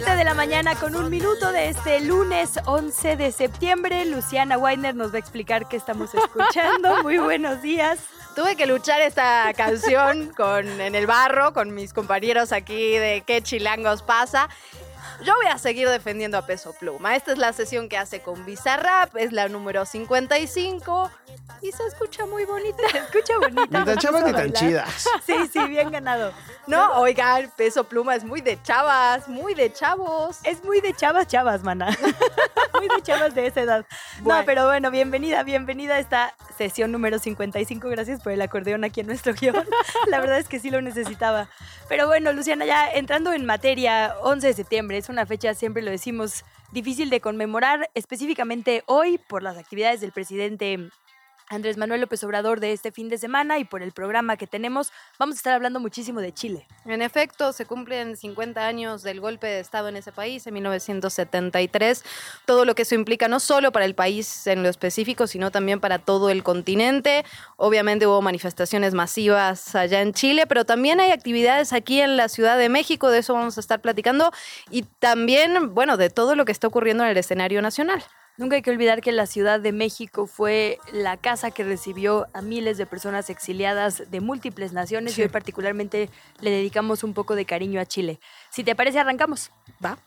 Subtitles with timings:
[0.00, 4.04] 7 de la mañana con un minuto de este lunes 11 de septiembre.
[4.04, 6.98] Luciana Weiner nos va a explicar qué estamos escuchando.
[7.02, 7.98] Muy buenos días.
[8.36, 13.42] Tuve que luchar esta canción con, en el barro con mis compañeros aquí de qué
[13.42, 14.48] chilangos pasa.
[15.24, 17.16] Yo voy a seguir defendiendo a Peso Pluma.
[17.16, 21.10] Esta es la sesión que hace con Bizarrap, es la número 55
[21.60, 22.82] y se escucha muy bonita.
[22.92, 23.80] Se escucha bonita.
[23.80, 25.08] Ni tan chavas ni tan chidas.
[25.26, 26.32] Sí, sí, bien ganado.
[26.66, 30.38] No, oigan, Peso Pluma es muy de chavas, muy de chavos.
[30.44, 31.88] Es muy de chavas, chavas, mana.
[32.74, 33.86] muy de chavas de esa edad.
[34.20, 34.40] Bueno.
[34.40, 37.88] No, pero bueno, bienvenida, bienvenida a esta sesión número 55.
[37.88, 39.66] Gracias por el acordeón aquí en nuestro guion.
[40.06, 41.48] La verdad es que sí lo necesitaba.
[41.88, 45.90] Pero bueno, Luciana, ya entrando en materia, 11 de septiembre es una fecha, siempre lo
[45.90, 50.90] decimos, difícil de conmemorar, específicamente hoy por las actividades del presidente
[51.50, 54.92] Andrés Manuel López Obrador de este fin de semana y por el programa que tenemos,
[55.18, 56.66] vamos a estar hablando muchísimo de Chile.
[56.84, 62.04] En efecto, se cumplen 50 años del golpe de Estado en ese país, en 1973.
[62.44, 65.80] Todo lo que eso implica, no solo para el país en lo específico, sino también
[65.80, 67.24] para todo el continente.
[67.56, 72.58] Obviamente hubo manifestaciones masivas allá en Chile, pero también hay actividades aquí en la Ciudad
[72.58, 74.32] de México, de eso vamos a estar platicando,
[74.70, 78.04] y también, bueno, de todo lo que está ocurriendo en el escenario nacional.
[78.38, 82.40] Nunca hay que olvidar que la Ciudad de México fue la casa que recibió a
[82.40, 86.08] miles de personas exiliadas de múltiples naciones y hoy particularmente
[86.40, 88.20] le dedicamos un poco de cariño a Chile.
[88.50, 89.50] Si te parece, arrancamos.
[89.84, 89.98] ¿Va?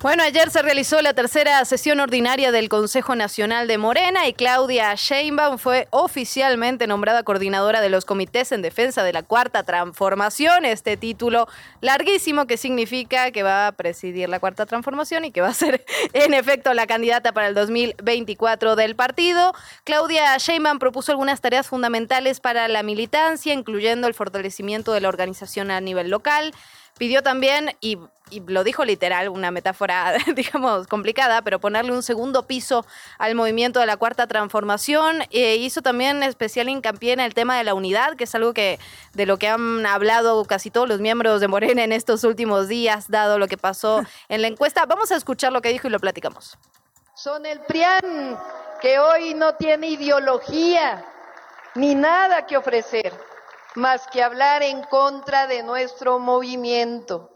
[0.00, 4.94] Bueno, ayer se realizó la tercera sesión ordinaria del Consejo Nacional de Morena y Claudia
[4.94, 10.64] Sheinbaum fue oficialmente nombrada coordinadora de los comités en defensa de la Cuarta Transformación.
[10.64, 11.48] Este título
[11.80, 15.84] larguísimo que significa que va a presidir la Cuarta Transformación y que va a ser
[16.12, 19.52] en efecto la candidata para el 2024 del partido.
[19.82, 25.72] Claudia Sheinbaum propuso algunas tareas fundamentales para la militancia, incluyendo el fortalecimiento de la organización
[25.72, 26.54] a nivel local.
[26.98, 27.96] Pidió también, y,
[28.28, 32.84] y, lo dijo literal, una metáfora, digamos, complicada, pero ponerle un segundo piso
[33.18, 35.22] al movimiento de la cuarta transformación.
[35.30, 38.80] E hizo también especial hincapié en el tema de la unidad, que es algo que
[39.14, 43.08] de lo que han hablado casi todos los miembros de Morena en estos últimos días,
[43.08, 44.84] dado lo que pasó en la encuesta.
[44.86, 46.58] Vamos a escuchar lo que dijo y lo platicamos.
[47.14, 48.38] Son el PRIAN,
[48.80, 51.04] que hoy no tiene ideología
[51.74, 53.12] ni nada que ofrecer
[53.78, 57.30] más que hablar en contra de nuestro movimiento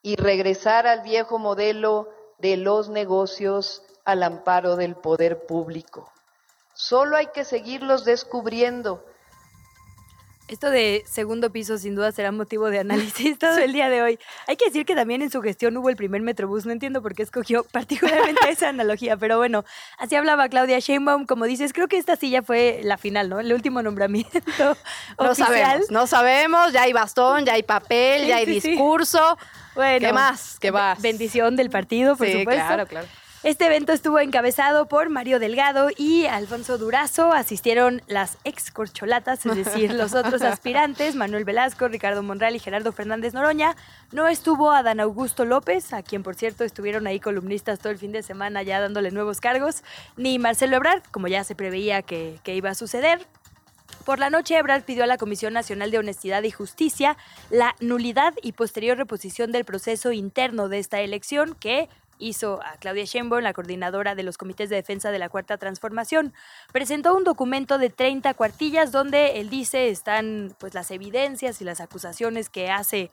[0.00, 2.08] y regresar al viejo modelo
[2.38, 6.10] de los negocios al amparo del poder público.
[6.72, 9.04] Solo hay que seguirlos descubriendo.
[10.52, 14.18] Esto de segundo piso sin duda será motivo de análisis todo el día de hoy.
[14.46, 16.66] Hay que decir que también en su gestión hubo el primer Metrobús.
[16.66, 19.64] No entiendo por qué escogió particularmente esa analogía, pero bueno,
[19.96, 21.24] así hablaba Claudia Sheinbaum.
[21.24, 23.40] Como dices, creo que esta sí ya fue la final, ¿no?
[23.40, 24.40] El último nombramiento
[25.18, 25.46] no oficial.
[25.48, 26.72] sabemos, no sabemos.
[26.74, 28.70] Ya hay bastón, ya hay papel, Sí, ya hay sí, sí.
[28.72, 29.38] discurso.
[29.74, 30.58] Bueno, ¿Qué más?
[30.60, 31.00] ¿Qué más?
[31.00, 32.62] Bendición del partido, por sí, supuesto.
[32.66, 33.06] claro, claro.
[33.42, 37.32] Este evento estuvo encabezado por Mario Delgado y Alfonso Durazo.
[37.32, 42.92] Asistieron las ex corcholatas, es decir, los otros aspirantes, Manuel Velasco, Ricardo Monreal y Gerardo
[42.92, 43.74] Fernández Noroña.
[44.12, 48.12] No estuvo Adán Augusto López, a quien por cierto estuvieron ahí columnistas todo el fin
[48.12, 49.82] de semana ya dándole nuevos cargos,
[50.16, 53.26] ni Marcelo Ebrard, como ya se preveía que, que iba a suceder.
[54.04, 57.16] Por la noche, Ebrard pidió a la Comisión Nacional de Honestidad y Justicia
[57.50, 61.88] la nulidad y posterior reposición del proceso interno de esta elección que
[62.22, 66.32] hizo a Claudia Sheinbaum, la coordinadora de los comités de defensa de la Cuarta Transformación.
[66.72, 71.80] Presentó un documento de 30 cuartillas donde él dice están pues las evidencias y las
[71.80, 73.10] acusaciones que hace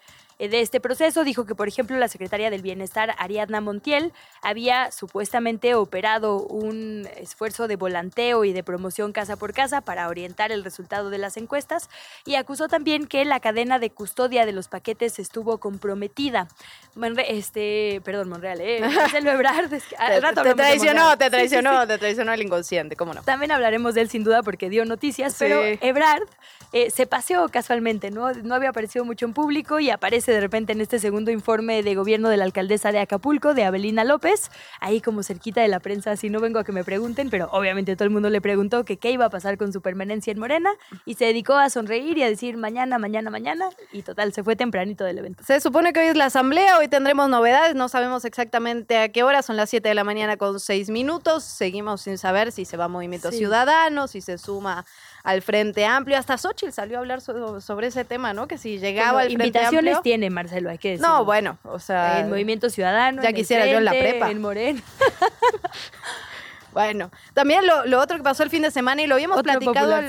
[0.48, 1.24] de este proceso.
[1.24, 7.68] Dijo que, por ejemplo, la secretaria del Bienestar, Ariadna Montiel, había supuestamente operado un esfuerzo
[7.68, 11.90] de volanteo y de promoción casa por casa para orientar el resultado de las encuestas
[12.26, 16.48] y acusó también que la cadena de custodia de los paquetes estuvo comprometida.
[16.96, 18.80] Monre- este, perdón, Monreal, ¿eh?
[18.96, 21.88] Marcelo Ebrard, es que- Te, rato te traicionó, te Sí, sí, traicionó, sí.
[21.88, 23.24] te traicionó el inconsciente, ¿cómo no?
[23.24, 25.40] También hablaremos de él sin duda porque dio noticias, Sí.
[25.40, 26.24] pero Ebrard
[26.72, 28.32] eh, se paseó casualmente, ¿no?
[28.34, 31.82] No había aparecido mucho en público y aparece aparece de repente en este segundo informe
[31.84, 35.80] de gobierno de la alcaldesa de Acapulco, de Abelina López, ahí como cerquita de la
[35.80, 38.86] prensa, así no vengo a que me pregunten, pero obviamente todo el mundo le preguntó
[38.86, 40.72] que qué iba a pasar con su permanencia en Morena
[41.06, 44.56] y se dedicó a sonreír y a decir mañana, mañana, mañana y total, se fue
[44.56, 45.44] tempranito del evento.
[45.44, 49.24] Se supone que hoy es la asamblea, hoy tendremos novedades, no sabemos exactamente a qué
[49.24, 52.78] hora, son las 7 de la mañana con 6 minutos, seguimos sin saber si se
[52.78, 54.86] va a Movimiento Ciudadano, si se suma
[55.24, 56.18] al Frente Amplio.
[56.18, 58.48] Hasta Xochitl salió a hablar sobre ese tema, ¿no?
[58.48, 61.06] Que si llegaba al Frente invitaciones tiene, Marcelo, hay que decir.
[61.06, 62.20] No, bueno, o sea...
[62.20, 64.30] En Movimiento Ciudadano, Ya quisiera yo en la prepa.
[64.32, 64.82] En Moreno.
[66.74, 70.00] bueno, también lo, otro que pasó el fin de semana y lo habíamos platicado...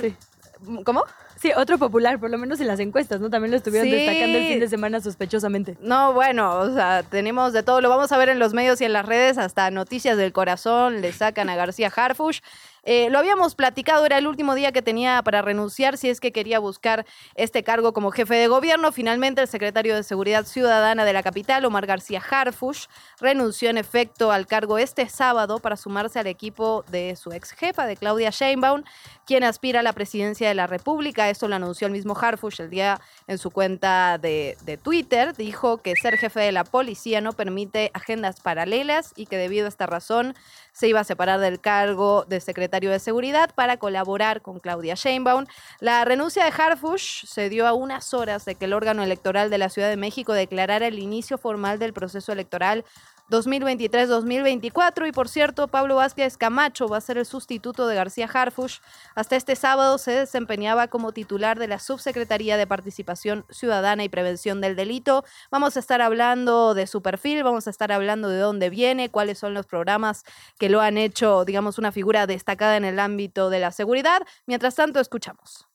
[0.85, 1.05] ¿Cómo?
[1.41, 3.31] Sí, otro popular, por lo menos en las encuestas, ¿no?
[3.31, 5.79] También lo estuvieron destacando el fin de semana sospechosamente.
[5.81, 8.85] No, bueno, o sea, tenemos de todo, lo vamos a ver en los medios y
[8.85, 12.41] en las redes, hasta noticias del corazón, le sacan a García Harfush.
[12.85, 16.33] Eh, lo habíamos platicado, era el último día que tenía para renunciar si es que
[16.33, 17.05] quería buscar
[17.35, 18.93] este cargo como jefe de gobierno.
[18.93, 22.87] Finalmente, el secretario de Seguridad Ciudadana de la capital, Omar García Harfush,
[23.21, 27.87] renunció en efecto al cargo este sábado para sumarse al equipo de su ex jefa,
[27.87, 28.83] de Claudia Sheinbaum,
[29.27, 31.29] quien aspira a la presidencia de la República.
[31.29, 35.37] Esto lo anunció el mismo Harfush el día en su cuenta de, de Twitter.
[35.37, 39.69] Dijo que ser jefe de la policía no permite agendas paralelas y que debido a
[39.69, 40.35] esta razón
[40.73, 45.47] se iba a separar del cargo de secretario de Seguridad para colaborar con Claudia Sheinbaum.
[45.81, 49.59] La renuncia de Harfush se dio a unas horas de que el órgano electoral de
[49.59, 52.85] la Ciudad de México declarara el inicio formal del proceso electoral
[53.31, 55.09] 2023-2024.
[55.09, 58.79] Y por cierto, Pablo Vázquez Camacho va a ser el sustituto de García Harfush.
[59.15, 64.61] Hasta este sábado se desempeñaba como titular de la Subsecretaría de Participación Ciudadana y Prevención
[64.61, 65.25] del Delito.
[65.51, 69.39] Vamos a estar hablando de su perfil, vamos a estar hablando de dónde viene, cuáles
[69.39, 70.25] son los programas
[70.59, 74.23] que lo han hecho, digamos, una figura destacada en el ámbito de la seguridad.
[74.47, 75.70] Mientras tanto, escuchamos.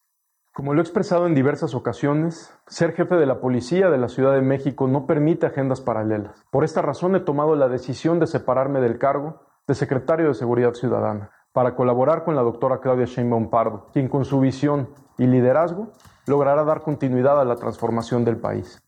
[0.55, 4.31] Como lo he expresado en diversas ocasiones, ser jefe de la policía de la Ciudad
[4.31, 6.45] de México no permite agendas paralelas.
[6.49, 10.71] Por esta razón he tomado la decisión de separarme del cargo de secretario de Seguridad
[10.71, 14.87] Ciudadana para colaborar con la doctora Claudia Sheinbaum Pardo, quien con su visión
[15.17, 15.91] y liderazgo
[16.25, 18.81] logrará dar continuidad a la transformación del país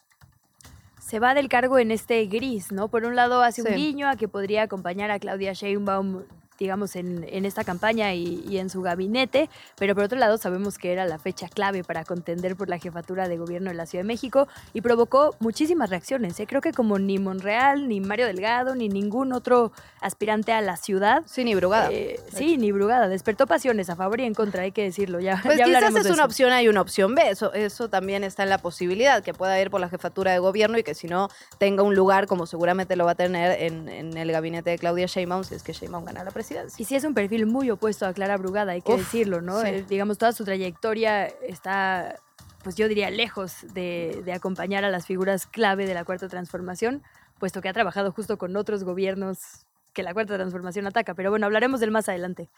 [1.00, 2.90] se va del cargo en este gris, ¿no?
[2.90, 6.24] Por un lado hace un guiño a que podría acompañar a Claudia Sheinbaum
[6.57, 10.92] digamos, en, en esta campaña y, en su gabinete, pero por otro lado sabemos que
[10.92, 14.07] era la fecha clave para contender por la jefatura de gobierno de la Ciudad de
[14.07, 16.39] México y provocó muchísimas reacciones.
[16.39, 16.48] ¿eh?
[16.48, 19.71] Creo que como ni Monreal, ni Mario Delgado, ni ningún otro
[20.01, 21.24] aspirante a la ciudad.
[21.25, 21.89] Sí, ni Brugada.
[21.92, 23.07] Eh, sí, ni Brugada.
[23.07, 25.19] Despertó pasiones a favor y en contra, hay que decirlo.
[25.19, 27.30] Ya, pues ya quizás es una opción hay una opción B.
[27.30, 30.77] Eso, eso también está en la posibilidad, que pueda ir por la jefatura de gobierno
[30.77, 34.18] y que si no tenga un lugar, como seguramente lo va a tener en, en
[34.18, 36.46] el gabinete de Claudia Sheinbaum, si es que Sheinbaum gana la presidencia.
[36.77, 39.63] Y sí es un perfil muy opuesto a Clara Brugada, hay que decirlo, ¿no?
[39.63, 42.15] Eh, digamos, toda su trayectoria está,
[42.63, 47.03] pues yo diría, lejos de, de acompañar a las figuras clave de la Cuarta Transformación,
[47.39, 51.15] puesto que ha trabajado justo con otros gobiernos que la Cuarta Transformación ataca.
[51.15, 52.49] Pero bueno, hablaremos del más adelante.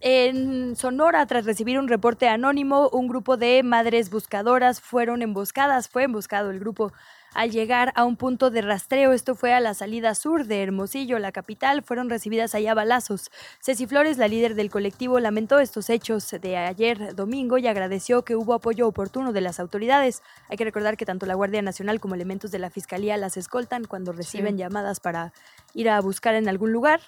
[0.00, 5.88] En Sonora, tras recibir un reporte anónimo, un grupo de madres buscadoras fueron emboscadas.
[5.88, 6.92] Fue emboscado el grupo
[7.34, 9.12] al llegar a un punto de rastreo.
[9.12, 11.82] Esto fue a la salida sur de Hermosillo, la capital.
[11.82, 13.30] Fueron recibidas allá balazos.
[13.60, 18.36] Ceci Flores, la líder del colectivo, lamentó estos hechos de ayer domingo y agradeció que
[18.36, 20.22] hubo apoyo oportuno de las autoridades.
[20.48, 23.84] Hay que recordar que tanto la Guardia Nacional como elementos de la Fiscalía las escoltan
[23.84, 25.32] cuando reciben llamadas para
[25.74, 27.00] ir a buscar en algún lugar.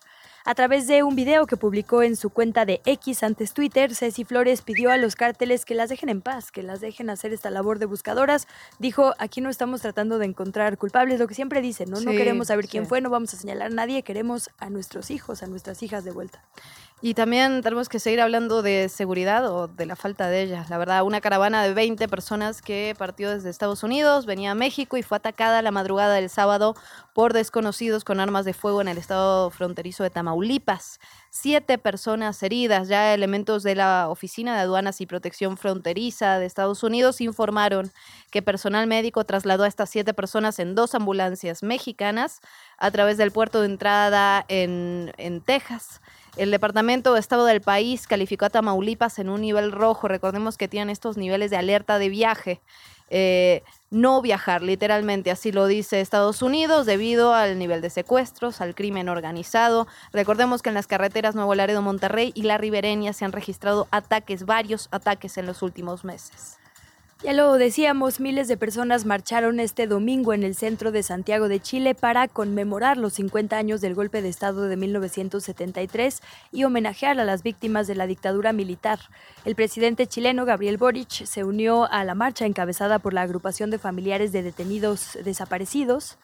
[0.44, 4.24] A través de un video que publicó en su cuenta de X antes Twitter, Ceci
[4.24, 7.50] Flores pidió a los cárteles que las dejen en paz, que las dejen hacer esta
[7.50, 8.48] labor de buscadoras.
[8.78, 12.00] Dijo, aquí no estamos tratando de encontrar culpables, lo que siempre dicen, ¿no?
[12.00, 15.42] no queremos saber quién fue, no vamos a señalar a nadie, queremos a nuestros hijos,
[15.42, 16.42] a nuestras hijas de vuelta.
[17.02, 20.66] Y también tenemos que seguir hablando de seguridad o de la falta de ella.
[20.68, 24.98] La verdad, una caravana de 20 personas que partió desde Estados Unidos, venía a México
[24.98, 26.74] y fue atacada la madrugada del sábado
[27.14, 31.00] por desconocidos con armas de fuego en el estado fronterizo de Tamaulipas.
[31.30, 32.88] Siete personas heridas.
[32.88, 37.90] Ya elementos de la Oficina de Aduanas y Protección Fronteriza de Estados Unidos informaron
[38.30, 42.40] que personal médico trasladó a estas siete personas en dos ambulancias mexicanas
[42.76, 46.02] a través del puerto de entrada en, en Texas.
[46.36, 50.08] El Departamento de Estado del país calificó a Tamaulipas en un nivel rojo.
[50.08, 52.60] Recordemos que tienen estos niveles de alerta de viaje.
[53.10, 58.76] Eh, no viajar, literalmente, así lo dice Estados Unidos, debido al nivel de secuestros, al
[58.76, 59.88] crimen organizado.
[60.12, 64.46] Recordemos que en las carreteras Nuevo Laredo, Monterrey y la ribereña se han registrado ataques,
[64.46, 66.59] varios ataques en los últimos meses.
[67.22, 71.60] Ya lo decíamos, miles de personas marcharon este domingo en el centro de Santiago de
[71.60, 77.24] Chile para conmemorar los 50 años del golpe de Estado de 1973 y homenajear a
[77.26, 79.00] las víctimas de la dictadura militar.
[79.44, 83.78] El presidente chileno Gabriel Boric se unió a la marcha encabezada por la agrupación de
[83.78, 86.16] familiares de detenidos desaparecidos.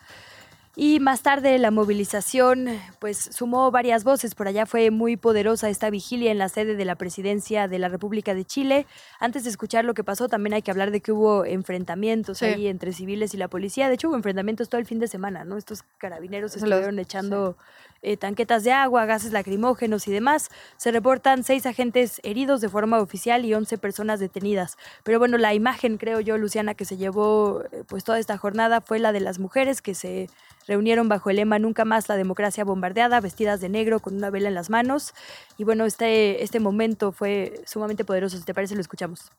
[0.79, 2.69] Y más tarde la movilización
[2.99, 4.35] pues sumó varias voces.
[4.35, 7.89] Por allá fue muy poderosa esta vigilia en la sede de la presidencia de la
[7.89, 8.87] República de Chile.
[9.19, 12.67] Antes de escuchar lo que pasó, también hay que hablar de que hubo enfrentamientos ahí
[12.67, 13.89] entre civiles y la policía.
[13.89, 15.57] De hecho, hubo enfrentamientos todo el fin de semana, ¿no?
[15.57, 17.57] Estos carabineros estuvieron echando
[18.03, 20.51] eh, tanquetas de agua, gases lacrimógenos y demás.
[20.77, 24.77] Se reportan seis agentes heridos de forma oficial y once personas detenidas.
[25.05, 28.83] Pero bueno, la imagen, creo yo, Luciana, que se llevó eh, pues toda esta jornada
[28.83, 30.29] fue la de las mujeres que se
[30.67, 34.49] reunieron bajo el lema Nunca más la democracia bombardeada, vestidas de negro con una vela
[34.49, 35.15] en las manos.
[35.59, 38.37] Y bueno, este, este momento fue sumamente poderoso.
[38.37, 39.31] Si te parece, lo escuchamos.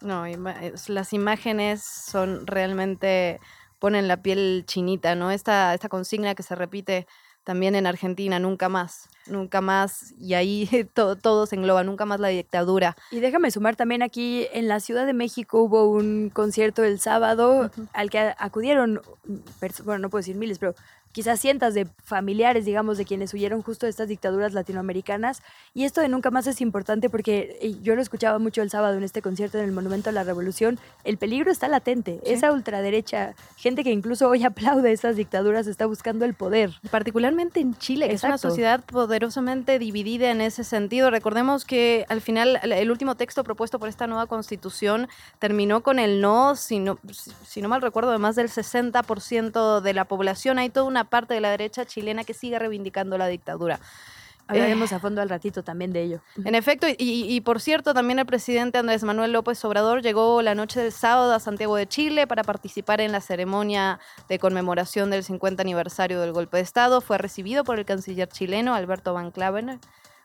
[0.00, 0.24] No,
[0.88, 3.40] las imágenes son realmente
[3.78, 5.30] ponen la piel chinita, ¿no?
[5.30, 7.06] Esta, esta consigna que se repite
[7.44, 12.20] también en Argentina, nunca más, nunca más, y ahí todo, todo, se engloba, nunca más
[12.20, 12.96] la dictadura.
[13.10, 17.70] Y déjame sumar también aquí, en la Ciudad de México hubo un concierto el sábado
[17.92, 19.00] al que acudieron,
[19.84, 20.74] bueno, no puedo decir miles, pero
[21.12, 25.42] quizás cientos de familiares, digamos, de quienes huyeron justo de estas dictaduras latinoamericanas.
[25.74, 29.02] Y esto de nunca más es importante porque yo lo escuchaba mucho el sábado en
[29.02, 30.78] este concierto en el Monumento a la Revolución.
[31.04, 32.20] El peligro está latente.
[32.24, 36.72] Esa ultraderecha, gente que incluso hoy aplaude esas dictaduras, está buscando el poder.
[36.90, 41.10] Particularmente en Chile, que es una sociedad poderosamente dividida en ese sentido.
[41.10, 46.20] Recordemos que al final el último texto propuesto por esta nueva constitución terminó con el
[46.20, 46.98] no, si no,
[47.46, 50.58] si no mal recuerdo, de más del 60% de la población.
[50.58, 53.80] Hay toda una parte de la derecha chilena que sigue reivindicando la dictadura.
[54.50, 56.20] Hablaremos eh, a fondo al ratito también de ello.
[56.44, 60.80] En efecto, y, por cierto, también el presidente Andrés Manuel López Obrador llegó la noche
[60.80, 65.62] del sábado a Santiago de Chile para participar en la ceremonia de conmemoración del 50
[65.62, 67.00] aniversario del golpe de Estado.
[67.00, 69.78] Fue recibido por el canciller chileno Alberto Van Claveren,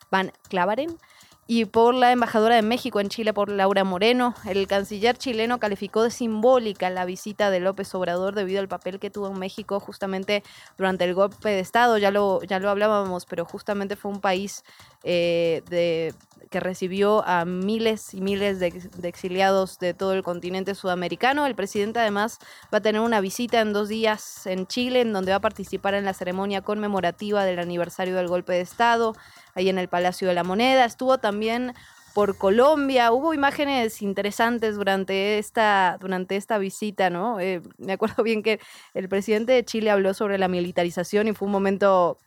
[0.10, 0.98] Van Claveren
[1.47, 4.33] y por la embajadora de México en Chile, por Laura Moreno.
[4.45, 9.11] El canciller chileno calificó de simbólica la visita de López Obrador debido al papel que
[9.11, 10.43] tuvo en México justamente
[10.75, 11.99] durante el golpe de Estado.
[11.99, 14.63] Ya lo, ya lo hablábamos, pero justamente fue un país
[15.03, 16.15] eh, de,
[16.49, 21.45] que recibió a miles y miles de, de, exiliados de todo el continente sudamericano.
[21.45, 22.39] El presidente además
[22.73, 25.93] va a tener una visita en dos días en Chile, en donde va a participar
[25.93, 29.13] en la ceremonia conmemorativa del aniversario del golpe de Estado
[29.55, 30.85] ahí en el Palacio de la Moneda.
[30.85, 31.74] Estuvo también
[32.13, 33.12] por Colombia.
[33.12, 37.39] Hubo imágenes interesantes durante esta, durante esta visita, ¿no?
[37.39, 38.59] Eh, me acuerdo bien que
[38.93, 42.19] el presidente de Chile habló sobre la militarización y fue un momento,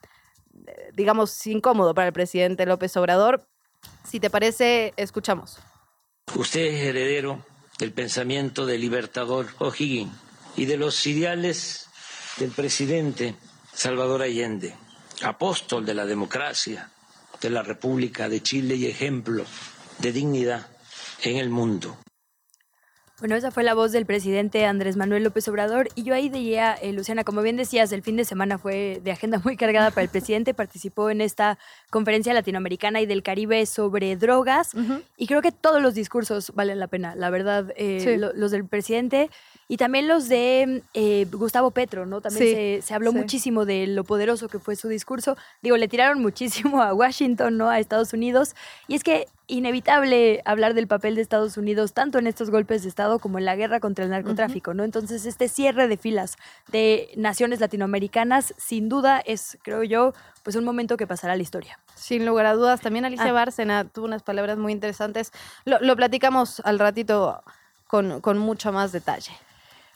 [0.67, 3.47] eh, digamos, incómodo para el presidente López Obrador.
[4.05, 5.59] Si te parece, escuchamos.
[6.35, 7.45] Usted es heredero
[7.79, 10.13] del pensamiento del libertador O'Higgins
[10.57, 11.89] y de los ideales
[12.39, 13.37] del presidente
[13.73, 14.75] Salvador Allende,
[15.23, 16.91] apóstol de la democracia,
[17.41, 19.45] de la República de Chile y ejemplo
[19.99, 20.67] de dignidad
[21.23, 21.97] en el mundo.
[23.21, 26.75] Bueno, esa fue la voz del presidente Andrés Manuel López Obrador y yo ahí diría,
[26.75, 30.03] eh, Luciana, como bien decías, el fin de semana fue de agenda muy cargada para
[30.03, 31.59] el presidente, participó en esta
[31.91, 34.71] conferencia latinoamericana y del Caribe sobre drogas
[35.17, 39.31] y creo que todos los discursos valen la pena, la verdad, eh, los del presidente
[39.67, 42.21] y también los de eh, Gustavo Petro, ¿no?
[42.21, 45.37] También se, habló muchísimo de lo poderoso que fue su discurso.
[45.61, 47.69] Digo, le tiraron muchísimo a Washington, ¿no?
[47.69, 48.55] A Estados Unidos.
[48.87, 52.89] Y es que inevitable hablar del papel de Estados Unidos tanto en estos golpes de
[52.89, 54.85] Estado como en la guerra contra el narcotráfico, ¿no?
[54.85, 56.37] Entonces, este cierre de filas
[56.71, 60.13] de naciones latinoamericanas, sin duda, es, creo yo,
[60.43, 61.81] pues un momento que pasará a la historia.
[61.95, 62.81] Sin lugar a dudas.
[62.81, 63.33] También Alicia ah.
[63.33, 65.33] Bárcena tuvo unas palabras muy interesantes.
[65.65, 67.43] Lo, platicamos al ratito
[67.87, 69.33] con, con mucho más detalle.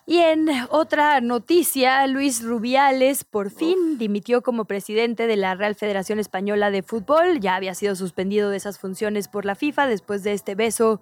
[0.04, 6.18] Y en otra noticia, Luis Rubiales por fin dimitió como presidente de la Real Federación
[6.18, 7.38] Española de Fútbol.
[7.38, 11.00] Ya había sido suspendido de esas funciones por la FIFA después de este beso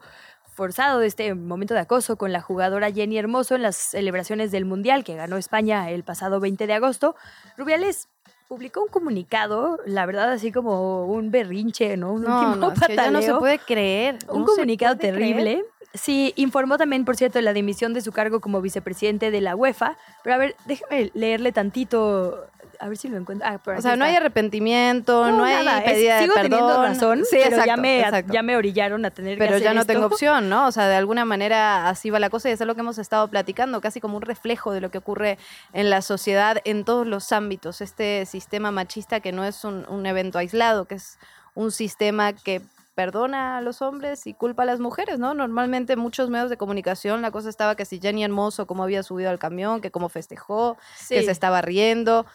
[0.52, 4.66] forzado, de este momento de acoso con la jugadora Jenny Hermoso en las celebraciones del
[4.66, 7.16] Mundial que ganó España el pasado 20 de agosto.
[7.56, 8.10] Rubiales
[8.50, 12.14] publicó un comunicado, la verdad, así como un berrinche, ¿no?
[12.14, 14.18] Un no, no, no se puede creer.
[14.28, 15.64] Un comunicado terrible.
[15.94, 19.54] Sí, informó también, por cierto, de la dimisión de su cargo como vicepresidente de la
[19.54, 19.96] UEFA.
[20.24, 22.44] Pero a ver, déjeme leerle tantito
[22.80, 23.46] A ver si lo encuentro.
[23.46, 27.64] Ah, o sea, no hay arrepentimiento, no, hay pedida sigo de teniendo razón, sí, pero
[27.64, 29.92] ya, me, ya me orillaron a tener pero que hacer ya no esto.
[29.92, 30.66] tengo opción, ¿no?
[30.66, 32.96] O sea, de alguna manera así va la cosa y eso es lo que hemos
[32.96, 35.36] estado platicando, casi como un reflejo de lo que ocurre
[35.74, 37.82] en la sociedad en todos los ámbitos.
[37.82, 41.18] Este sistema machista que no es un, un evento aislado, que es
[41.54, 42.62] un sistema que
[42.94, 45.32] perdona a los hombres y culpa a las mujeres, ¿no?
[45.32, 49.30] Normalmente muchos medios de comunicación la cosa estaba que si Jenny Hermoso cómo había subido
[49.30, 50.76] al camión, que cómo festejó,
[51.08, 52.26] que se estaba riendo,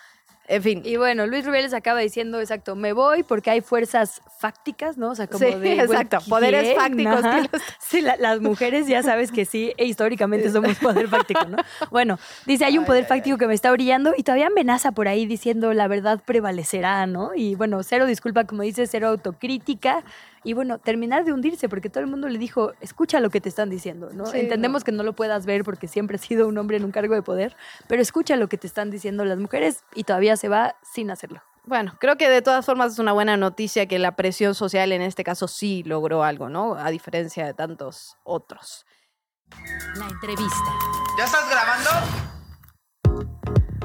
[0.48, 0.82] en fin.
[0.86, 5.12] Y bueno, Luis Rubiales acaba diciendo, exacto, me voy porque hay fuerzas fácticas, ¿no?
[5.12, 5.74] O sea, como Sí, de...
[5.80, 10.50] exacto, poderes fácticos que los- Sí, la- las mujeres ya sabes que sí, e históricamente
[10.52, 11.58] somos poder fáctico, ¿no?
[11.92, 15.26] Bueno, dice, hay un poder fáctico que me está brillando y todavía amenaza por ahí
[15.26, 17.32] diciendo la verdad prevalecerá, ¿no?
[17.36, 20.04] Y bueno, cero disculpa, como dice, cero autocrítica.
[20.46, 23.50] Y bueno, terminar de hundirse, porque todo el mundo le dijo, escucha lo que te
[23.50, 24.28] están diciendo, ¿no?
[24.28, 26.92] Sí, Entendemos que no lo puedas ver porque siempre has sido un hombre en un
[26.92, 30.48] cargo de poder, pero escucha lo que te están diciendo las mujeres y todavía se
[30.48, 31.42] va sin hacerlo.
[31.64, 35.02] Bueno, creo que de todas formas es una buena noticia que la presión social en
[35.02, 36.76] este caso sí logró algo, ¿no?
[36.76, 38.86] A diferencia de tantos otros.
[39.98, 40.72] La entrevista.
[41.18, 42.35] ¿Ya estás grabando?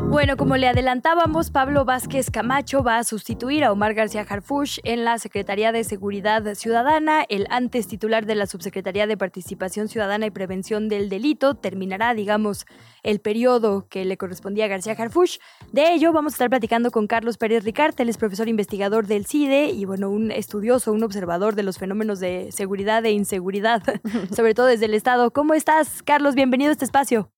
[0.09, 5.05] Bueno, como le adelantábamos, Pablo Vázquez Camacho va a sustituir a Omar García Harfuch en
[5.05, 7.25] la Secretaría de Seguridad Ciudadana.
[7.29, 12.67] El antes titular de la Subsecretaría de Participación Ciudadana y Prevención del Delito terminará, digamos,
[13.03, 15.39] el periodo que le correspondía a García Harfuch.
[15.73, 19.27] De ello vamos a estar platicando con Carlos Pérez Ricarte, él es profesor investigador del
[19.27, 23.83] CIDE y, bueno, un estudioso, un observador de los fenómenos de seguridad e inseguridad,
[24.35, 25.31] sobre todo desde el Estado.
[25.31, 26.35] ¿Cómo estás, Carlos?
[26.35, 27.31] Bienvenido a este espacio.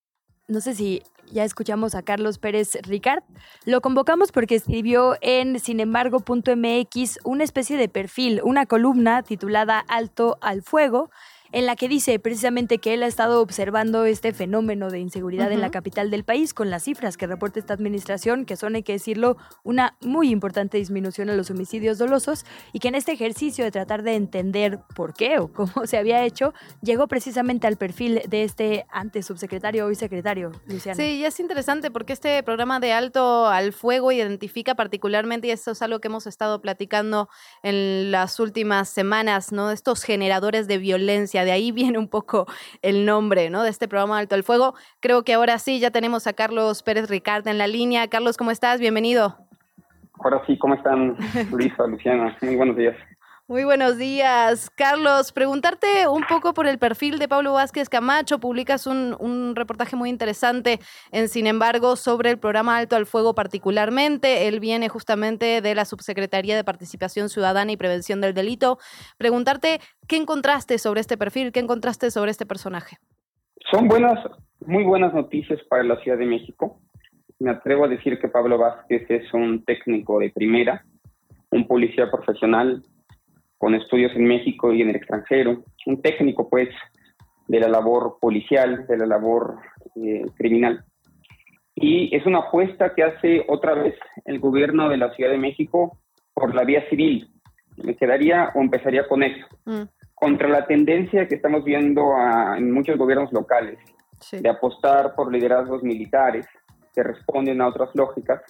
[0.48, 1.02] No sé si
[1.32, 3.22] ya escuchamos a Carlos Pérez Ricard.
[3.64, 10.62] Lo convocamos porque escribió en sinembargo.mx una especie de perfil, una columna titulada Alto al
[10.62, 11.10] Fuego,
[11.52, 15.60] en la que dice precisamente que él ha estado observando este fenómeno de inseguridad en
[15.60, 18.92] la capital del país con las cifras que reporta esta administración, que son, hay que
[18.92, 23.70] decirlo, una muy importante disminución en los homicidios dolosos y que en este ejercicio de
[23.70, 28.44] tratar de entender por qué o cómo se había hecho, llegó precisamente al perfil de
[28.44, 30.96] este antes subsecretario, hoy secretario, Luciano.
[30.96, 35.72] Sí, y es interesante porque este programa de Alto al Fuego identifica particularmente, y esto
[35.72, 37.28] es algo que hemos estado platicando
[37.62, 39.70] en las últimas semanas, ¿no?
[39.70, 42.46] Estos generadores de violencia, de ahí viene un poco
[42.82, 43.62] el nombre, ¿no?
[43.62, 44.74] De este programa Alto al Fuego.
[45.00, 48.08] Creo que ahora sí ya tenemos a Carlos Pérez Ricard en la línea.
[48.08, 48.80] Carlos, ¿cómo estás?
[48.80, 49.36] Bienvenido.
[50.24, 51.16] Ahora sí, ¿cómo están,
[51.50, 52.36] Luisa, Luciana?
[52.42, 52.96] Muy buenos días.
[53.52, 55.30] Muy buenos días, Carlos.
[55.30, 58.38] Preguntarte un poco por el perfil de Pablo Vázquez Camacho.
[58.38, 60.78] Publicas un, un reportaje muy interesante
[61.10, 64.48] en Sin embargo sobre el programa Alto al Fuego particularmente.
[64.48, 68.78] Él viene justamente de la Subsecretaría de Participación Ciudadana y Prevención del Delito.
[69.18, 72.96] Preguntarte qué encontraste sobre este perfil, qué encontraste sobre este personaje.
[73.70, 74.18] Son buenas,
[74.64, 76.80] muy buenas noticias para la Ciudad de México.
[77.38, 80.86] Me atrevo a decir que Pablo Vázquez es un técnico de primera,
[81.50, 82.82] un policía profesional
[83.62, 86.68] con estudios en México y en el extranjero, un técnico pues
[87.46, 89.58] de la labor policial, de la labor
[89.94, 90.84] eh, criminal.
[91.76, 93.94] Y es una apuesta que hace otra vez
[94.24, 95.96] el gobierno de la Ciudad de México
[96.34, 97.30] por la vía civil.
[97.76, 99.46] Me quedaría o empezaría con eso.
[99.64, 103.78] Mm, Contra la tendencia que estamos viendo a- en muchos gobiernos locales
[104.18, 104.40] sí.
[104.40, 106.48] de apostar por liderazgos militares
[106.92, 108.42] que responden a otras lógicas,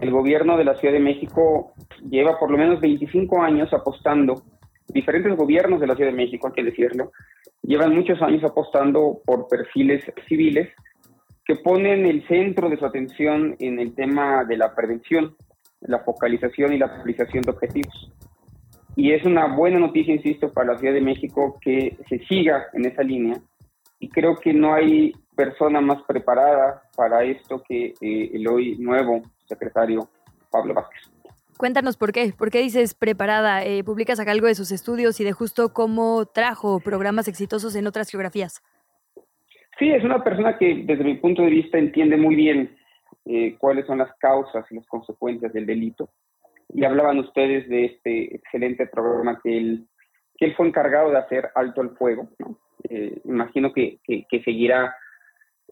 [0.00, 1.72] el gobierno de la Ciudad de México
[2.08, 4.42] lleva por lo menos 25 años apostando,
[4.88, 7.12] diferentes gobiernos de la Ciudad de México, hay que decirlo,
[7.62, 10.68] llevan muchos años apostando por perfiles civiles
[11.44, 15.34] que ponen el centro de su atención en el tema de la prevención,
[15.80, 18.12] la focalización y la priorización de objetivos.
[18.96, 22.84] Y es una buena noticia, insisto, para la Ciudad de México que se siga en
[22.84, 23.40] esa línea.
[24.00, 29.22] Y creo que no hay persona más preparada para esto que eh, el hoy nuevo
[29.48, 30.08] secretario
[30.50, 31.10] Pablo Vázquez.
[31.56, 35.24] Cuéntanos por qué, por qué dices preparada, Eh, publicas acá algo de sus estudios y
[35.24, 38.62] de justo cómo trajo programas exitosos en otras geografías.
[39.78, 42.76] Sí, es una persona que desde mi punto de vista entiende muy bien
[43.24, 46.10] eh, cuáles son las causas y las consecuencias del delito.
[46.72, 49.88] Y hablaban ustedes de este excelente programa que él,
[50.36, 52.28] que él fue encargado de hacer Alto al Fuego.
[52.38, 52.58] ¿no?
[52.88, 54.94] Eh, imagino que, que, que seguirá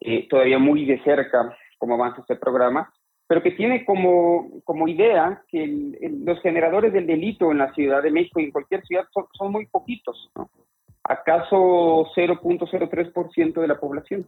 [0.00, 2.92] eh, todavía muy de cerca cómo avanza este programa,
[3.28, 7.72] pero que tiene como, como idea que el- el- los generadores del delito en la
[7.74, 10.48] Ciudad de México y en cualquier ciudad son, son muy poquitos, ¿no?
[11.08, 14.26] acaso 0.03% de la población.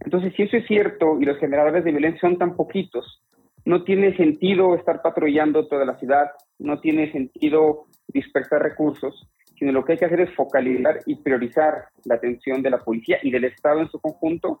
[0.00, 3.22] Entonces, si eso es cierto y los generadores de violencia son tan poquitos,
[3.64, 9.84] no tiene sentido estar patrullando toda la ciudad, no tiene sentido dispersar recursos, sino lo
[9.84, 13.44] que hay que hacer es focalizar y priorizar la atención de la policía y del
[13.44, 14.58] Estado en su conjunto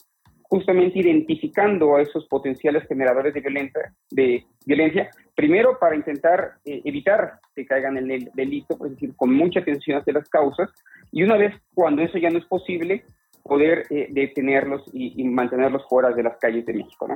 [0.48, 7.40] justamente identificando a esos potenciales generadores de violencia, de violencia primero para intentar eh, evitar
[7.54, 10.70] que caigan en el delito, es decir, con mucha atención hacia las causas,
[11.12, 13.04] y una vez cuando eso ya no es posible,
[13.42, 17.06] poder eh, detenerlos y, mantenerlos fuera de las calles de México.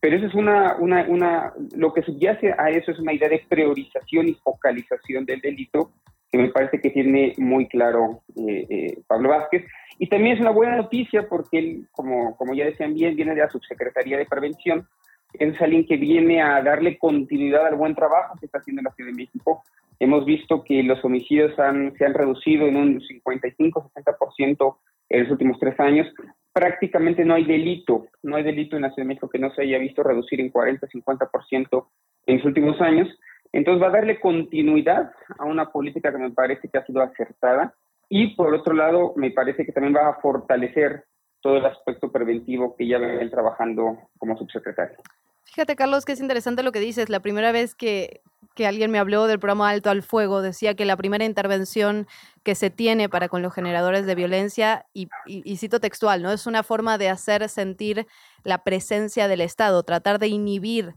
[0.00, 3.44] Pero eso es una, una, una, lo que subyace a eso es una idea de
[3.48, 5.90] priorización y focalización del delito
[6.30, 9.64] que me parece que tiene muy claro eh, eh, Pablo Vázquez.
[9.98, 13.40] Y también es una buena noticia porque él, como, como ya decían bien, viene de
[13.40, 14.86] la Subsecretaría de Prevención.
[15.32, 19.10] Es alguien que viene a darle continuidad al buen trabajo que está haciendo la Ciudad
[19.10, 19.62] de México.
[19.98, 24.76] Hemos visto que los homicidios han, se han reducido en un 55-60%
[25.08, 26.06] en los últimos tres años.
[26.52, 29.62] Prácticamente no hay delito, no hay delito en la Ciudad de México que no se
[29.62, 31.86] haya visto reducir en 40-50%
[32.26, 33.08] en los últimos años.
[33.52, 37.74] Entonces va a darle continuidad a una política que me parece que ha sido acertada
[38.08, 41.04] y por otro lado me parece que también va a fortalecer
[41.40, 44.96] todo el aspecto preventivo que ya ven trabajando como subsecretario.
[45.44, 47.08] Fíjate, Carlos, que es interesante lo que dices.
[47.08, 48.20] La primera vez que,
[48.54, 52.06] que, alguien me habló del programa Alto al Fuego, decía que la primera intervención
[52.42, 56.32] que se tiene para con los generadores de violencia, y, y, cito textual, ¿no?
[56.32, 58.06] Es una forma de hacer sentir
[58.44, 60.94] la presencia del Estado, tratar de inhibir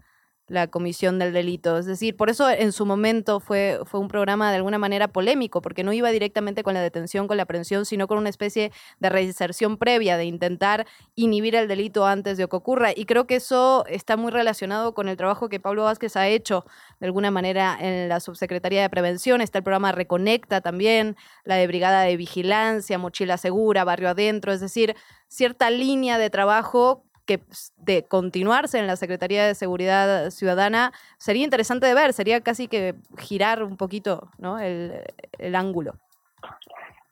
[0.52, 1.78] la comisión del delito.
[1.78, 5.62] Es decir, por eso en su momento fue, fue un programa de alguna manera polémico,
[5.62, 9.10] porque no iba directamente con la detención, con la aprehensión, sino con una especie de
[9.10, 10.86] reinserción previa, de intentar
[11.16, 12.92] inhibir el delito antes de que ocurra.
[12.94, 16.66] Y creo que eso está muy relacionado con el trabajo que Pablo Vázquez ha hecho
[17.00, 19.40] de alguna manera en la Subsecretaría de Prevención.
[19.40, 24.60] Está el programa Reconecta también, la de Brigada de Vigilancia, Mochila Segura, Barrio Adentro, es
[24.60, 24.98] decir,
[25.30, 31.46] cierta línea de trabajo que pues, de continuarse en la Secretaría de Seguridad Ciudadana sería
[31.46, 34.60] interesante de ver, sería casi que girar un poquito ¿no?
[34.60, 35.02] el,
[35.38, 35.94] el ángulo.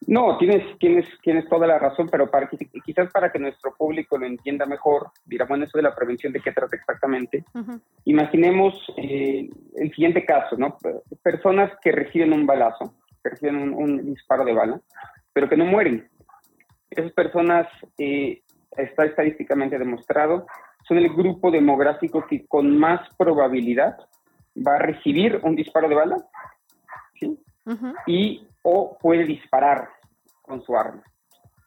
[0.07, 2.49] No, tienes, tienes, tienes toda la razón, pero para
[2.83, 6.41] quizás para que nuestro público lo entienda mejor, dirá, bueno, eso de la prevención, ¿de
[6.41, 7.45] qué trata exactamente?
[8.03, 10.77] Imaginemos eh, el siguiente caso, ¿no?
[11.23, 14.81] Personas que reciben un balazo, que reciben un, un disparo de bala,
[15.31, 16.09] pero que no mueren.
[16.89, 18.41] Esas personas eh,
[18.77, 20.45] está estadísticamente demostrado,
[20.87, 23.97] son el grupo demográfico que con más probabilidad
[24.55, 26.17] va a recibir un disparo de bala
[28.07, 29.89] y o puede disparar
[30.41, 31.03] con su arma.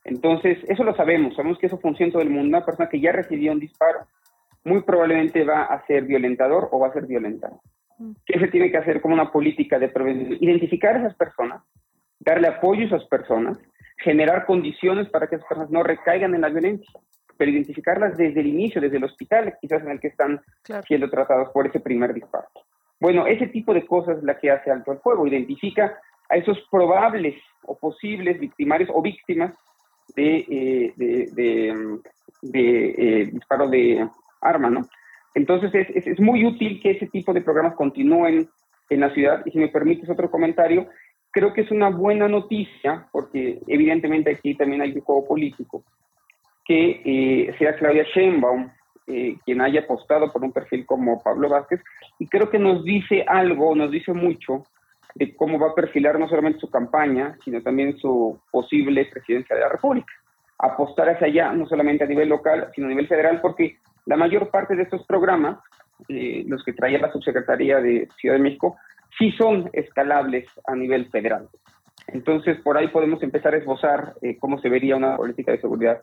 [0.05, 2.49] Entonces, eso lo sabemos, sabemos que eso funciona en todo el mundo.
[2.49, 4.07] Una persona que ya recibió un disparo
[4.65, 7.61] muy probablemente va a ser violentador o va a ser violentado.
[7.99, 8.13] Mm.
[8.27, 10.39] ¿Qué se tiene que hacer como una política de prevención?
[10.41, 11.63] Identificar a esas personas,
[12.19, 13.59] darle apoyo a esas personas
[13.99, 16.91] generar condiciones para que esas personas no recaigan en la violencia,
[17.37, 20.41] pero identificarlas desde el inicio, desde el hospital, quizás en el que están
[20.87, 22.49] siendo tratados por ese primer disparo.
[23.01, 26.59] Bueno, ese tipo de cosas es la que hace Alto al Fuego, identifica a esos
[26.71, 29.53] probables o posibles victimarios o víctimas
[30.15, 31.99] de, eh, de,
[32.53, 34.09] eh, disparo de
[34.41, 34.87] arma, ¿no?
[35.35, 38.49] Entonces es, es, muy útil que ese tipo de programas continúen
[38.91, 39.43] en la ciudad.
[39.47, 40.89] Y si me permites otro comentario,
[41.33, 45.83] creo que es una buena noticia, porque evidentemente aquí también hay un juego político,
[46.65, 48.71] que eh, sea Claudia Sheinbaum
[49.09, 51.81] eh, quien haya apostado por un perfil como Pablo Vázquez,
[52.21, 54.65] y creo que nos dice algo, nos dice mucho
[55.15, 59.63] de cómo va a perfilar no solamente su campaña, sino también su posible presidencia de
[59.63, 60.13] la República.
[60.59, 64.51] Apostar hacia allá, no solamente a nivel local, sino a nivel federal, porque la mayor
[64.51, 65.59] parte de estos programas,
[66.09, 68.77] eh, los que traía la Subsecretaría de Ciudad de México,
[69.19, 71.49] sí son escalables a nivel federal.
[72.09, 76.01] Entonces, por ahí podemos empezar a esbozar eh, cómo se vería una política de seguridad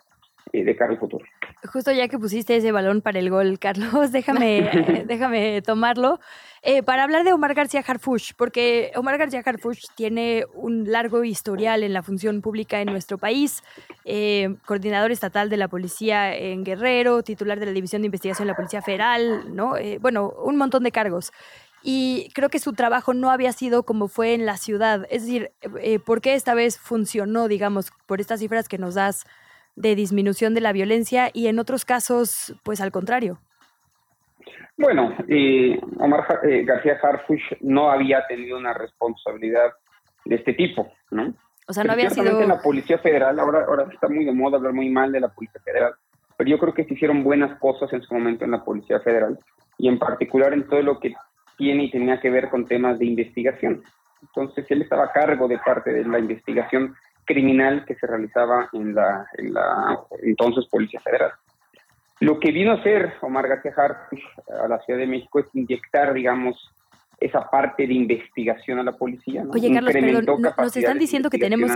[0.53, 1.25] eh, de cara al futuro.
[1.71, 6.19] Justo ya que pusiste ese balón para el gol, Carlos, déjame, déjame tomarlo
[6.63, 11.83] eh, para hablar de Omar García Harfush, porque Omar García Harfush tiene un largo historial
[11.83, 13.61] en la función pública en nuestro país,
[14.65, 18.57] coordinador estatal de la policía en Guerrero, titular de la División de Investigación de la
[18.57, 19.75] Policía Federal, ¿no?
[20.01, 21.31] bueno, un montón de cargos
[21.81, 25.05] y creo que su trabajo no había sido como fue en la ciudad.
[25.09, 29.25] Es decir, eh, ¿por qué esta vez funcionó, digamos, por estas cifras que nos das
[29.75, 33.39] de disminución de la violencia y en otros casos, pues al contrario?
[34.77, 39.73] Bueno, eh, Omar eh, García Harfush no había tenido una responsabilidad
[40.25, 41.33] de este tipo, ¿no?
[41.67, 42.47] O sea, no había sido...
[42.47, 45.61] la Policía Federal, ahora, ahora está muy de moda hablar muy mal de la Policía
[45.63, 45.93] Federal,
[46.35, 49.37] pero yo creo que se hicieron buenas cosas en su momento en la Policía Federal
[49.77, 51.13] y en particular en todo lo que
[51.59, 53.83] tiene y tenía que ver con temas de investigación.
[54.21, 56.95] Entonces él estaba a cargo de parte de la investigación
[57.25, 61.31] criminal que se realizaba en la, en la entonces Policía Federal.
[62.21, 66.57] Lo que vino a hacer Omar García a la Ciudad de México es inyectar, digamos,
[67.19, 69.43] esa parte de investigación a la policía.
[69.51, 71.71] Oye, Carlos, perdón, nos están diciendo que tenemos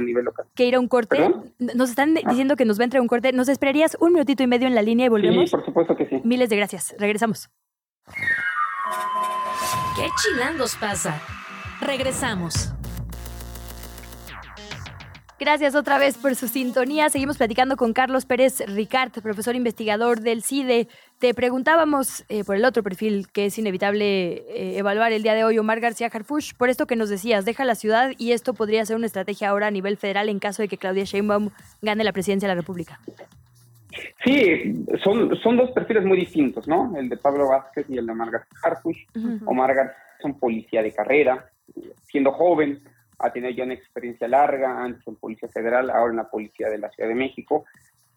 [0.55, 1.29] que ir a un corte.
[1.59, 2.29] Nos están ah.
[2.29, 3.33] diciendo que nos va a entrar un corte.
[3.33, 5.49] ¿Nos esperarías un minutito y medio en la línea y volvemos?
[5.49, 6.21] Sí, por supuesto que sí.
[6.23, 6.95] Miles de gracias.
[6.97, 7.49] Regresamos.
[9.95, 11.21] ¿Qué chilangos pasa?
[11.79, 12.73] Regresamos.
[15.39, 17.09] Gracias otra vez por su sintonía.
[17.09, 20.87] Seguimos platicando con Carlos Pérez Ricard, profesor investigador del CIDE.
[21.19, 25.43] Te preguntábamos eh, por el otro perfil que es inevitable eh, evaluar el día de
[25.43, 28.85] hoy, Omar García Harfush, por esto que nos decías, deja la ciudad y esto podría
[28.85, 31.51] ser una estrategia ahora a nivel federal en caso de que Claudia Sheinbaum
[31.83, 32.99] gane la presidencia de la República.
[34.23, 36.93] Sí, son, son dos perfiles muy distintos, ¿no?
[36.97, 39.05] El de Pablo Vázquez y el de Omar García Harfush.
[39.45, 41.49] Omar García es un policía de carrera,
[42.05, 42.81] siendo joven,
[43.19, 46.77] ha tenido ya una experiencia larga, antes en Policía Federal, ahora en la Policía de
[46.77, 47.65] la Ciudad de México.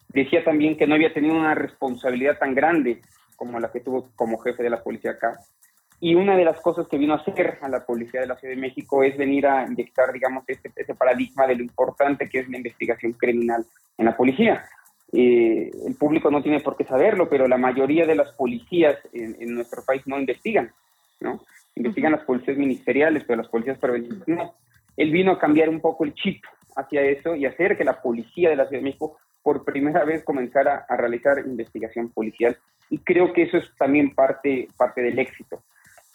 [0.08, 3.02] Decía también que no había tenido una responsabilidad tan grande
[3.36, 5.38] como la que tuvo como jefe de la policía acá.
[6.00, 8.54] Y una de las cosas que vino a hacer a la Policía de la Ciudad
[8.54, 12.48] de México es venir a inyectar, digamos, ese, ese paradigma de lo importante que es
[12.48, 13.64] la investigación criminal
[13.96, 14.62] en la policía.
[15.12, 19.36] Eh, el público no tiene por qué saberlo, pero la mayoría de las policías en,
[19.40, 20.72] en nuestro país no investigan,
[21.20, 21.40] ¿no?
[21.74, 24.54] Investigan las policías ministeriales, pero las policías preventivas no
[24.96, 26.42] él vino a cambiar un poco el chip
[26.74, 30.24] hacia eso y hacer que la policía de la Ciudad de México por primera vez
[30.24, 32.56] comenzara a realizar investigación policial.
[32.90, 35.62] Y creo que eso es también parte, parte del éxito.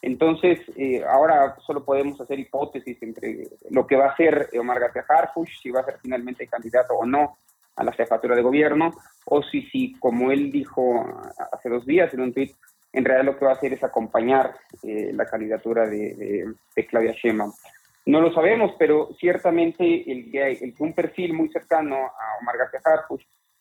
[0.02, 5.06] Entonces, eh, ahora solo podemos hacer hipótesis entre lo que va a hacer Omar García
[5.08, 7.38] Harfuch, si va a ser finalmente candidato o no
[7.76, 8.92] a la jefatura de gobierno,
[9.26, 11.06] o si, si como él dijo
[11.52, 12.52] hace dos días en un tweet,
[12.94, 16.54] en realidad lo que va a hacer es acompañar eh, la candidatura de,
[16.90, 17.54] Claudia Sheinbaum.
[18.06, 22.82] No lo sabemos, pero ciertamente el un perfil muy cercano a Omar García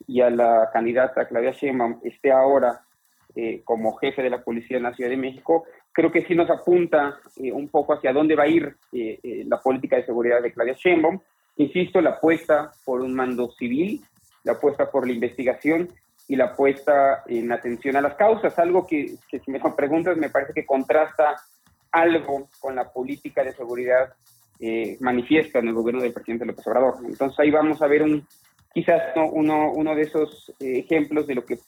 [0.06, 2.80] y a la candidata Claudia Sheinbaum esté ahora
[3.36, 6.50] eh, como jefe de la Policía en la Ciudad de México, creo que sí nos
[6.50, 10.74] apunta eh, un poco hacia dónde va a ir la política de seguridad de Claudia
[10.74, 11.20] Sheinbaum.
[11.60, 14.02] Insisto, la apuesta por un mando civil,
[14.44, 15.90] la apuesta por la investigación
[16.26, 20.30] y la apuesta en atención a las causas, algo que, si me lo preguntas me
[20.30, 21.36] parece que contrasta
[21.92, 24.14] algo con la política de seguridad
[24.58, 26.94] eh, manifiesta en el gobierno del presidente López Obrador.
[27.04, 28.26] Entonces ahí vamos a ver un
[28.72, 31.58] quizás uno, uno de esos ejemplos de lo que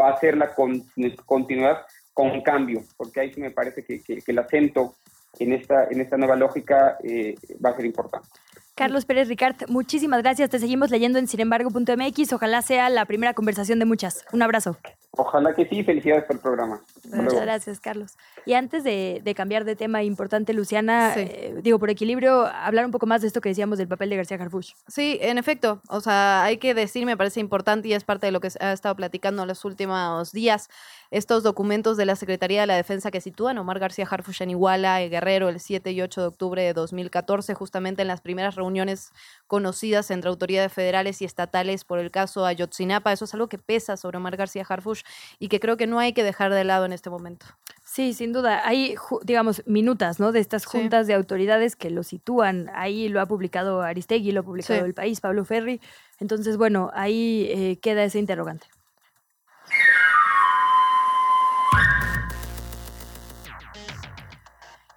[0.00, 1.78] va a ser la continuidad
[2.14, 4.94] con cambio, porque ahí sí me parece que, que, el acento
[5.40, 8.28] en esta, en esta nueva lógica eh, va a ser importante.
[8.74, 10.48] Carlos Pérez Ricard, muchísimas gracias.
[10.50, 12.32] Te seguimos leyendo en sinembargo.mx.
[12.32, 14.24] Ojalá sea la primera conversación de muchas.
[14.32, 14.78] Un abrazo.
[15.14, 15.84] Ojalá que sí.
[15.84, 16.80] Felicidades por el programa.
[17.04, 18.16] Muchas gracias, Carlos.
[18.46, 23.06] Y antes de, cambiar de tema importante, Luciana, eh, digo, por equilibrio, hablar un poco
[23.06, 24.74] más de esto que decíamos del papel de García Harfuch.
[24.88, 25.82] Sí, en efecto.
[25.88, 28.72] O sea, hay que decir, me parece importante y es parte de lo que ha
[28.72, 30.70] estado platicando en los últimos días
[31.10, 35.02] estos documentos de la Secretaría de la Defensa que sitúan Omar García Harfuch en Iguala,
[35.02, 39.12] y Guerrero, el 7 y 8 de octubre de 2014, justamente en las primeras reuniones
[39.46, 43.12] conocidas entre autoridades federales y estatales por el caso Ayotzinapa.
[43.12, 45.01] Eso es algo que pesa sobre Omar García Harfuch
[45.38, 47.46] y que creo que no hay que dejar de lado en este momento.
[47.84, 48.66] Sí, sin duda.
[48.66, 50.32] Hay, digamos, minutas, ¿no?
[50.32, 52.70] De estas juntas de autoridades que lo sitúan.
[52.74, 55.80] Ahí lo ha publicado Aristegui, lo ha publicado El País, Pablo Ferri.
[56.18, 58.66] Entonces, bueno, ahí eh, queda ese interrogante.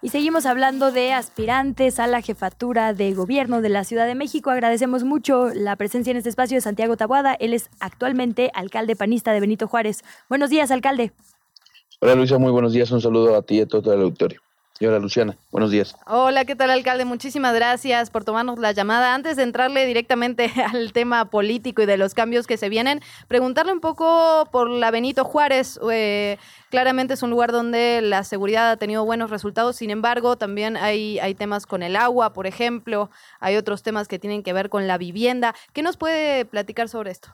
[0.06, 4.50] Y seguimos hablando de aspirantes a la jefatura de gobierno de la Ciudad de México.
[4.50, 7.34] Agradecemos mucho la presencia en este espacio de Santiago Tabuada.
[7.34, 10.04] Él es actualmente alcalde panista de Benito Juárez.
[10.28, 11.10] Buenos días, alcalde.
[12.00, 12.88] Hola Luisa, muy buenos días.
[12.92, 14.45] Un saludo a ti y a todo el auditorio.
[14.78, 15.96] Y hola Luciana, buenos días.
[16.06, 17.06] Hola, ¿qué tal alcalde?
[17.06, 19.14] Muchísimas gracias por tomarnos la llamada.
[19.14, 23.72] Antes de entrarle directamente al tema político y de los cambios que se vienen, preguntarle
[23.72, 25.80] un poco por la Benito Juárez.
[25.90, 26.36] Eh,
[26.68, 31.18] claramente es un lugar donde la seguridad ha tenido buenos resultados, sin embargo, también hay,
[31.20, 33.08] hay temas con el agua, por ejemplo,
[33.40, 35.54] hay otros temas que tienen que ver con la vivienda.
[35.72, 37.30] ¿Qué nos puede platicar sobre esto?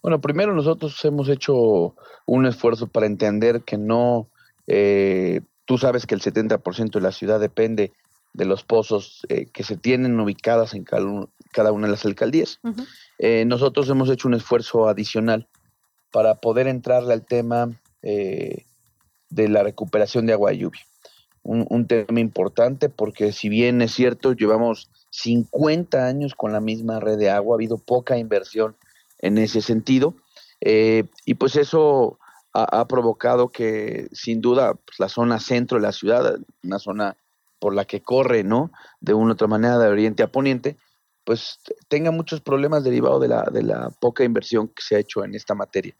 [0.00, 4.28] Bueno, primero nosotros hemos hecho un esfuerzo para entender que no...
[4.66, 7.92] Eh, Tú sabes que el 70% de la ciudad depende
[8.36, 12.60] de los pozos eh, que se tienen ubicadas en cada, una de las alcaldías.
[13.18, 15.48] Eh, nosotros hemos hecho un esfuerzo adicional
[16.12, 17.70] para poder entrarle al tema
[18.02, 18.66] eh,
[19.30, 20.82] de la recuperación de agua y lluvia.
[21.42, 27.00] Un, un, tema importante porque si bien es cierto, llevamos 50 años con la misma
[27.00, 28.76] red de agua, ha habido poca inversión
[29.20, 30.14] en ese sentido.
[30.60, 32.18] y pues eso
[32.64, 37.16] ha, provocado que sin duda pues, la zona centro de la ciudad, una zona
[37.58, 38.70] por la que corre, ¿no?
[39.00, 40.76] De una u otra manera de oriente a poniente,
[41.24, 45.24] pues tenga muchos problemas derivados de la, de la poca inversión que se ha hecho
[45.24, 45.94] en esta materia.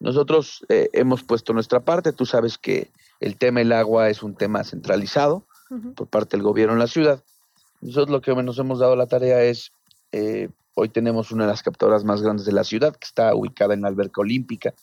[0.00, 4.34] Nosotros eh, hemos puesto nuestra parte, tú sabes que El tema del agua es un
[4.34, 5.46] tema centralizado
[5.94, 7.22] por parte del gobierno en la ciudad.
[7.80, 9.72] Nosotros lo que nos hemos dado la tarea es,
[10.10, 13.74] eh, hoy tenemos una de las captadoras más grandes de la ciudad, que está ubicada
[13.74, 14.74] en la alberca olímpica,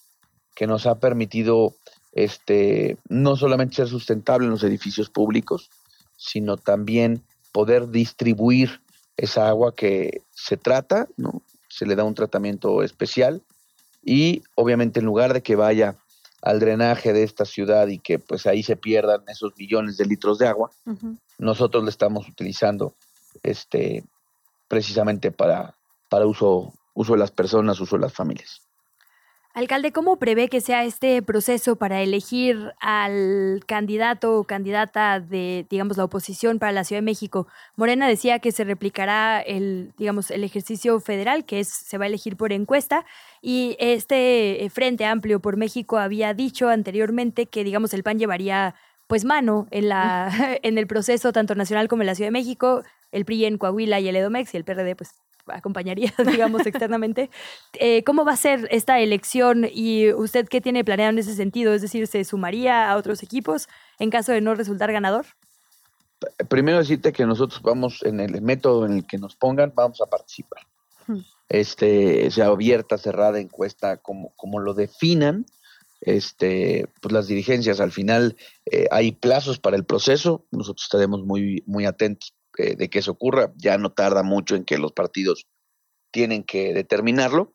[0.56, 1.74] que nos ha permitido
[2.12, 5.70] este, no solamente ser sustentable en los edificios públicos,
[6.18, 8.82] sino también poder distribuir
[9.18, 11.42] esa agua que se trata, ¿no?
[11.70, 13.44] Se le da un tratamiento especial
[14.04, 15.98] y obviamente en lugar de que vaya
[16.42, 20.40] al drenaje de esta ciudad y que pues ahí se pierdan esos millones de litros
[20.40, 20.72] de agua,
[21.38, 22.96] nosotros le estamos utilizando
[23.44, 24.04] este
[24.68, 25.76] precisamente para,
[26.10, 28.62] para uso, uso de las personas, uso de las familias.
[29.60, 35.98] Alcalde, ¿cómo prevé que sea este proceso para elegir al candidato o candidata de, digamos,
[35.98, 37.46] la oposición para la Ciudad de México?
[37.76, 42.08] Morena decía que se replicará el, digamos, el ejercicio federal, que es, se va a
[42.08, 43.06] elegir por encuesta,
[43.42, 48.76] y este eh, Frente Amplio por México había dicho anteriormente que, digamos, el PAN llevaría
[49.08, 50.32] pues mano en, la,
[50.64, 54.00] en el proceso tanto nacional como en la Ciudad de México, el PRI en Coahuila
[54.00, 55.16] y el EDOMEX y el PRD pues
[55.48, 57.30] acompañaría, digamos, externamente.
[57.74, 61.74] Eh, ¿Cómo va a ser esta elección y usted qué tiene planeado en ese sentido?
[61.74, 63.68] Es decir, ¿se sumaría a otros equipos
[64.00, 65.26] en caso de no resultar ganador?
[66.50, 70.06] Primero decirte que nosotros vamos, en el método en el que nos pongan, vamos a
[70.06, 70.64] participar.
[71.08, 71.20] Hmm.
[71.48, 75.46] Este, sea abierta, cerrada, encuesta, como, como lo definan,
[76.02, 77.80] este, pues las dirigencias.
[77.80, 82.34] Al final eh, hay plazos para el proceso, nosotros estaremos muy, muy atentos
[82.78, 83.54] de que eso ocurra.
[83.58, 85.48] Ya no tarda mucho en que los partidos
[86.12, 87.54] tienen que determinarlo.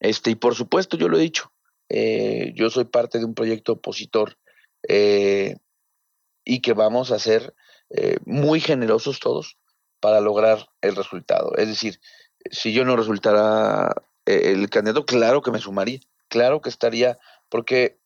[0.00, 1.52] Este, y por supuesto, yo lo he dicho,
[1.88, 4.36] eh, yo soy parte de un proyecto opositor
[4.88, 5.56] eh,
[6.44, 7.54] y que vamos a ser
[7.90, 9.58] eh, muy generosos todos
[10.00, 11.54] para lograr el resultado.
[11.56, 12.00] Es decir,
[12.50, 18.00] si yo no resultara el candidato, claro que me sumaría, claro que estaría, porque,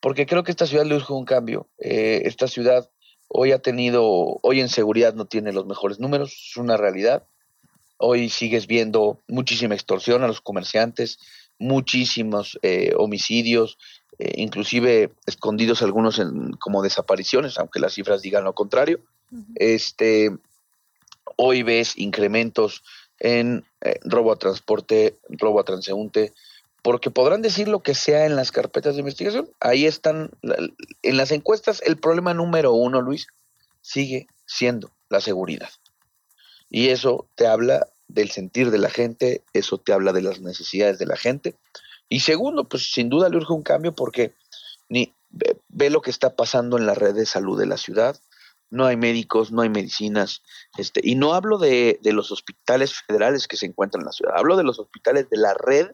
[0.00, 1.70] porque creo que esta ciudad le urge un cambio.
[1.78, 2.90] esta ciudad
[3.28, 7.24] Hoy ha tenido, hoy en seguridad no tiene los mejores números, es una realidad.
[7.98, 11.18] Hoy sigues viendo muchísima extorsión a los comerciantes,
[11.58, 13.78] muchísimos eh, homicidios,
[14.18, 19.00] eh, inclusive escondidos algunos en, como desapariciones, aunque las cifras digan lo contrario.
[19.56, 20.30] Este,
[21.36, 22.82] hoy ves incrementos
[23.18, 26.32] en eh, robo a transporte, robo a transeúnte,
[26.82, 29.50] porque podrán decir lo que sea en las carpetas de investigación.
[29.60, 30.30] Ahí están,
[31.02, 33.26] en las encuestas, el problema número uno, Luis,
[33.80, 35.70] sigue siendo la seguridad.
[36.70, 40.98] Y eso te habla del sentir de la gente, eso te habla de las necesidades
[40.98, 41.56] de la gente.
[42.08, 44.32] Y segundo, pues sin duda le urge un cambio porque
[44.88, 48.18] ni ve, lo que está pasando en la red de salud de la ciudad.
[48.70, 50.42] No hay médicos, no hay medicinas.
[50.76, 54.34] Este, y no hablo de, de los hospitales federales que se encuentran en la ciudad,
[54.36, 55.88] hablo de los hospitales de la red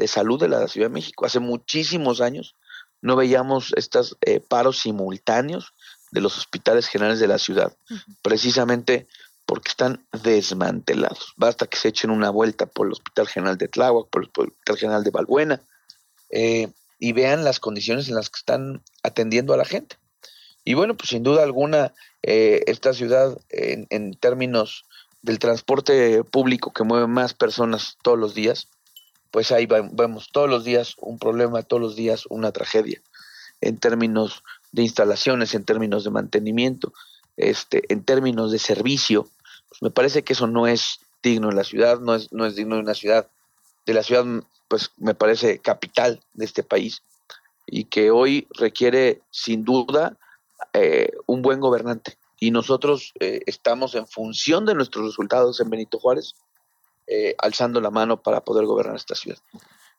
[0.00, 1.26] de salud de la Ciudad de México.
[1.26, 2.56] Hace muchísimos años
[3.02, 5.74] no veíamos estos eh, paros simultáneos
[6.10, 7.76] de los hospitales generales de la ciudad,
[8.22, 9.06] precisamente
[9.44, 11.34] porque están desmantelados.
[11.36, 14.76] Basta que se echen una vuelta por el Hospital General de Tláhuac, por el Hospital
[14.78, 15.62] General de Balbuena,
[16.30, 19.96] eh, y vean las condiciones en las que están atendiendo a la gente.
[20.64, 24.84] Y bueno, pues sin duda alguna, eh, esta ciudad en, en, términos
[25.22, 28.68] del transporte público que mueve más personas todos los días,
[29.30, 33.00] pues ahí vemos todos los días un problema, todos los días una tragedia,
[33.60, 36.92] en términos de instalaciones, en términos de mantenimiento,
[37.36, 39.28] este, en términos de servicio.
[39.68, 42.56] Pues me parece que eso no es digno en la ciudad, no es, no es
[42.56, 43.28] digno de una ciudad,
[43.86, 44.24] de la ciudad,
[44.68, 47.02] pues me parece capital de este país
[47.66, 50.16] y que hoy requiere sin duda
[50.72, 52.18] eh, un buen gobernante.
[52.38, 56.34] Y nosotros eh, estamos en función de nuestros resultados en Benito Juárez
[57.12, 59.38] eh, alzando la mano para poder gobernar esta ciudad.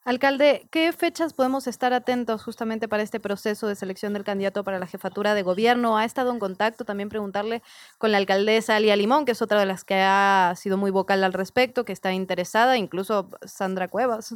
[0.03, 4.79] Alcalde, ¿qué fechas podemos estar atentos justamente para este proceso de selección del candidato para
[4.79, 5.97] la jefatura de gobierno?
[5.97, 7.61] ¿Ha estado en contacto también preguntarle
[7.99, 11.23] con la alcaldesa Alia Limón, que es otra de las que ha sido muy vocal
[11.23, 14.33] al respecto, que está interesada, incluso Sandra Cuevas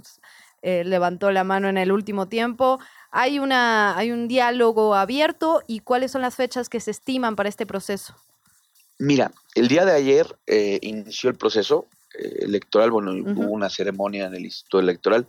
[0.61, 2.79] eh, levantó la mano en el último tiempo.
[3.09, 7.49] ¿Hay, una, ¿Hay un diálogo abierto y cuáles son las fechas que se estiman para
[7.49, 8.13] este proceso?
[8.99, 11.87] Mira, el día de ayer eh, inició el proceso,
[12.39, 15.27] electoral, bueno, hubo una ceremonia en el Instituto Electoral.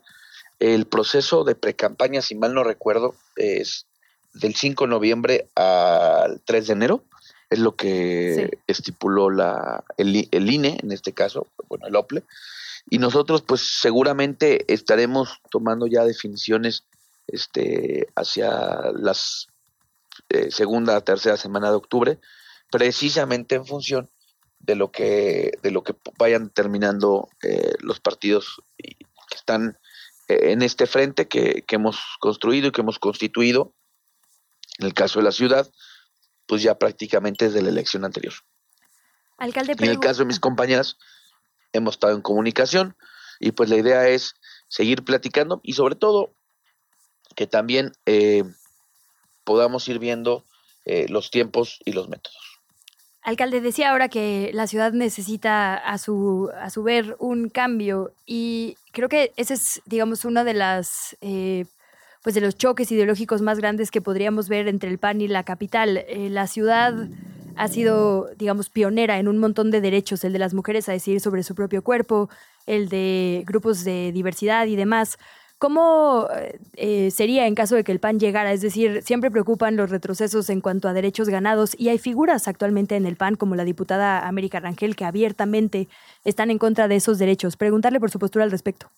[0.59, 3.87] El proceso de precampaña, si mal no recuerdo, es
[4.35, 7.05] del 5 de noviembre al 3 de enero,
[7.51, 12.25] es lo que estipuló la, el, el, INE, en este caso, bueno, el OPLE.
[12.91, 16.85] Y nosotros, pues seguramente estaremos tomando ya definiciones
[17.27, 19.49] este, hacia las
[20.29, 22.19] eh, segunda, tercera semana de octubre,
[22.71, 24.09] precisamente en función
[24.67, 28.97] de lo que, de lo que vayan terminando eh, los partidos que
[29.35, 29.79] están
[30.29, 33.73] eh, en este frente que, hemos construido y que hemos constituido
[34.79, 35.71] En el caso de la ciudad,
[36.47, 38.35] pues ya prácticamente desde la elección anterior.
[39.39, 40.99] Alcalde, en el caso de mis compañeras,
[41.73, 42.97] hemos estado en comunicación
[43.39, 44.35] y pues la idea es
[44.69, 46.35] seguir platicando y sobre todo
[47.37, 48.43] que también eh,
[49.45, 50.45] podamos ir viendo
[50.87, 52.46] eh, los tiempos y los métodos.
[53.27, 58.77] Alcalde, decía ahora que la ciudad necesita a su, a su ver un cambio y
[58.93, 61.17] creo que ese es, digamos, uno de las...
[61.21, 61.67] Eh,
[62.23, 65.43] pues de los choques ideológicos más grandes que podríamos ver entre el PAN y la
[65.43, 66.05] capital.
[66.09, 67.09] la ciudad
[67.57, 71.21] ha sido, digamos, pionera en un montón de derechos, el de las mujeres a decidir
[71.21, 72.29] sobre su propio cuerpo,
[72.67, 75.19] el de grupos de diversidad y demás.
[75.59, 76.29] ¿Cómo
[76.77, 78.53] eh, sería en caso de que el PAN llegara?
[78.53, 82.95] Es decir, siempre preocupan los retrocesos en cuanto a derechos ganados y hay figuras actualmente
[82.97, 85.89] en el PAN, como la diputada América Rangel, que abiertamente
[86.25, 87.57] están en contra de esos derechos.
[87.57, 88.91] Preguntarle por su postura al respecto.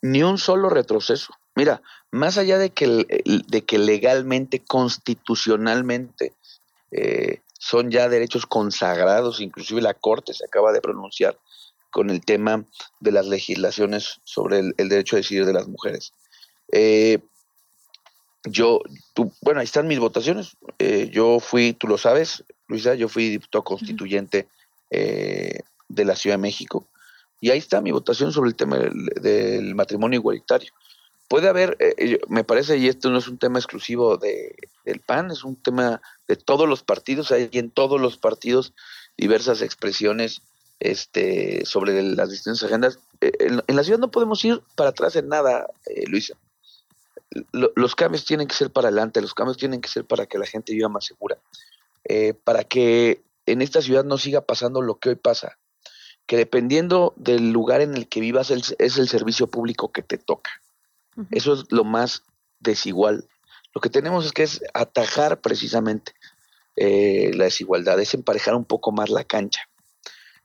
[0.00, 1.34] Ni un solo retroceso.
[1.54, 6.32] Mira, más allá de que, de que legalmente, constitucionalmente,
[6.90, 11.36] eh, son ya derechos consagrados, inclusive la Corte se acaba de pronunciar
[11.92, 12.64] con el tema
[12.98, 16.12] de las legislaciones sobre el, derecho a decidir de las mujeres.
[16.72, 17.18] Eh,
[18.44, 18.80] yo,
[19.42, 20.56] bueno, ahí están mis votaciones.
[20.78, 24.48] Eh, yo fui, tú lo sabes, Luisa, yo fui diputado constituyente
[24.90, 26.88] eh, de la Ciudad de México.
[27.40, 30.72] Y ahí está mi votación sobre el tema del, matrimonio igualitario.
[31.28, 31.76] Puede haber,
[32.28, 36.00] me parece, y esto no es un tema exclusivo de, del PAN, es un tema
[36.26, 38.74] de todos los partidos, hay en todos los partidos
[39.16, 40.42] diversas expresiones
[40.82, 42.98] este, sobre las distintas agendas.
[43.20, 46.34] Eh, en, la ciudad no podemos ir para atrás en nada, eh, Luisa.
[47.52, 50.46] los cambios tienen que ser para adelante, los cambios tienen que ser para que la
[50.46, 51.38] gente viva más segura,
[52.04, 55.56] eh, para que en esta ciudad no siga pasando lo que hoy pasa,
[56.26, 60.50] que dependiendo del lugar en el que vivas es el servicio público que te toca.
[61.30, 62.22] Eso es lo más
[62.58, 63.28] desigual.
[63.74, 66.12] Lo que tenemos es que es atajar precisamente
[66.76, 69.68] la desigualdad, es emparejar un poco más la cancha.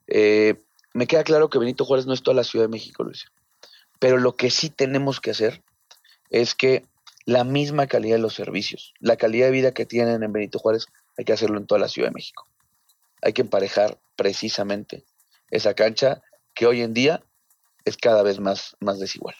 [0.07, 0.55] Eh,
[0.93, 3.25] me queda claro que Benito Juárez no es toda la Ciudad de México, Luis.
[3.99, 5.63] Pero lo que sí tenemos que hacer
[6.29, 6.85] es que
[7.25, 10.87] la misma calidad de los servicios, la calidad de vida que tienen en Benito Juárez,
[11.17, 12.47] hay que hacerlo en toda la Ciudad de México.
[13.21, 15.05] Hay que emparejar precisamente
[15.49, 16.21] esa cancha
[16.53, 17.23] que hoy en día
[17.85, 19.35] es cada vez más, más desigual.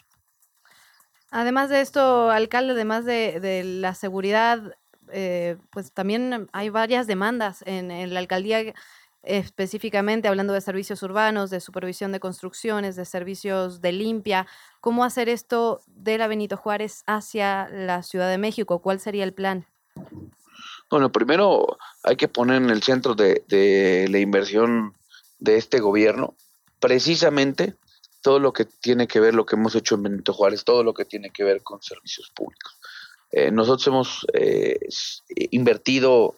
[1.30, 4.76] Además de esto, alcalde, además de, la seguridad,
[5.12, 8.74] eh, pues también hay varias demandas en, en la alcaldía
[9.22, 14.46] específicamente hablando de servicios urbanos, de supervisión de construcciones, de servicios de limpia,
[14.80, 18.80] ¿cómo hacer esto de la Benito Juárez hacia la Ciudad de México?
[18.80, 19.66] ¿Cuál sería el plan?
[20.90, 24.94] Bueno, primero hay que poner en el centro de, la inversión
[25.38, 26.34] de este gobierno
[26.80, 27.74] precisamente
[28.22, 30.94] todo lo que tiene que ver, lo que hemos hecho en Benito Juárez, todo lo
[30.94, 32.78] que tiene que ver con servicios públicos.
[33.30, 34.78] Eh, nosotros hemos eh,
[35.50, 36.34] invertido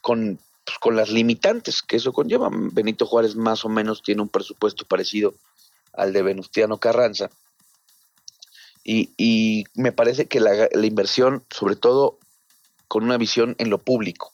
[0.00, 0.38] con
[0.80, 2.48] con las limitantes que eso conlleva.
[2.52, 5.34] Benito Juárez más o menos tiene un presupuesto parecido
[5.92, 7.30] al de Venustiano Carranza.
[8.84, 12.18] Y, me parece que la, inversión, sobre todo
[12.88, 14.32] con una visión en lo público.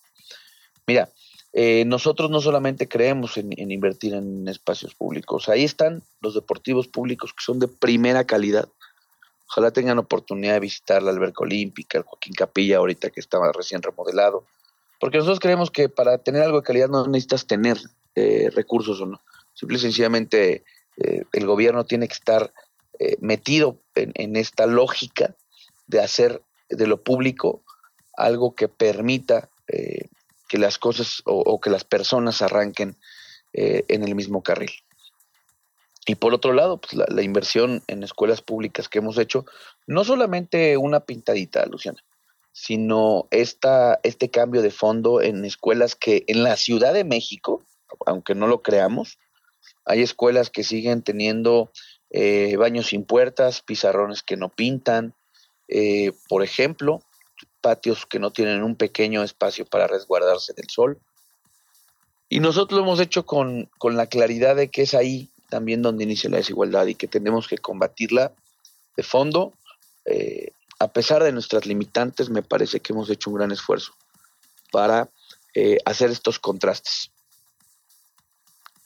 [0.87, 1.11] Mira,
[1.53, 7.33] eh, nosotros no solamente creemos en, invertir en espacios públicos, ahí están los deportivos públicos
[7.33, 8.69] que son de primera calidad.
[9.51, 13.83] Ojalá tengan oportunidad de visitar la alberca olímpica, el Joaquín Capilla, ahorita que estaba recién
[13.83, 14.45] remodelado,
[14.99, 17.79] porque nosotros creemos que para tener algo de calidad no necesitas tener
[18.15, 19.23] eh, recursos o no.
[19.55, 20.65] Simple y sencillamente
[20.97, 22.53] eh, el gobierno tiene que estar
[22.99, 25.37] eh, metido en, esta lógica
[25.87, 27.63] de hacer de lo público
[28.17, 29.49] algo que permita
[30.49, 32.97] que las cosas o, que las personas arranquen
[33.53, 34.71] en el mismo carril.
[36.07, 39.45] Y por otro lado, pues la, la, inversión en escuelas públicas que hemos hecho,
[39.87, 42.03] no solamente una pintadita, Luciana,
[42.61, 47.63] sino esta, este cambio de fondo en escuelas que en la Ciudad de México,
[48.05, 49.19] aunque no lo creamos,
[49.85, 51.71] hay escuelas que siguen teniendo
[52.11, 55.15] eh, baños sin puertas, pizarrones que no pintan,
[55.69, 57.01] eh, por ejemplo,
[57.61, 60.99] patios que no tienen un pequeño espacio para resguardarse del sol.
[62.29, 66.29] Y nosotros lo hemos hecho con, la claridad de que es ahí también donde inicia
[66.29, 68.33] la desigualdad y que tenemos que combatirla
[68.97, 69.55] de fondo,
[70.05, 73.93] eh, a pesar de nuestras limitantes, me parece que hemos hecho un gran esfuerzo
[74.71, 75.09] para
[75.55, 77.11] eh, hacer estos contrastes.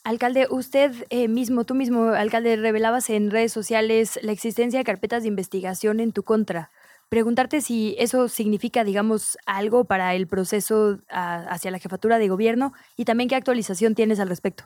[0.04, 5.22] Alcalde, usted eh, mismo, tú mismo, alcalde, revelabas en redes sociales la existencia de carpetas
[5.22, 6.70] de investigación en tu contra.
[7.08, 13.04] Preguntarte si eso significa, digamos, algo para el proceso hacia la jefatura de gobierno y
[13.04, 14.64] también qué actualización tienes al respecto.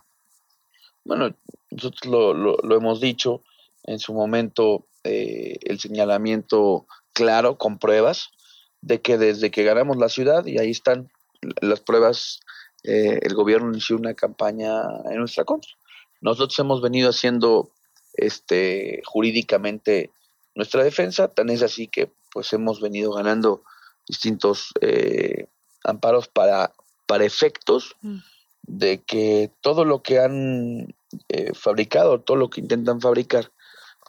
[1.04, 1.34] Bueno,
[1.70, 3.42] nosotros lo, hemos dicho
[3.82, 6.86] en su momento, eh, el señalamiento
[7.16, 8.28] claro, con pruebas,
[8.82, 11.10] de que desde que ganamos la ciudad, y ahí están
[11.62, 12.40] las pruebas,
[12.84, 15.70] eh, el gobierno inició una campaña en nuestra contra.
[16.20, 17.70] Nosotros hemos venido haciendo
[18.12, 20.10] este, jurídicamente
[20.54, 23.62] nuestra defensa, tan es así que pues hemos venido ganando
[24.06, 25.46] distintos eh,
[25.84, 26.74] amparos para,
[27.06, 28.18] para efectos mm.
[28.64, 30.94] de que todo lo que han
[31.30, 33.52] eh, fabricado, todo lo que intentan fabricar,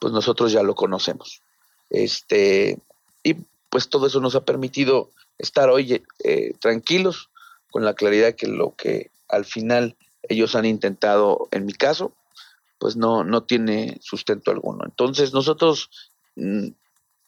[0.02, 1.42] pues nosotros ya lo conocemos.
[1.90, 2.80] Este,
[3.28, 3.36] y
[3.70, 7.30] pues todo eso nos ha permitido estar hoy eh, tranquilos
[7.70, 12.14] con la claridad que lo que al final ellos han intentado, en mi caso,
[12.80, 14.86] pues no, no tiene sustento alguno.
[14.86, 15.90] Entonces nosotros,
[16.38, 16.70] mm,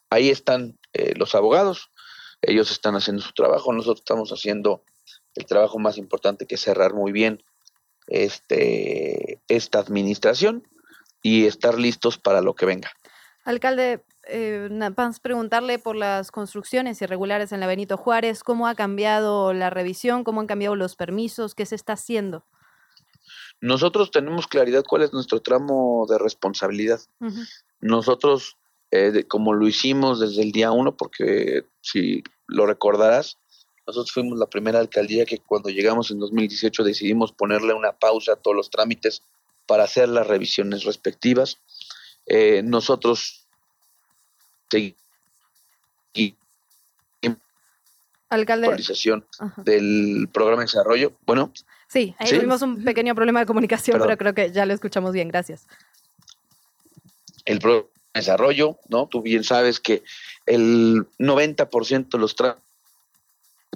[0.10, 1.90] ahí están eh, los abogados,
[2.42, 4.82] ellos están haciendo su trabajo, nosotros estamos haciendo
[5.36, 7.44] el trabajo más importante que es cerrar muy bien
[8.08, 10.66] este, esta administración
[11.22, 12.90] y estar listos para lo que venga.
[13.50, 19.54] Alcalde, eh, vamos preguntarle por las construcciones irregulares en la Benito Juárez, cómo ha cambiado
[19.54, 22.46] la revisión, cómo han cambiado los permisos, qué se está haciendo.
[23.60, 27.00] Nosotros tenemos claridad cuál es nuestro tramo de responsabilidad.
[27.80, 28.56] Nosotros,
[28.92, 33.40] eh, como lo hicimos desde el día uno, porque si lo recordarás,
[33.88, 38.36] nosotros fuimos la primera alcaldía que cuando llegamos en 2018 decidimos ponerle una pausa a
[38.36, 39.24] todos los trámites
[39.66, 41.58] para hacer las revisiones respectivas.
[42.26, 43.48] Eh, nosotros
[48.30, 48.68] Alcalde.
[48.68, 49.26] actualización
[49.58, 51.14] del programa de desarrollo.
[51.26, 51.52] Bueno.
[51.88, 55.30] Sí, ahí tuvimos un pequeño problema de comunicación, pero creo que ya lo escuchamos bien.
[55.30, 55.66] Gracias.
[57.46, 59.08] El programa de desarrollo, ¿no?
[59.08, 60.04] Tú bien sabes que
[60.46, 62.44] el 90% de los que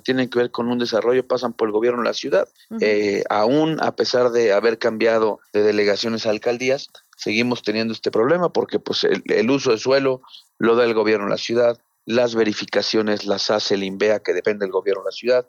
[0.04, 2.48] tienen que ver con un desarrollo pasan por el gobierno de la ciudad.
[2.80, 8.52] Eh, aún a pesar de haber cambiado de delegaciones a alcaldías, seguimos teniendo este problema
[8.52, 10.22] porque pues el, uso de suelo
[10.58, 14.66] lo da el gobierno de la ciudad, las verificaciones las hace el INVEA que depende
[14.66, 15.48] del gobierno de la ciudad,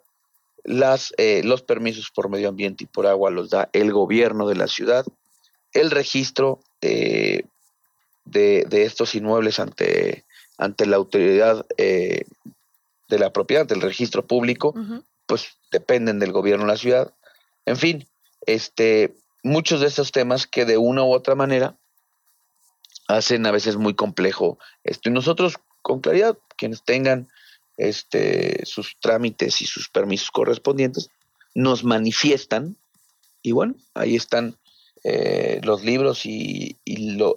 [0.63, 4.55] las, eh, los permisos por medio ambiente y por agua los da el gobierno de
[4.55, 5.05] la ciudad,
[5.73, 7.43] el registro eh,
[8.23, 10.23] de, de, estos inmuebles ante,
[10.57, 11.65] ante la autoridad
[13.07, 14.73] de la propiedad, del registro público,
[15.25, 17.13] pues dependen del gobierno de la ciudad.
[17.65, 18.07] En fin,
[18.45, 21.77] este, muchos de estos temas que de una u otra manera
[23.07, 25.09] hacen a veces muy complejo esto.
[25.09, 27.27] Y nosotros, con claridad, quienes tengan
[27.77, 31.09] este, sus trámites y sus permisos correspondientes,
[31.53, 32.77] nos manifiestan
[33.45, 34.57] y bueno, ahí están
[35.03, 36.77] eh, los libros y,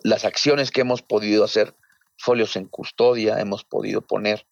[0.03, 1.75] las acciones que hemos podido hacer,
[2.17, 4.47] folios en custodia, hemos podido poner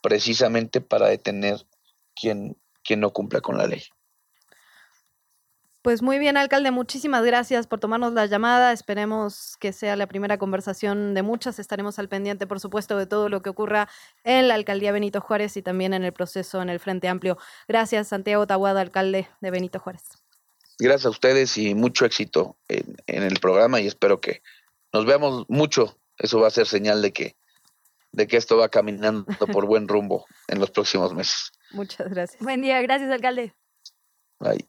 [0.00, 1.66] precisamente para detener
[2.14, 3.82] quien, quien no cumpla con la ley.
[5.82, 8.70] Pues muy bien, alcalde, muchísimas gracias por tomarnos la llamada.
[8.70, 11.58] Esperemos que sea la primera conversación de muchas.
[11.58, 13.88] Estaremos al pendiente, por supuesto, de todo lo que ocurra
[14.22, 17.38] en la alcaldía Benito Juárez y también en el proceso en el Frente Amplio.
[17.66, 20.02] Gracias, Santiago Tahuada, alcalde de Benito Juárez.
[20.78, 24.42] Gracias a ustedes y mucho éxito en, en el programa y espero que
[24.92, 25.96] nos veamos mucho.
[26.18, 27.36] Eso va a ser señal de que
[28.12, 31.52] de que esto va caminando por buen rumbo en los próximos meses.
[31.72, 32.42] Muchas gracias.
[32.42, 33.54] Buen día, gracias alcalde.
[34.38, 34.68] Bye.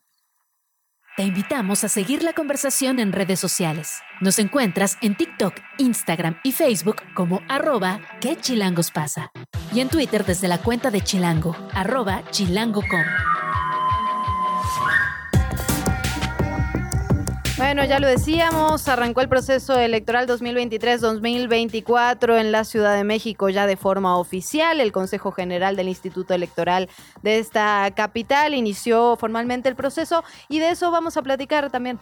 [1.17, 4.01] Te invitamos a seguir la conversación en redes sociales.
[4.21, 9.29] Nos encuentras en TikTok, Instagram y Facebook como arroba que chilangos pasa.
[9.73, 13.70] Y en Twitter desde la cuenta de Chilango, arroba chilango.com.
[17.63, 23.67] Bueno, ya lo decíamos, arrancó el proceso electoral 2023-2024 en la Ciudad de México ya
[23.67, 24.79] de forma oficial.
[24.79, 26.89] El Consejo General del Instituto Electoral
[27.21, 31.99] de esta capital inició formalmente el proceso y de eso vamos a platicar también.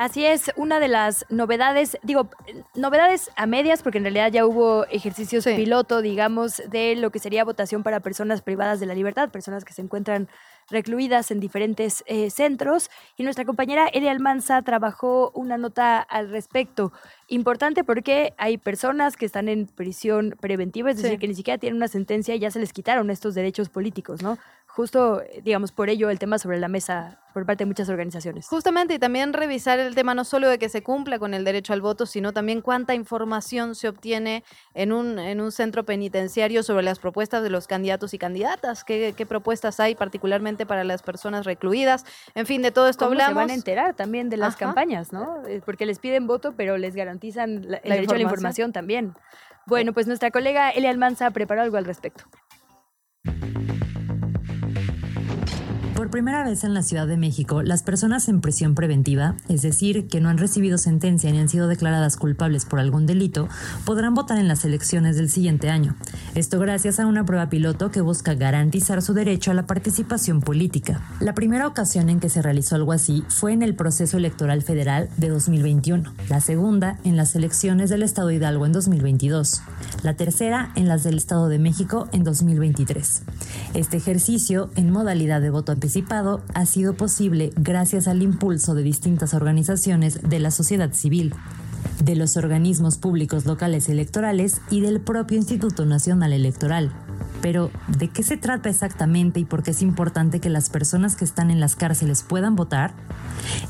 [0.00, 2.30] Así es, una de las novedades, digo,
[2.74, 7.44] novedades a medias, porque en realidad ya hubo ejercicios piloto, digamos, de lo que sería
[7.44, 10.30] votación para personas privadas de la libertad, personas que se encuentran
[10.70, 12.90] recluidas en diferentes eh, centros.
[13.16, 16.92] Y nuestra compañera Elia Almanza trabajó una nota al respecto.
[17.28, 21.76] Importante porque hay personas que están en prisión preventiva, es decir, que ni siquiera tienen
[21.76, 24.38] una sentencia y ya se les quitaron estos derechos políticos, ¿no?
[24.74, 28.46] Justo, digamos, por ello el tema sobre la mesa por parte de muchas organizaciones.
[28.48, 31.72] Justamente, y también revisar el tema no solo de que se cumpla con el derecho
[31.72, 34.44] al voto, sino también cuánta información se obtiene
[34.74, 39.14] en un, en un centro penitenciario sobre las propuestas de los candidatos y candidatas, qué,
[39.16, 42.04] qué propuestas hay particularmente para las personas recluidas.
[42.34, 43.32] En fin, de todo esto ¿Cómo hablamos.
[43.32, 45.44] Se van a enterar también de las campañas, ¿no?
[45.46, 49.14] Eh, porque les piden voto, pero les garantizan el derecho a la información también.
[49.66, 52.24] Bueno, pues nuestra colega Elia Almanza preparó algo al respecto.
[56.00, 60.08] Por primera vez en la Ciudad de México, las personas en prisión preventiva, es decir,
[60.08, 63.50] que no han recibido sentencia ni han sido declaradas culpables por algún delito,
[63.84, 65.94] podrán votar en las elecciones del siguiente año.
[66.34, 71.02] Esto gracias a una prueba piloto que busca garantizar su derecho a la participación política.
[71.20, 75.10] La primera ocasión en que se realizó algo así fue en el proceso electoral federal
[75.18, 79.60] de 2021, la segunda en las elecciones del Estado Hidalgo en 2022,
[80.02, 83.22] la tercera en las del Estado de México en 2023.
[83.74, 85.89] Este ejercicio, en modalidad de voto anticipado,
[86.54, 91.34] ha sido posible gracias al impulso de distintas organizaciones de la sociedad civil,
[92.02, 96.92] de los organismos públicos locales electorales y del propio Instituto Nacional Electoral.
[97.42, 101.24] Pero, ¿de qué se trata exactamente y por qué es importante que las personas que
[101.24, 102.92] están en las cárceles puedan votar?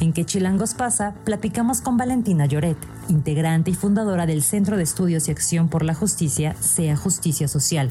[0.01, 5.29] En qué Chilangos pasa, platicamos con Valentina Lloret, integrante y fundadora del Centro de Estudios
[5.29, 7.89] y Acción por la Justicia, SEA Justicia Social.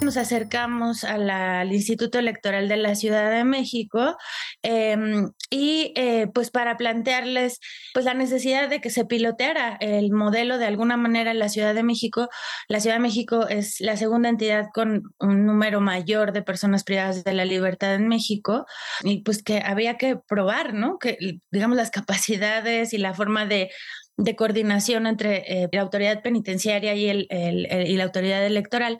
[0.00, 4.16] Nos acercamos al Instituto Electoral de la Ciudad de México
[4.62, 7.58] em, y eh, pues para plantearles
[7.92, 11.74] pues la necesidad de que se piloteara el modelo de alguna manera en la Ciudad
[11.74, 12.28] de México.
[12.68, 17.24] La Ciudad de México es la segunda entidad con un número mayor de personas privadas
[17.24, 18.66] de la libertad en México
[19.02, 20.98] y pues que había que probar, ¿no?
[20.98, 21.18] Que
[21.50, 23.70] digamos las capacidades y la forma de
[24.18, 28.98] de coordinación entre eh, la autoridad penitenciaria y, el, y la autoridad electoral.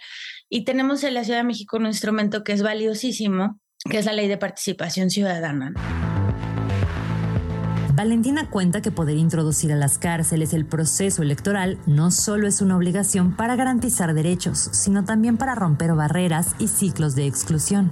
[0.50, 4.12] Y tenemos en la Ciudad de México un instrumento que es valiosísimo, que es la
[4.12, 5.74] ley de participación ciudadana.
[7.94, 12.76] Valentina cuenta que poder introducir a las cárceles el proceso electoral no solo es una
[12.76, 17.90] obligación para garantizar derechos, sino también para romper barreras y ciclos de exclusión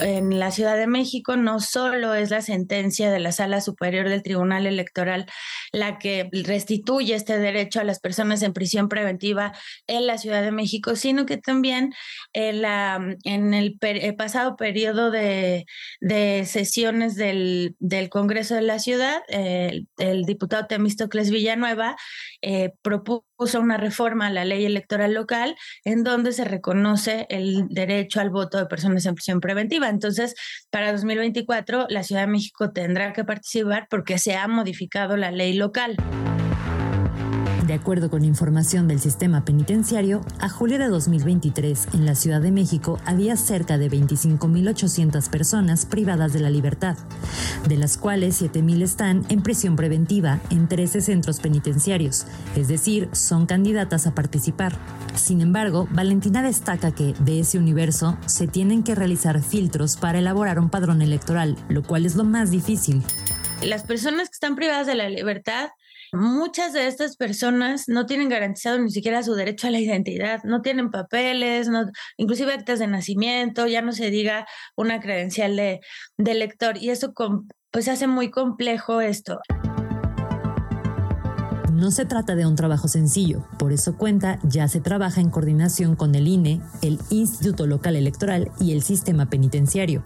[0.00, 4.22] en la Ciudad de México no solo es la sentencia de la Sala Superior del
[4.22, 5.26] Tribunal Electoral
[5.72, 9.52] la que restituye este derecho a las personas en prisión preventiva
[9.86, 11.92] en la Ciudad de México, sino que también
[12.32, 13.78] en, la, en el,
[14.16, 15.66] pasado periodo de,
[16.46, 17.76] sesiones del,
[18.10, 21.96] Congreso de la Ciudad, el, diputado Temístocles Villanueva
[22.42, 28.20] eh, propuso una reforma a la ley electoral local en donde se reconoce el derecho
[28.20, 29.89] al voto de personas en prisión preventiva.
[29.90, 30.34] Entonces,
[30.70, 35.52] para 2024, la Ciudad de México tendrá que participar porque se ha modificado la ley
[35.52, 35.96] local.
[37.70, 42.50] De acuerdo con información del sistema penitenciario, a julio de 2023 en la Ciudad de
[42.50, 46.96] México había cerca de 25.800 personas privadas de la libertad,
[47.68, 53.46] de las cuales 7.000 están en prisión preventiva en 13 centros penitenciarios, es decir, son
[53.46, 54.76] candidatas a participar.
[55.14, 60.58] Sin embargo, Valentina destaca que de ese universo se tienen que realizar filtros para elaborar
[60.58, 63.00] un padrón electoral, lo cual es lo más difícil.
[63.62, 65.68] Las personas que están privadas de la libertad
[66.12, 70.60] Muchas de estas personas no tienen garantizado ni siquiera su derecho a la identidad, no
[70.60, 71.86] tienen papeles, no,
[72.16, 74.46] inclusive actas de nacimiento, ya no se diga
[74.76, 75.80] una credencial de,
[76.16, 77.12] de lector y eso
[77.70, 79.38] pues hace muy complejo esto.
[81.80, 85.96] No se trata de un trabajo sencillo, por eso cuenta ya se trabaja en coordinación
[85.96, 90.02] con el INE, el Instituto Local Electoral y el sistema penitenciario.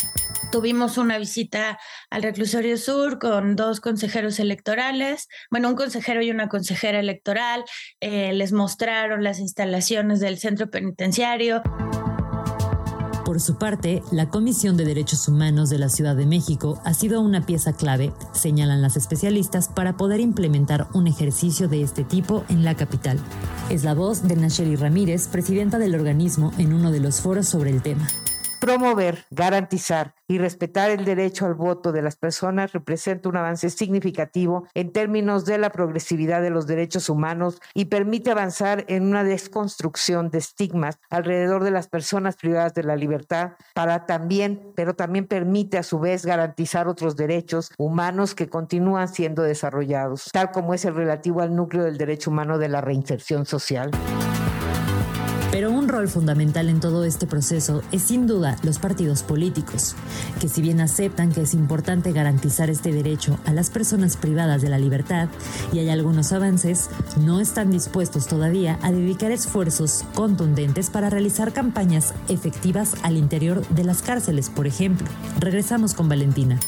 [0.53, 6.49] Tuvimos una visita al reclusorio sur con dos consejeros electorales, bueno, un consejero y una
[6.49, 7.65] consejera electoral,
[7.99, 11.61] eh, les mostraron las instalaciones del centro penitenciario.
[13.25, 17.23] Por su parte, la Comisión de Derechos Humanos de la Ciudad de México ha sido
[17.23, 22.65] una pieza clave, señalan las especialistas, para poder implementar un ejercicio de este tipo en
[22.65, 23.19] la capital.
[23.71, 27.71] Es la voz de Nacheli Ramírez, presidenta del organismo, en uno de los foros sobre
[27.71, 28.07] el tema.
[28.65, 34.67] Promover, garantizar y respetar el derecho al voto de las personas representa un avance significativo
[34.73, 40.31] en términos de la progresividad de los derechos humanos y permite avanzar en una desconstrucción
[40.31, 45.77] de estigmas alrededor de las personas privadas de la libertad para también, pero también permite
[45.77, 50.95] a su vez garantizar otros derechos humanos que continúan siendo desarrollados, tal como es el
[50.95, 53.91] relativo al núcleo del derecho humano de la reinserción social.
[55.55, 59.95] Pero un rol fundamental en todo este proceso es sin duda los partidos políticos,
[60.41, 64.69] que si bien aceptan que es importante garantizar este derecho a las personas privadas de
[64.69, 65.29] la libertad
[65.73, 66.91] y hay algunos avances,
[67.21, 73.85] no están dispuestos todavía a dedicar esfuerzos contundentes para realizar campañas efectivas al interior de
[73.85, 75.07] las cárceles, por ejemplo.
[75.39, 76.59] Regresamos con Valentina.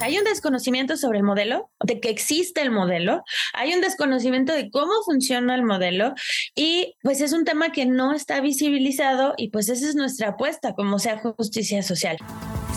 [0.00, 3.22] Hay un desconocimiento sobre el modelo, de que existe el modelo,
[3.52, 6.14] hay un desconocimiento de cómo funciona el modelo
[6.54, 10.72] y pues es un tema que no está visibilizado y pues esa es nuestra apuesta
[10.72, 12.16] como sea justicia social.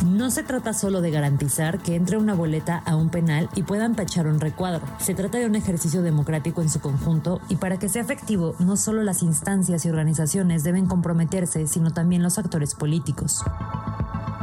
[0.02, 3.96] No se trata solo de garantizar que entre una boleta a un penal y puedan
[3.96, 4.82] tachar un recuadro.
[5.00, 8.76] Se trata de un ejercicio democrático en su conjunto y para que sea efectivo, no
[8.76, 13.44] solo las instancias y organizaciones deben comprometerse, sino también los actores políticos.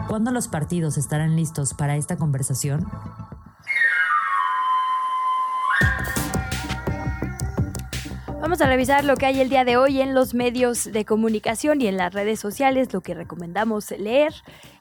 [0.09, 2.87] ¿Cuándo los partidos estarán listos para esta conversación?
[8.51, 11.81] Vamos a revisar lo que hay el día de hoy en los medios de comunicación
[11.83, 14.33] y en las redes sociales, lo que recomendamos leer.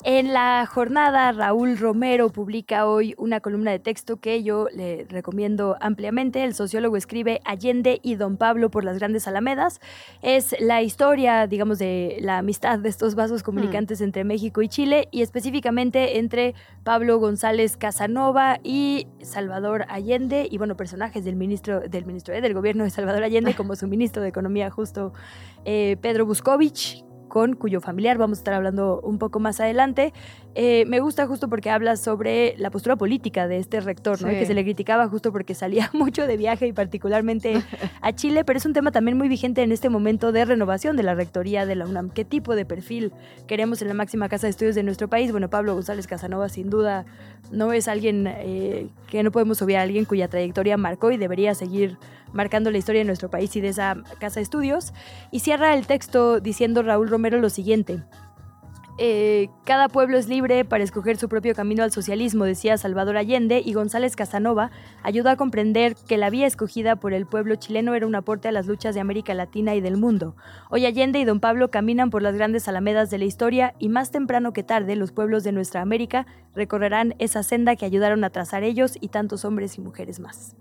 [0.06, 5.76] En la jornada, Raúl Romero publica hoy una columna de texto que yo le recomiendo
[5.82, 6.46] ampliamente.
[6.46, 9.82] El sociólogo escribe Allende y Don Pablo por las grandes alamedas.
[10.22, 15.10] Es la historia, digamos, de la amistad de estos vasos comunicantes entre México y Chile
[15.12, 22.06] y específicamente entre Pablo González Casanova y Salvador Allende y, bueno, personajes del ministro del,
[22.06, 25.12] ministro, eh, del gobierno de Salvador Allende como su ministro de Economía justo
[25.66, 30.12] eh, Pedro Buscovich, con cuyo familiar vamos a estar hablando un poco más adelante.
[30.56, 34.28] Eh, me gusta justo porque habla sobre la postura política de este rector, ¿no?
[34.28, 37.62] que se le criticaba justo porque salía mucho de viaje y particularmente
[38.02, 41.04] a Chile, pero es un tema también muy vigente en este momento de renovación de
[41.04, 42.10] la rectoría de la UNAM.
[42.10, 43.14] ¿Qué tipo de perfil
[43.48, 45.32] queremos en la máxima casa de estudios de nuestro país?
[45.32, 47.06] Bueno, Pablo González Casanova sin duda
[47.52, 51.98] no es alguien eh, que no podemos obviar, alguien cuya trayectoria marcó y debería seguir
[52.34, 54.94] marcando la historia de nuestro país y de esa casa de estudios.
[55.32, 58.04] Y cierra el texto diciendo Raúl Romero lo siguiente.
[59.02, 63.62] Eh, cada pueblo es libre para escoger su propio camino al socialismo, decía Salvador Allende,
[63.66, 64.72] y González Casanova
[65.04, 68.52] ayudó a comprender que la vía escogida por el pueblo chileno era un aporte a
[68.52, 70.36] las luchas de América Latina y del mundo.
[70.70, 74.12] Hoy Allende y don Pablo caminan por las grandes alamedas de la historia y más
[74.12, 78.64] temprano que tarde los pueblos de nuestra América recorrerán esa senda que ayudaron a trazar
[78.66, 80.58] ellos y tantos hombres y mujeres más.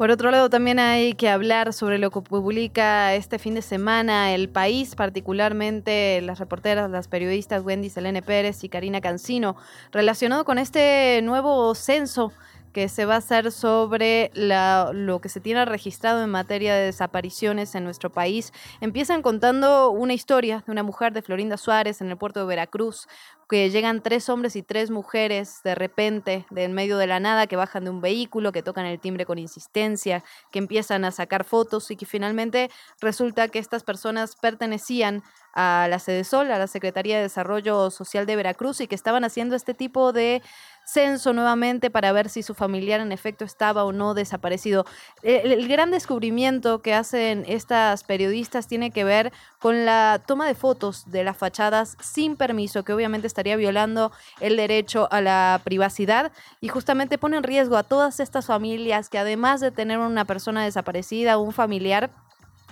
[0.00, 4.32] Por otro lado, también hay que hablar sobre lo que publica este fin de semana
[4.32, 9.56] el país, particularmente las reporteras, las periodistas Wendy Selene Pérez y Karina Cancino,
[9.92, 12.32] relacionado con este nuevo censo
[12.72, 17.74] que se va a hacer sobre lo que se tiene registrado en materia de desapariciones
[17.74, 18.52] en nuestro país.
[18.80, 23.08] Empiezan contando una historia de una mujer de Florinda Suárez en el puerto de Veracruz,
[23.48, 27.48] que llegan tres hombres y tres mujeres de repente, de en medio de la nada,
[27.48, 31.44] que bajan de un vehículo, que tocan el timbre con insistencia, que empiezan a sacar
[31.44, 36.68] fotos y que finalmente resulta que estas personas pertenecían a la Sede Sol, a la
[36.68, 40.42] Secretaría de Desarrollo Social de Veracruz y que estaban haciendo este tipo de
[40.90, 44.86] censo nuevamente para ver si su familiar en efecto estaba o no desaparecido.
[45.22, 51.10] El, gran descubrimiento que hacen estas periodistas tiene que ver con la toma de fotos
[51.10, 54.10] de las fachadas sin permiso, que obviamente estaría violando
[54.40, 59.18] el derecho a la privacidad y justamente pone en riesgo a todas estas familias que
[59.18, 62.10] además de tener una persona desaparecida un familiar,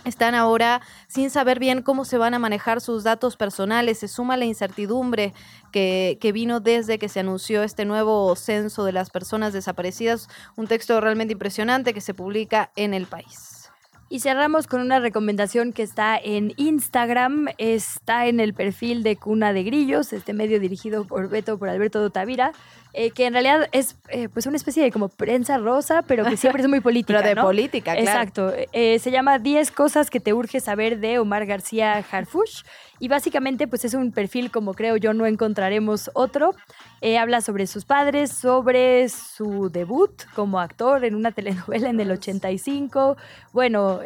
[0.08, 3.98] están ahora sin saber bien cómo se van a manejar sus datos personales.
[3.98, 5.34] Se suma la incertidumbre
[5.70, 10.28] que, vino desde que se anunció este nuevo censo de las personas desaparecidas.
[10.56, 13.58] Un texto realmente impresionante que se publica en el país.
[14.10, 19.52] Y cerramos con una recomendación que está en Instagram, está en el perfil de Cuna
[19.52, 22.52] de Grillos, este medio dirigido por Beto, por Alberto Tavira,
[22.92, 26.36] eh, que en realidad es eh, pues una especie de como prensa rosa, pero que
[26.36, 27.20] siempre es muy política.
[27.22, 28.00] pero de política, claro.
[28.00, 28.52] Exacto.
[28.72, 32.62] Eh, se llama 10 cosas que te urge saber de Omar García Harfush.
[33.00, 36.56] Y básicamente, pues es un perfil como creo yo no encontraremos otro.
[37.16, 43.16] habla sobre sus padres, sobre su debut como actor en una telenovela en el 85.
[43.52, 44.00] Bueno,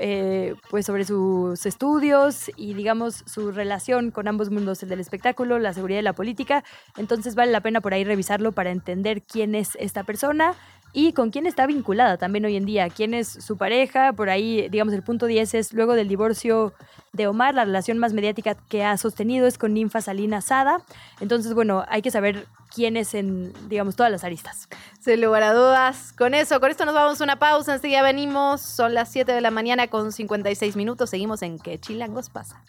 [0.69, 5.73] pues sobre sus estudios y digamos su relación con ambos mundos, el del espectáculo, la
[5.73, 6.63] seguridad y la política.
[6.99, 10.55] Entonces vale la pena por ahí revisarlo para entender quién es esta persona
[10.93, 14.69] y con quién está vinculada también hoy en día, quién es su pareja, por ahí,
[14.69, 16.75] digamos, el punto 10 es luego del divorcio
[17.13, 20.83] de Omar, la relación más mediática que ha sostenido es con Ninfa Salina Sada,
[21.21, 24.69] entonces, bueno, hay que saber quién es en, digamos, todas las aristas.
[25.01, 28.61] Sin lugar a dudas, con eso, con esto nos vamos a una pausa, enseguida venimos,
[28.61, 32.65] son las 7 de la mañana con 56 minutos, seguimos en ¿Qué chilangos pasa?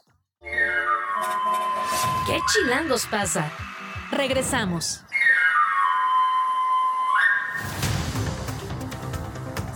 [2.26, 3.52] ¿Qué chilangos pasa?
[4.12, 5.04] Regresamos.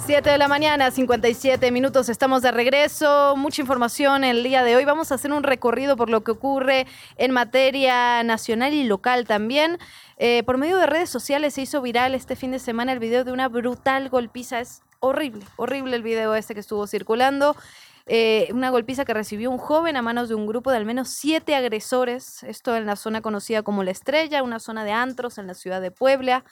[0.08, 3.36] 7 de la mañana, 57 minutos, estamos de regreso.
[3.36, 4.86] Mucha información el día de hoy.
[4.86, 6.88] Vamos a hacer un recorrido por lo que ocurre
[7.18, 9.78] en materia nacional y local también.
[10.18, 13.26] Eh, por medio de redes sociales se hizo viral este fin de semana el video
[13.26, 14.62] de una brutal golpiza.
[14.62, 17.58] Es horrible, horrible el video este que estuvo circulando.
[18.06, 21.10] Eh, una golpiza que recibió un joven a manos de un grupo de al menos
[21.10, 22.44] siete agresores.
[22.44, 25.82] Esto en la zona conocida como La Estrella, una zona de antros en la ciudad
[25.82, 26.46] de Puebla.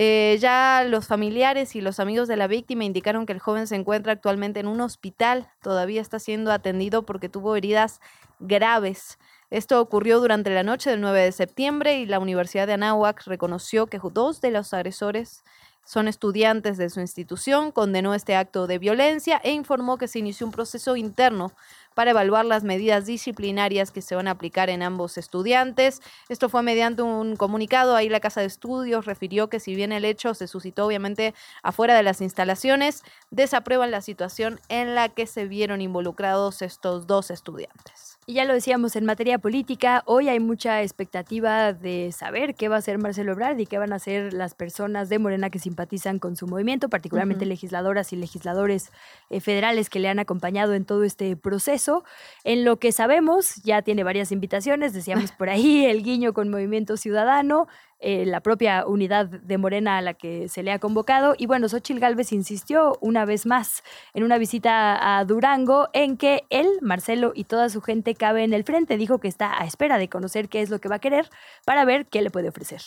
[0.00, 3.74] Eh, ya los familiares y los amigos de la víctima indicaron que el joven se
[3.74, 8.00] encuentra actualmente en un hospital, todavía está siendo atendido porque tuvo heridas
[8.38, 9.18] graves.
[9.50, 13.88] Esto ocurrió durante la noche del 9 de septiembre y la Universidad de Anáhuac reconoció
[13.88, 15.42] que dos de los agresores
[15.88, 20.44] son estudiantes de su institución, condenó este acto de violencia e informó que se inició
[20.44, 21.52] un proceso interno
[21.94, 26.02] para evaluar las medidas disciplinarias que se van a aplicar en ambos estudiantes.
[26.28, 27.96] Esto fue mediante un comunicado.
[27.96, 31.96] Ahí la Casa de Estudios refirió que si bien el hecho se suscitó obviamente afuera
[31.96, 38.07] de las instalaciones, desaprueban la situación en la que se vieron involucrados estos dos estudiantes.
[38.30, 42.76] Y ya lo decíamos, en materia política, hoy hay mucha expectativa de saber qué va
[42.76, 46.18] a hacer Marcelo Ebrard y qué van a hacer las personas de Morena que simpatizan
[46.18, 48.92] con su movimiento, particularmente legisladoras y legisladores
[49.30, 52.04] eh, federales que le han acompañado en todo este proceso.
[52.44, 56.98] En lo que sabemos, ya tiene varias invitaciones, decíamos por ahí, el guiño con Movimiento
[56.98, 57.66] Ciudadano,
[58.00, 61.34] eh, la propia unidad de Morena a la que se le ha convocado.
[61.36, 63.82] Y bueno, Xochil Gálvez insistió una vez más
[64.14, 68.52] en una visita a Durango en que él, Marcelo y toda su gente cabe en
[68.52, 68.96] el frente.
[68.96, 71.28] Dijo que está a espera de conocer qué es lo que va a querer
[71.64, 72.82] para ver qué le puede ofrecer.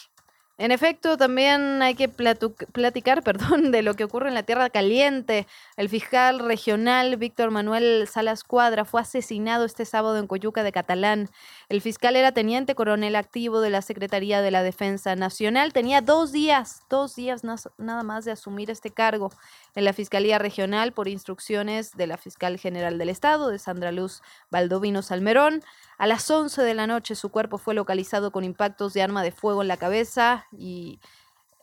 [0.61, 5.47] En efecto, también hay que platicar perdón, de lo que ocurre en la Tierra Caliente.
[5.75, 11.29] El fiscal regional Víctor Manuel Salas Cuadra fue asesinado este sábado en Coyuca de Catalán.
[11.71, 15.71] El fiscal era teniente coronel activo de la Secretaría de la Defensa Nacional.
[15.71, 19.31] Tenía dos días, dos días nada más de asumir este cargo
[19.73, 24.21] en la Fiscalía Regional por instrucciones de la Fiscal General del Estado, de Sandra Luz
[24.49, 25.63] Baldovino Salmerón.
[25.97, 29.31] A las 11 de la noche su cuerpo fue localizado con impactos de arma de
[29.31, 30.99] fuego en la cabeza y,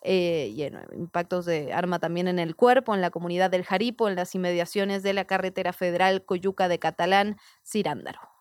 [0.00, 4.34] eh, impactos de arma también en el cuerpo, en la comunidad del Jaripo, en las
[4.34, 8.37] inmediaciones de la carretera federal Coyuca de Catalán, Cirándaro.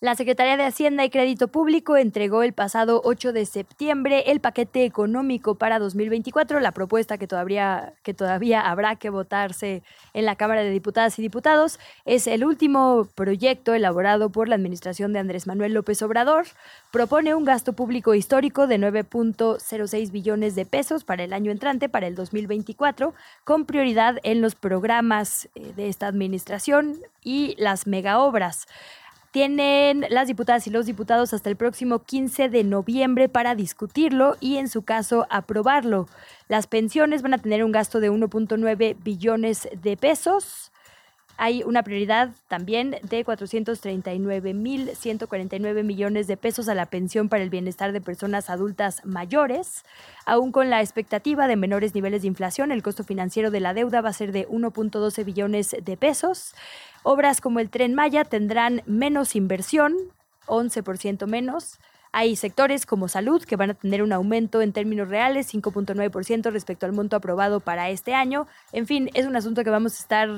[0.00, 4.84] La Secretaría de Hacienda y Crédito Público entregó el pasado 8 de septiembre el paquete
[4.84, 9.82] económico para 2024, la propuesta que todavía, que todavía habrá que votarse
[10.14, 11.80] en la Cámara de Diputadas y Diputados.
[12.04, 16.46] Es el último proyecto elaborado por la administración de Andrés Manuel López Obrador.
[16.92, 22.06] Propone un gasto público histórico de 9.06 billones de pesos para el año entrante, para
[22.06, 28.68] el 2024, con prioridad en los programas eh, de esta administración y las megaobras.
[29.30, 34.56] Tienen las diputadas y los diputados hasta el próximo 15 de noviembre para discutirlo y
[34.56, 36.08] en su caso aprobarlo.
[36.48, 40.72] Las pensiones van a tener un gasto de 1.9 billones de pesos.
[41.40, 47.92] Hay una prioridad también de 439.149 millones de pesos a la pensión para el bienestar
[47.92, 49.84] de personas adultas mayores.
[50.26, 54.00] Aún con la expectativa de menores niveles de inflación, el costo financiero de la deuda
[54.00, 56.56] va a ser de 1.12 billones de pesos.
[57.10, 59.94] Obras como el tren Maya tendrán menos inversión,
[60.44, 61.78] 11% menos.
[62.12, 66.84] Hay sectores como salud que van a tener un aumento en términos reales, 5.9% respecto
[66.84, 68.46] al monto aprobado para este año.
[68.72, 70.28] En fin, es un asunto que vamos a estar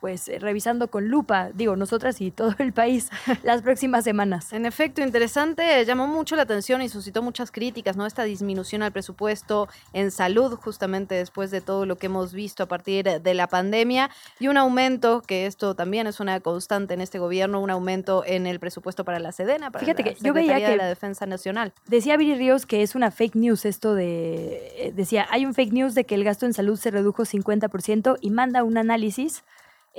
[0.00, 3.10] pues eh, revisando con lupa, digo, nosotras y todo el país
[3.42, 4.52] las próximas semanas.
[4.52, 8.06] En efecto, interesante, llamó mucho la atención y suscitó muchas críticas, ¿no?
[8.06, 12.66] Esta disminución al presupuesto en salud, justamente después de todo lo que hemos visto a
[12.66, 17.18] partir de la pandemia, y un aumento, que esto también es una constante en este
[17.18, 20.58] gobierno, un aumento en el presupuesto para la Sedena, para Fíjate la que yo veía
[20.58, 21.72] que de la Defensa Nacional.
[21.86, 25.72] Decía Viri Ríos que es una fake news esto de, eh, decía, hay un fake
[25.72, 29.44] news de que el gasto en salud se redujo 50% y manda un análisis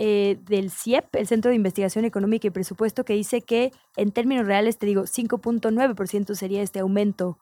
[0.02, 4.46] eh, del CIEP, el Centro de Investigación Económica y Presupuesto, que dice que en términos
[4.46, 7.38] reales, te digo, 5.9% sería este aumento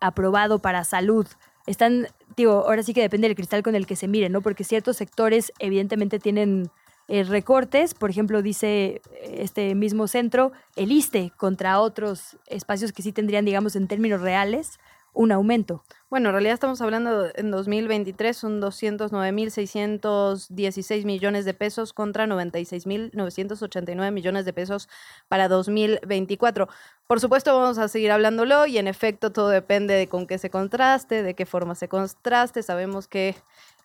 [0.00, 1.26] aprobado para salud.
[1.66, 4.42] Están, digo, ahora sí que depende del cristal con el que se mire, ¿no?
[4.42, 6.70] Porque ciertos sectores evidentemente tienen
[7.08, 13.00] eh, recortes, por ejemplo, dice eh, este mismo centro, el ISTE contra otros espacios que
[13.00, 14.78] sí tendrían, digamos, en términos reales,
[15.14, 15.82] un aumento.
[16.10, 24.44] Bueno, en realidad estamos hablando en 2023 son 209.616 millones de pesos contra 96.989 millones
[24.44, 24.88] de pesos
[25.28, 26.68] para 2024.
[27.06, 30.50] Por supuesto vamos a seguir hablándolo y en efecto todo depende de con qué se
[30.50, 32.62] contraste, de qué forma se contraste.
[32.62, 33.34] Sabemos que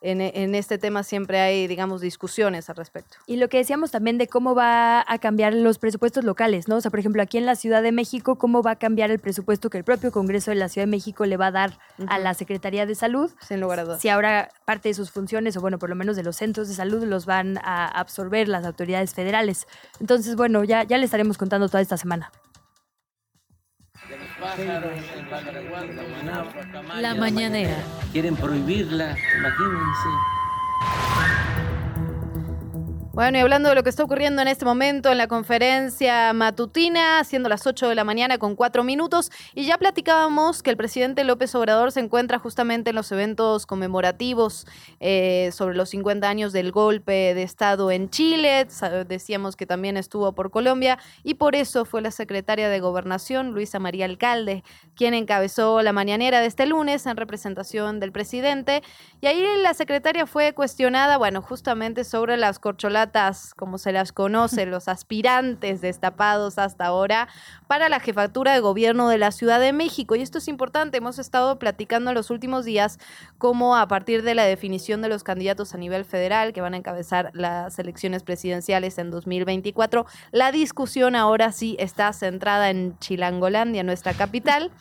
[0.02, 3.18] en, este tema siempre hay, digamos, discusiones al respecto.
[3.28, 6.78] Y lo que decíamos también de cómo va a cambiar los presupuestos locales, ¿no?
[6.78, 9.20] O sea, por ejemplo, aquí en la Ciudad de México, cómo va a cambiar el
[9.20, 12.18] presupuesto que el propio Congreso de la Ciudad de México le va a dar a
[12.18, 13.30] la Secretaría de Salud.
[13.46, 14.02] Sin lugar a dudas.
[14.02, 16.76] Si ahora parte de sus funciones, o bueno, por lo menos de los centros de
[16.76, 19.68] salud, los van a absorber las autoridades federales.
[20.00, 22.32] Entonces, bueno, ya, ya le estaremos contando toda esta semana.
[27.00, 27.78] La mañanera.
[28.12, 30.10] Quieren prohibirla, imagínense.
[33.20, 37.22] Bueno, y hablando de lo que está ocurriendo en este momento en la conferencia matutina,
[37.26, 41.26] siendo las 8 de la mañana con 4 minutos, y ya platicábamos que el presidente
[41.26, 44.66] López Obrador se encuentra justamente en los eventos conmemorativos
[45.02, 48.66] eh, sobre los 50 años del golpe de Estado en Chile,
[49.06, 53.80] decíamos que también estuvo por Colombia, y por eso fue la secretaria de Gobernación, Luisa
[53.80, 54.64] María Alcalde,
[54.96, 58.82] quien encabezó la mañanera de este lunes en representación del presidente,
[59.20, 63.09] y ahí la secretaria fue cuestionada, bueno, justamente sobre las corcholatas
[63.56, 67.28] como se las conoce, los aspirantes destapados hasta ahora,
[67.68, 70.16] para la jefatura de gobierno de la Ciudad de México.
[70.16, 73.00] Y esto es importante, hemos estado platicando en los últimos días
[73.38, 76.78] cómo a partir de la definición de los candidatos a nivel federal que van a
[76.78, 84.14] encabezar las elecciones presidenciales en 2024, la discusión ahora sí está centrada en Chilangolandia, nuestra
[84.14, 84.72] capital.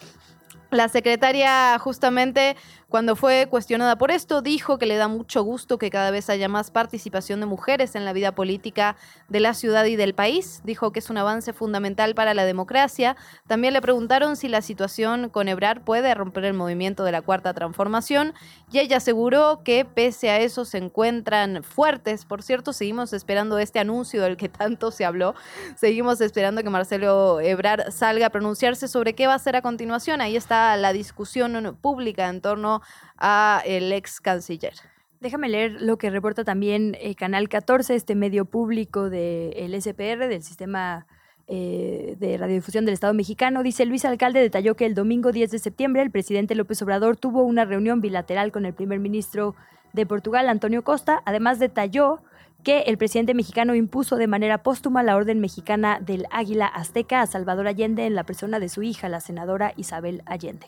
[0.70, 2.54] La secretaria justamente
[2.89, 6.49] cuando fue cuestionada por esto, dijo que le da mucho gusto que cada vez haya
[6.49, 8.97] más participación de mujeres en la vida política
[9.28, 10.62] de la ciudad y del país.
[10.64, 13.14] Dijo que es un avance fundamental para la democracia.
[13.47, 17.53] También le preguntaron si la situación con Ebrar puede romper el movimiento de la cuarta
[17.53, 18.32] transformación
[18.72, 22.24] y ella aseguró que pese a eso se encuentran fuertes.
[22.24, 25.34] Por cierto, seguimos esperando este anuncio del que tanto se habló.
[25.76, 30.22] Seguimos esperando que Marcelo Ebrar salga a pronunciarse sobre qué va a hacer a continuación.
[30.22, 32.77] Ahí está la discusión pública en torno
[33.16, 34.74] a el ex canciller.
[35.20, 40.42] Déjame leer lo que reporta también eh, Canal 14, este medio público del SPR, del
[40.44, 41.06] Sistema
[41.48, 43.62] eh, de Radiodifusión del Estado mexicano.
[43.62, 47.42] Dice Luis Alcalde detalló que el domingo 10 de septiembre el presidente López Obrador tuvo
[47.42, 49.56] una reunión bilateral con el primer ministro
[49.92, 51.22] de Portugal, Antonio Costa.
[51.24, 52.20] Además detalló
[52.62, 57.26] que el presidente mexicano impuso de manera póstuma la orden mexicana del Águila Azteca a
[57.26, 60.66] Salvador Allende en la persona de su hija, la senadora Isabel Allende.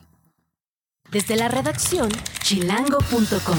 [1.11, 2.09] Desde la redacción,
[2.43, 3.59] chilango.com.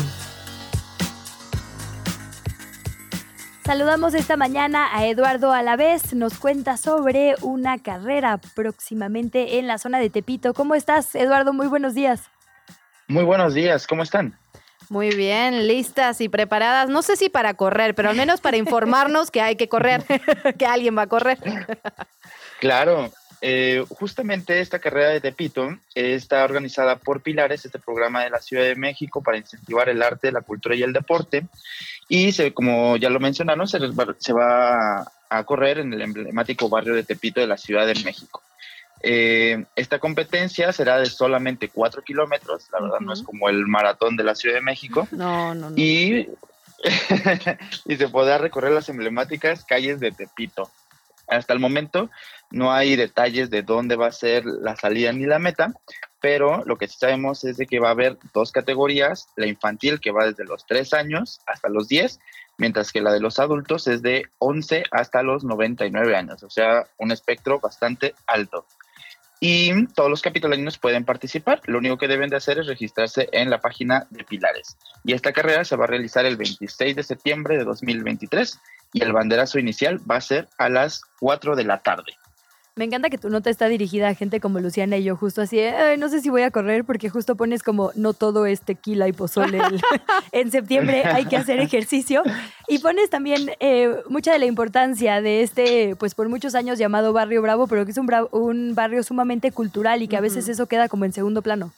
[3.66, 6.14] Saludamos esta mañana a Eduardo Alavés.
[6.14, 10.54] Nos cuenta sobre una carrera próximamente en la zona de Tepito.
[10.54, 11.52] ¿Cómo estás, Eduardo?
[11.52, 12.22] Muy buenos días.
[13.10, 14.40] Muy buenos días, ¿cómo están?
[14.88, 16.88] Muy bien, listas y preparadas.
[16.88, 20.06] No sé si para correr, pero al menos para informarnos que hay que correr,
[20.58, 21.38] que alguien va a correr.
[22.62, 23.12] Claro,
[23.42, 28.64] eh, justamente esta carrera de Tepito está organizada por Pilares, este programa de la Ciudad
[28.64, 31.48] de México para incentivar el arte, la cultura y el deporte.
[32.08, 33.80] Y se, como ya lo mencionaron, se,
[34.20, 38.44] se va a correr en el emblemático barrio de Tepito de la Ciudad de México.
[39.04, 44.16] Eh, esta competencia será de solamente cuatro kilómetros, la verdad no es como el maratón
[44.16, 45.08] de la Ciudad de México.
[45.22, 45.78] No, no, no.
[45.78, 46.30] Y,
[47.86, 50.70] y se podrá recorrer las emblemáticas calles de Tepito.
[51.32, 52.10] Hasta el momento
[52.52, 55.74] no hay detalles de dónde va a ser la salida ni la meta,
[56.20, 60.02] pero lo que sí sabemos es de que va a haber dos categorías, la infantil
[60.02, 62.20] que va desde los 3 años hasta los 10,
[62.58, 66.86] mientras que la de los adultos es de 11 hasta los 99 años, o sea,
[66.98, 68.66] un espectro bastante alto.
[69.44, 71.62] Y todos los capitalinos pueden participar.
[71.66, 74.78] Lo único que deben de hacer es registrarse en la página de Pilares.
[75.04, 78.60] Y esta carrera se va a realizar el 26 de septiembre de 2023
[78.94, 82.14] y el banderazo inicial va a ser a las 4 de la tarde.
[82.78, 85.60] Me encanta que tu nota está dirigida a gente como Luciana y yo, justo así,
[86.00, 89.12] no sé si voy a correr porque justo pones como no todo es tequila y
[89.12, 89.60] pozole.
[90.32, 92.24] en septiembre hay que hacer ejercicio.
[92.70, 97.12] Y pones también eh, mucha de la importancia de este, pues por muchos años llamado
[97.12, 100.68] Barrio Bravo, pero que es un, un barrio sumamente cultural y que a veces eso
[100.68, 101.74] queda como en segundo plano.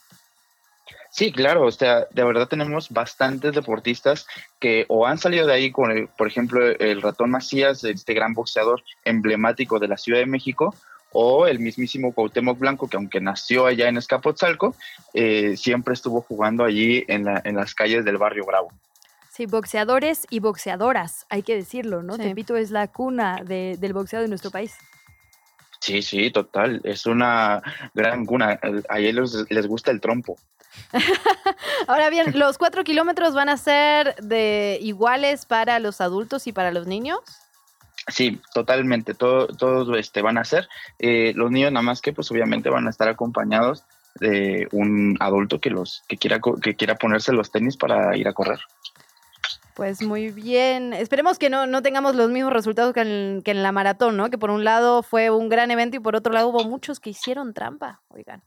[1.13, 4.25] Sí, claro, o sea, de verdad tenemos bastantes deportistas
[4.59, 8.81] que o han salido de ahí con, por ejemplo, el ratón Macías, este gran boxeador
[9.05, 10.73] emblemático de la Ciudad de México,
[11.11, 14.75] o el mismísimo Cuauhtémoc Blanco, que aunque nació allá en Escapotzalco,
[15.13, 18.71] eh, siempre estuvo jugando allí en, las calles del barrio Bravo.
[19.29, 22.17] Sí, boxeadores y boxeadoras, hay que decirlo, ¿no?
[22.17, 24.73] Tepito es la cuna del boxeo de nuestro país.
[25.79, 26.81] Sí, sí, total.
[26.83, 27.61] Es una
[27.93, 28.59] gran cuna.
[28.89, 30.37] A ellos les gusta el trompo.
[31.87, 36.71] Ahora bien, ¿los cuatro kilómetros van a ser de iguales para los adultos y para
[36.71, 37.19] los niños?
[38.07, 40.67] Sí, totalmente, todos este, van a ser.
[40.99, 43.83] Eh, los niños nada más que pues obviamente van a estar acompañados
[44.19, 48.33] de un adulto que los que quiera que quiera ponerse los tenis para ir a
[48.33, 48.59] correr.
[49.73, 50.93] Pues muy bien.
[50.93, 54.29] Esperemos que no, no tengamos los mismos resultados que en, que en la maratón, ¿no?
[54.29, 57.09] Que por un lado fue un gran evento y por otro lado hubo muchos que
[57.09, 58.43] hicieron trampa, oigan.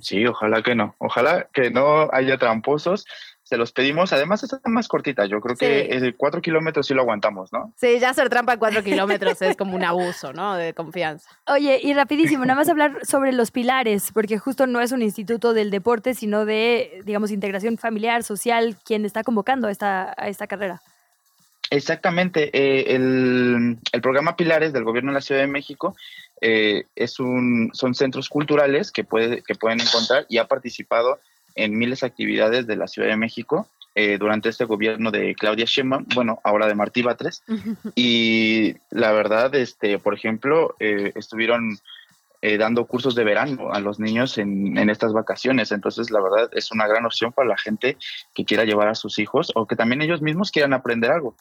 [0.00, 0.94] Sí, ojalá que no.
[0.98, 3.06] Ojalá que no haya tramposos.
[3.42, 4.12] Se los pedimos.
[4.12, 5.26] Además, está más cortita.
[5.26, 7.72] Yo creo que cuatro kilómetros sí lo aguantamos, ¿no?
[7.76, 10.54] Sí, ya hacer trampa cuatro kilómetros es como un abuso, ¿no?
[10.54, 11.28] De confianza.
[11.48, 15.52] Oye, y rapidísimo, nada más hablar sobre los pilares, porque justo no es un instituto
[15.52, 20.46] del deporte, sino de, digamos, integración familiar, social, quien está convocando a esta, a esta
[20.46, 20.80] carrera.
[21.70, 22.50] Exactamente.
[22.52, 25.96] Eh, el, programa Pilares del Gobierno de la Ciudad de México
[26.40, 31.20] eh, es un, son centros culturales que, puede, que pueden encontrar y ha participado
[31.54, 35.64] en miles de actividades de la Ciudad de México eh, durante este gobierno de Claudia
[35.64, 37.42] Sheinbaum, bueno, ahora de Martí Batres.
[37.94, 41.78] Y la verdad, este, por ejemplo, estuvieron
[42.58, 45.72] dando cursos de verano a los niños en, en, estas vacaciones.
[45.72, 47.98] Entonces, la verdad, es una gran opción para la gente
[48.32, 51.34] que quiera llevar a sus hijos o que también ellos mismos quieran aprender algo.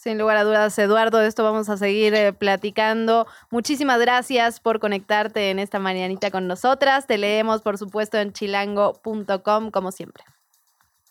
[0.00, 3.26] Sin lugar a dudas, Eduardo, de esto vamos a seguir eh, platicando.
[3.50, 7.06] Muchísimas gracias por conectarte en esta mañanita con nosotras.
[7.06, 10.24] Te leemos, por supuesto, en chilango.com, como siempre.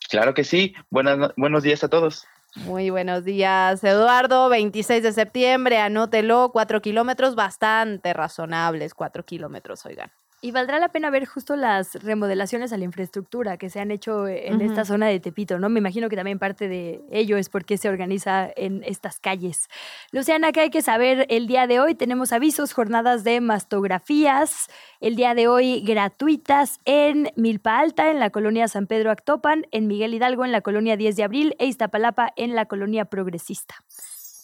[0.08, 0.74] Claro que sí.
[0.90, 2.26] Buenas, buenos días a todos.
[2.56, 4.48] Muy buenos días, Eduardo.
[4.48, 10.10] 26 de septiembre, anótelo, cuatro kilómetros, bastante razonables, cuatro kilómetros, oigan.
[10.42, 14.26] Y valdrá la pena ver justo las remodelaciones a la infraestructura que se han hecho
[14.26, 15.68] en esta zona de Tepito, ¿no?
[15.68, 19.68] Me imagino que también parte de ello es porque se organiza en estas calles.
[20.12, 21.94] Luciana, ¿qué hay que saber el día de hoy?
[21.94, 24.68] Tenemos avisos, jornadas de mastografías,
[25.00, 29.88] el día de hoy gratuitas en Milpa Alta, en la colonia San Pedro Actopan, en
[29.88, 33.74] Miguel Hidalgo, en la colonia 10 de abril, e Iztapalapa, en la colonia Progresista.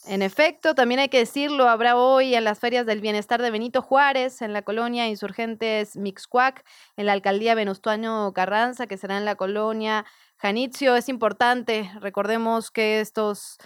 [0.09, 3.83] En efecto, también hay que decirlo, habrá hoy en las ferias del bienestar de Benito
[3.83, 6.65] Juárez, en la colonia Insurgentes Mixcuac,
[6.97, 10.95] en la alcaldía Venustuano Carranza, que será en la colonia Janitzio.
[10.95, 13.59] Es importante, recordemos que estos,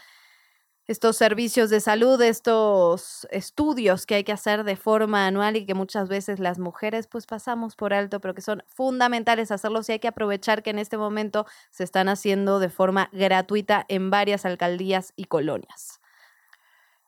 [0.86, 5.74] estos servicios de salud, estos estudios que hay que hacer de forma anual y que
[5.74, 9.98] muchas veces las mujeres pues pasamos por alto, pero que son fundamentales hacerlos y hay
[9.98, 15.12] que aprovechar que en este momento se están haciendo de forma gratuita en varias alcaldías
[15.16, 15.99] y colonias.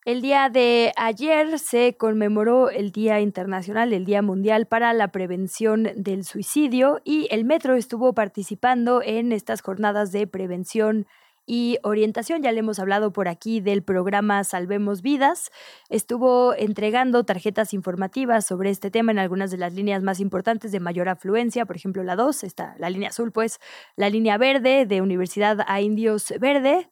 [0.04, 5.90] El día de ayer se conmemoró el Día Internacional, el Día Mundial para la Prevención
[5.94, 11.06] del Suicidio y el Metro estuvo participando en estas jornadas de prevención
[11.46, 12.42] y orientación.
[12.42, 15.52] Ya le hemos hablado por aquí del programa Salvemos Vidas.
[15.88, 20.80] Estuvo entregando tarjetas informativas sobre este tema en algunas de las líneas más importantes de
[20.80, 23.60] mayor afluencia, por ejemplo la 2, está la línea azul, pues
[23.94, 26.90] la línea verde de Universidad a Indios Verde.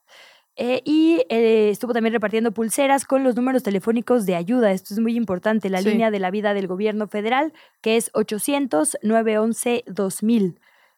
[0.57, 4.71] Eh, y eh, estuvo también repartiendo pulseras con los números telefónicos de ayuda.
[4.71, 5.69] Esto es muy importante.
[5.69, 10.55] La línea de la vida del gobierno federal, que es 800-911-2000.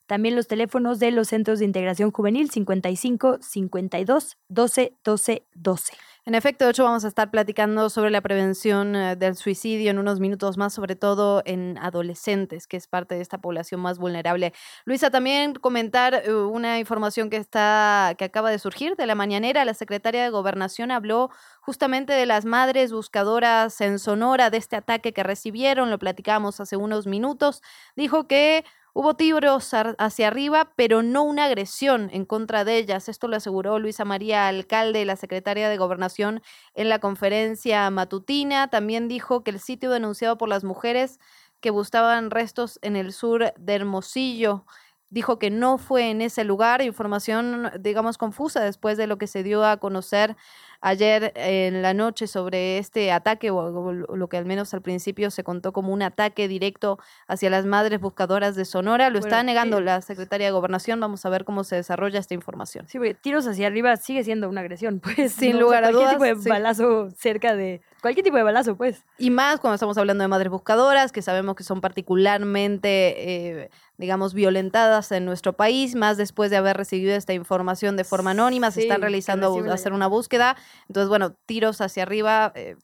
[0.08, 5.93] También los teléfonos de los centros de integración juvenil 55 52 12 12 12.
[6.26, 9.99] En efecto, de hecho, vamos a estar platicando sobre la prevención eh, del suicidio en
[9.99, 14.54] unos minutos más, sobre todo en adolescentes, que es parte de esta población más vulnerable.
[14.86, 19.66] Luisa, también comentar eh, una información que está, que acaba de surgir de la mañanera.
[19.66, 21.30] La secretaria de Gobernación habló
[21.60, 26.78] justamente de las madres buscadoras en Sonora, de este ataque que recibieron, lo platicamos hace
[26.78, 27.62] unos minutos.
[27.97, 28.64] Dijo que
[28.96, 33.10] Hubo tiros hacia arriba, pero no una agresión en contra de ellas.
[33.10, 36.44] Esto lo aseguró Luisa María Alcalde, la secretaria de Gobernación,
[36.76, 38.68] en la conferencia matutina.
[38.70, 41.20] También dijo que el sitio denunciado por las mujeres
[41.60, 44.66] que buscaban restos en el sur de Hermosillo
[45.10, 49.44] dijo que no fue en ese lugar, información, digamos, confusa después de lo que se
[49.44, 50.36] dio a conocer
[50.84, 55.44] ayer en la noche sobre este ataque, o lo que al menos al principio se
[55.44, 59.10] contó como un ataque directo hacia las madres buscadoras de Sonora.
[59.10, 61.00] Lo está negando la secretaria de Gobernación.
[61.00, 62.86] Vamos a ver cómo se desarrolla esta información.
[62.90, 65.32] Sí, porque tiros hacia arriba sigue siendo una agresión, pues.
[65.32, 66.18] Sin lugar a dudas.
[66.18, 67.82] Cualquier tipo de balazo cerca de.
[68.02, 69.06] Cualquier tipo de balazo, pues.
[69.18, 73.62] Y más cuando estamos hablando de madres buscadoras, que sabemos que son particularmente.
[73.62, 78.32] Eh, digamos, violentadas en nuestro país, más después de haber recibido esta información de forma
[78.32, 80.58] anónima, se están realizando hacer una búsqueda.
[80.88, 82.76] Entonces, bueno, tiros hacia arriba, eh,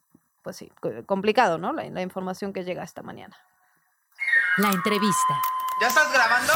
[0.44, 0.72] pues sí,
[1.06, 1.74] complicado, ¿no?
[1.74, 3.38] La, la información que llega esta mañana.
[4.58, 5.42] La entrevista.
[5.82, 6.54] ¿Ya estás grabando?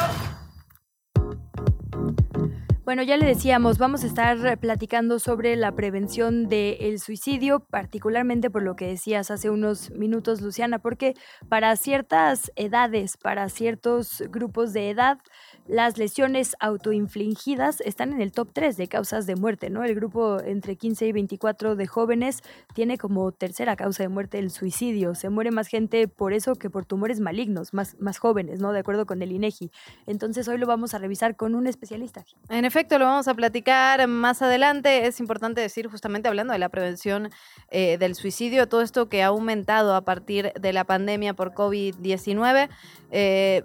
[2.86, 8.62] Bueno, ya le decíamos, vamos a estar platicando sobre la prevención del suicidio, particularmente por
[8.62, 11.14] lo que decías hace unos minutos, Luciana, porque
[11.48, 15.18] para ciertas edades, para ciertos grupos de edad,
[15.68, 19.84] las lesiones autoinfligidas están en el top 3 de causas de muerte, ¿no?
[19.84, 22.42] El grupo entre 15 y 24 de jóvenes
[22.74, 25.16] tiene como tercera causa de muerte el suicidio.
[25.16, 28.74] Se muere más gente por eso que por tumores malignos, más, más jóvenes, ¿no?
[28.74, 29.72] De acuerdo con el INEGI.
[30.06, 32.26] Entonces hoy lo vamos a revisar con un especialista.
[32.50, 35.08] En efecto, lo vamos a platicar más adelante.
[35.08, 37.30] Es importante decir, justamente hablando de la prevención
[37.70, 42.70] eh, del suicidio, todo esto que ha aumentado a partir de la pandemia por COVID-19.
[43.12, 43.64] Eh,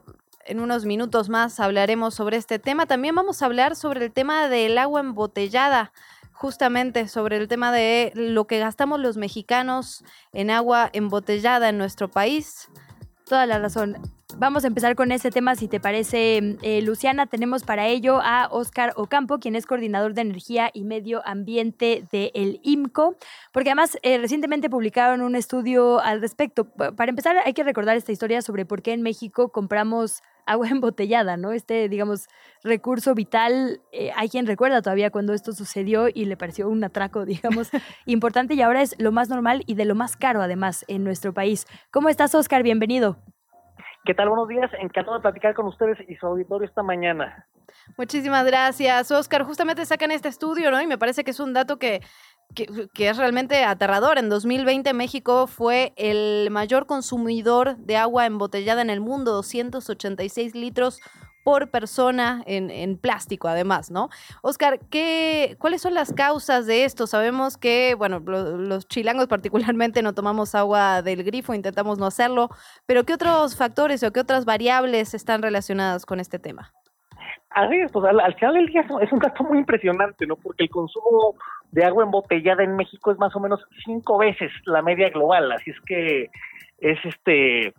[0.48, 2.86] en unos minutos más hablaremos sobre este tema.
[2.86, 5.92] También vamos a hablar sobre el tema del agua embotellada
[6.38, 12.08] justamente sobre el tema de lo que gastamos los mexicanos en agua embotellada en nuestro
[12.08, 12.68] país.
[13.26, 13.96] Toda la razón.
[14.36, 17.26] vamos a empezar con ese tema, si te parece, eh, Luciana.
[17.26, 22.60] Tenemos para ello a Oscar Ocampo, quien es coordinador de energía y medio ambiente del
[22.62, 23.16] IMCO,
[23.52, 26.66] porque además eh, recientemente publicaron un estudio al respecto.
[26.66, 31.36] Para empezar, hay que recordar esta historia sobre por qué en México compramos agua embotellada,
[31.36, 31.52] ¿no?
[31.52, 32.28] Este, digamos,
[32.64, 33.80] recurso vital.
[33.92, 37.70] Eh, hay quien recuerda todavía cuando esto sucedió y le pareció un atraco, digamos,
[38.06, 41.32] importante y ahora es lo más normal y de lo más caro, además, en nuestro
[41.32, 41.66] país.
[41.90, 42.62] ¿Cómo estás, Oscar?
[42.62, 43.18] Bienvenido.
[44.04, 44.28] ¿Qué tal?
[44.30, 44.70] Buenos días.
[44.80, 47.46] Encantado de platicar con ustedes y su auditorio esta mañana.
[47.96, 49.42] Muchísimas gracias, Oscar.
[49.42, 50.80] Justamente sacan este estudio, ¿no?
[50.80, 52.00] Y me parece que es un dato que,
[52.54, 54.18] que, es realmente aterrador.
[54.18, 61.00] En 2020 México fue el mayor consumidor de agua embotellada en el mundo, 286 litros
[61.44, 64.10] por persona en, plástico, además, ¿no?
[64.42, 67.06] Oscar, ¿qué, ¿cuáles son las causas de esto?
[67.06, 72.50] Sabemos que, bueno, los chilangos particularmente no tomamos agua del grifo, intentamos no hacerlo,
[72.84, 76.70] pero ¿qué otros factores o qué otras variables están relacionadas con este tema?
[77.50, 80.36] Así es, pues al, final del día es un gasto muy impresionante, ¿no?
[80.36, 81.34] Porque el consumo
[81.72, 85.70] de agua embotellada en México es más o menos cinco veces la media global, así
[85.70, 86.30] es que
[86.80, 87.74] es este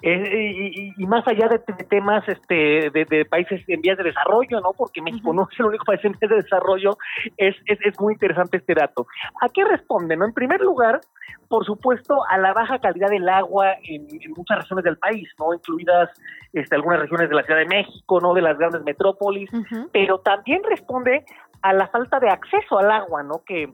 [0.00, 4.72] y, más allá de, temas este, de, países en vías de desarrollo, ¿no?
[4.76, 6.96] Porque México no es el único país en vías de desarrollo,
[7.36, 9.08] es, es, muy interesante este dato.
[9.40, 10.16] ¿A qué responde?
[10.16, 10.24] No?
[10.24, 11.00] En primer lugar,
[11.48, 14.06] por supuesto, a la baja calidad del agua en,
[14.36, 15.52] muchas regiones del país, ¿no?
[15.52, 16.10] Incluidas
[16.52, 18.34] este, algunas regiones de la Ciudad de México, ¿no?
[18.34, 19.50] De las grandes metrópolis,
[19.92, 21.24] pero también responde
[21.62, 23.42] a la falta de acceso al agua, ¿no?
[23.44, 23.72] Que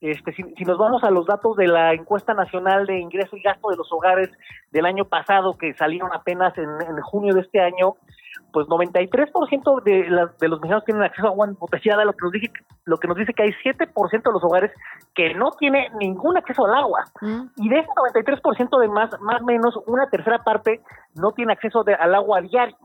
[0.00, 3.70] este, si, nos vamos a los datos de la encuesta nacional de ingreso y gasto
[3.70, 4.30] de los hogares
[4.70, 6.68] del año pasado, que salieron apenas en,
[7.02, 7.94] junio de este año,
[8.52, 12.52] pues 93% de, de los mexicanos tienen acceso a agua embotellada, lo que nos dice,
[12.84, 14.70] lo que nos dice que hay 7% de los hogares
[15.14, 17.04] que no tiene ningún acceso al agua.
[17.20, 17.46] Mm.
[17.56, 20.80] Y de ese 93% de más, más o menos, una tercera parte
[21.14, 22.76] no tiene acceso al agua diario.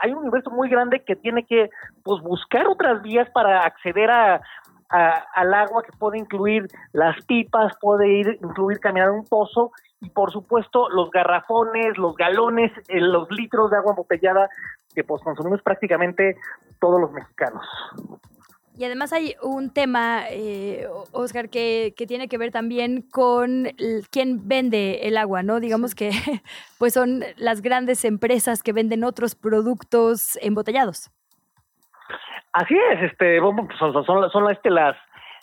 [0.00, 1.70] Hay un universo muy grande que tiene que
[2.02, 4.40] pues, buscar otras vías para acceder a,
[4.88, 10.30] al agua que puede incluir las pipas, puede ir, incluir caminar un pozo y por
[10.30, 14.48] supuesto los garrafones, los galones, eh, los litros de agua embotellada
[14.94, 16.36] que pues consumimos prácticamente
[16.78, 17.66] todos los mexicanos.
[18.76, 23.68] Y además hay un tema, eh, Oscar, que, que, tiene que ver también con
[24.10, 25.60] quién vende el agua, ¿no?
[25.60, 26.10] Digamos que
[26.78, 31.10] pues son las grandes empresas que venden otros productos embotellados.
[32.52, 34.96] Así es, este, son, son, son este, las,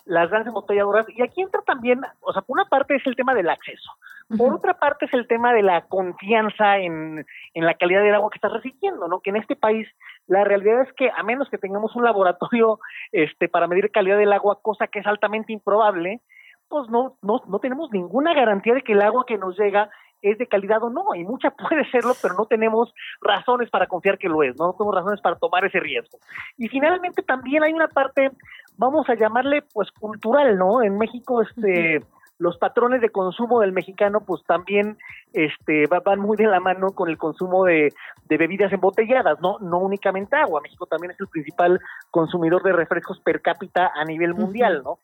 [0.04, 1.06] las grandes embotelladoras.
[1.08, 3.90] Y aquí entra también, o sea, por una parte es el tema del acceso.
[4.36, 8.30] Por otra parte es el tema de la confianza en, en la calidad del agua
[8.30, 9.20] que estás recibiendo, ¿no?
[9.20, 9.88] Que en este país
[10.26, 12.78] la realidad es que a menos que tengamos un laboratorio
[13.12, 16.20] este, para medir calidad del agua, cosa que es altamente improbable,
[16.68, 19.90] pues no, no, no tenemos ninguna garantía de que el agua que nos llega
[20.22, 24.18] es de calidad o no, y mucha puede serlo, pero no tenemos razones para confiar
[24.18, 26.18] que lo es, no, tenemos razones para tomar ese riesgo.
[26.56, 28.30] Y finalmente también hay una parte,
[28.76, 30.82] vamos a llamarle pues cultural, ¿no?
[30.82, 32.02] En México, este,
[32.42, 34.98] los patrones de consumo del mexicano pues también
[35.32, 37.92] este van muy de la mano con el consumo de,
[38.28, 40.60] bebidas embotelladas, no no únicamente agua.
[40.62, 44.98] México también es el principal consumidor de refrescos per cápita a nivel mundial, ¿no?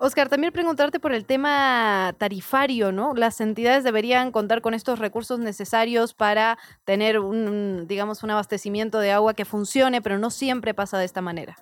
[0.00, 3.14] Oscar, también preguntarte por el tema tarifario, ¿no?
[3.14, 9.10] Las entidades deberían contar con estos recursos necesarios para tener un, digamos, un abastecimiento de
[9.10, 11.56] agua que funcione, pero no siempre pasa de esta manera.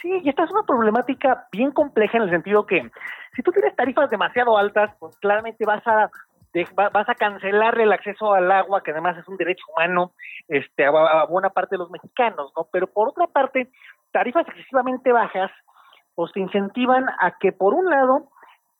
[0.00, 2.88] Sí, y esta es una problemática bien compleja en el sentido que
[3.34, 6.10] si tú tienes tarifas demasiado altas, pues claramente vas a
[6.92, 10.12] vas a cancelar el acceso al agua, que además es un derecho humano,
[10.48, 12.66] este, a buena parte de los mexicanos, ¿no?
[12.72, 13.70] Pero por otra parte,
[14.12, 15.50] tarifas excesivamente bajas
[16.14, 18.30] pues te incentivan a que por un lado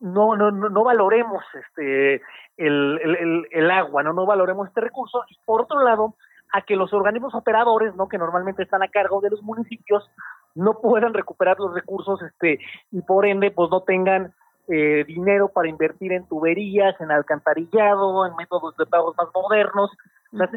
[0.01, 2.23] no, no, no, valoremos este
[2.57, 6.17] el, el, el, agua, no, no valoremos este recurso, y por otro lado,
[6.53, 8.09] a que los organismos operadores, ¿no?
[8.09, 10.11] que normalmente están a cargo de los municipios,
[10.59, 12.59] no puedan recuperar los recursos, este,
[12.91, 14.35] y por ende, pues no tengan
[14.69, 19.91] eh, dinero para invertir en tuberías, en alcantarillado, en métodos de pagos más modernos,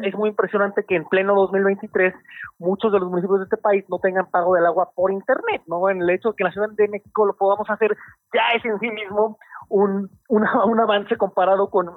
[0.02, 2.14] es muy impresionante que en pleno 2023
[2.58, 5.88] muchos de los municipios de este país no tengan pago del agua por internet, ¿no?
[5.88, 7.96] En el hecho de que en la Ciudad de México lo podamos hacer
[8.34, 9.38] ya es en sí mismo
[9.70, 11.90] un, un avance comparado con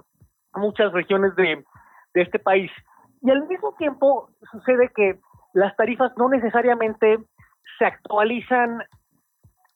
[0.54, 1.66] muchas regiones de,
[2.14, 2.72] de este país.
[3.22, 5.20] Y al mismo tiempo sucede que
[5.54, 7.20] las tarifas no necesariamente
[7.78, 8.84] se actualizan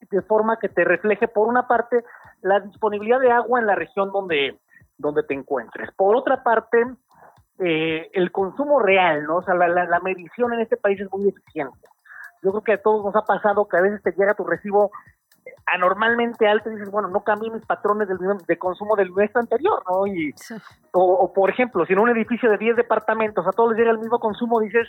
[0.09, 2.03] de forma que te refleje, por una parte,
[2.41, 4.57] la disponibilidad de agua en la región donde,
[4.97, 5.91] donde te encuentres.
[5.95, 6.83] Por otra parte,
[7.59, 9.37] eh, el consumo real, ¿no?
[9.37, 11.77] O sea, la, medición en este país es muy eficiente.
[12.41, 14.91] Yo creo que a todos nos ha pasado que a veces te llega tu recibo
[15.65, 18.07] anormalmente alto y dices, bueno, no cambié mis patrones
[18.47, 20.07] de consumo del mes anterior, ¿no?
[20.07, 20.33] Y,
[20.93, 23.99] o, por ejemplo, si en un edificio de 10 departamentos a todos les llega el
[23.99, 24.87] mismo consumo, dices,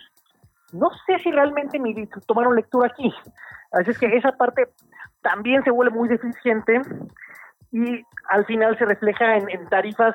[0.72, 1.94] no sé si realmente me
[2.26, 3.12] tomaron lectura aquí.
[3.72, 4.68] Así es que esa parte
[5.22, 6.80] también se vuelve muy deficiente
[7.72, 10.14] y al final se refleja en, tarifas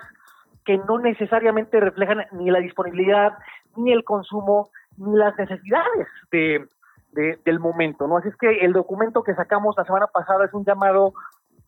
[0.65, 3.33] que no necesariamente reflejan ni la disponibilidad,
[3.75, 6.67] ni el consumo, ni las necesidades de,
[7.45, 8.17] del momento, ¿no?
[8.17, 11.13] Así es que el documento que sacamos la semana pasada es un llamado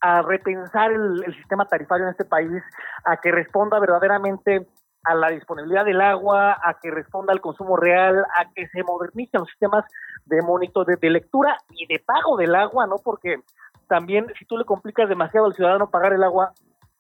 [0.02, 2.62] a repensar el, el sistema tarifario en este país,
[3.06, 4.68] a que responda verdaderamente
[5.04, 9.40] a la disponibilidad del agua, a que responda al consumo real, a que se modernicen
[9.40, 9.86] los sistemas
[10.26, 12.98] de monitor de, lectura y de pago del agua, ¿no?
[12.98, 13.38] Porque
[13.88, 16.52] también si tú le complicas demasiado al ciudadano pagar el agua,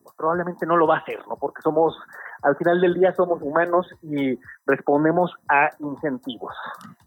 [0.01, 1.35] pues probablemente no lo va a hacer, ¿no?
[1.35, 1.97] Porque somos,
[2.43, 6.55] al final del día somos humanos y respondemos a incentivos.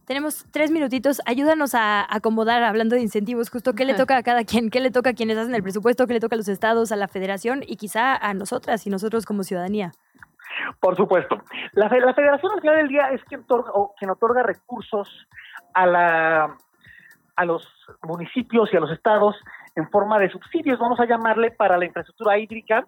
[0.05, 4.45] Tenemos tres minutitos, ayúdanos a acomodar hablando de incentivos, justo qué le toca a cada
[4.45, 6.93] quien, qué le toca a quienes hacen el presupuesto, qué le toca a los estados,
[6.93, 9.93] a la federación y quizá a nosotras y nosotros como ciudadanía.
[10.81, 11.39] Por supuesto.
[11.73, 15.29] La, federación al final del día es quien otorga, quien otorga recursos
[15.75, 16.57] a, la,
[17.37, 17.69] a los
[18.03, 19.37] municipios y a los estados
[19.77, 22.87] en forma de subsidios, vamos a llamarle, para la infraestructura hídrica,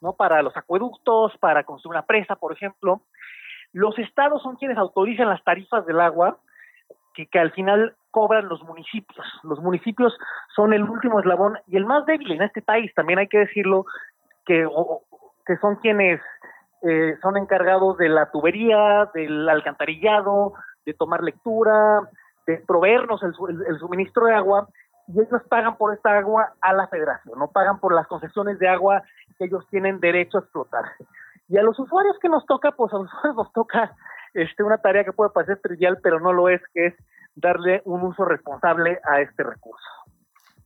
[0.00, 0.14] ¿no?
[0.14, 3.02] para los acueductos, para construir una presa, por ejemplo.
[3.72, 6.38] Los estados son quienes autorizan las tarifas del agua
[7.14, 9.26] que, que al final cobran los municipios.
[9.42, 10.16] Los municipios
[10.54, 13.86] son el último eslabón y el más débil en este país, también hay que decirlo,
[14.46, 14.66] que,
[15.46, 16.20] que son quienes
[16.86, 20.52] eh, son encargados de la tubería, del alcantarillado,
[20.84, 22.00] de tomar lectura,
[22.46, 24.68] de proveernos el, suministro de agua,
[25.08, 28.68] y ellos pagan por esta agua a la federación, no pagan por las concesiones de
[28.68, 29.02] agua
[29.38, 30.84] que ellos tienen derecho a explotar.
[31.48, 33.92] Y a los usuarios que nos toca, pues a los usuarios nos toca
[34.34, 36.94] este, una tarea que puede parecer trivial, pero no lo es, que es
[37.34, 39.88] darle un uso responsable a este recurso.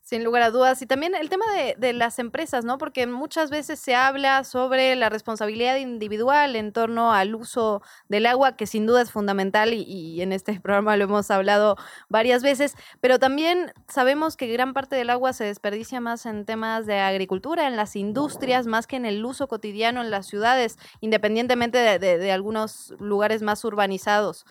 [0.09, 0.81] Sin lugar a dudas.
[0.81, 1.45] Y también el tema
[1.77, 2.79] de, las empresas, ¿no?
[2.79, 8.57] Porque muchas veces se habla sobre la responsabilidad individual en torno al uso del agua,
[8.57, 11.77] que sin duda es fundamental y, en este programa lo hemos hablado
[12.09, 16.87] varias veces, pero también sabemos que gran parte del agua se desperdicia más en temas
[16.87, 21.99] de agricultura, en las industrias, más que en el uso cotidiano en las ciudades, independientemente
[21.99, 24.47] de, algunos lugares más urbanizados.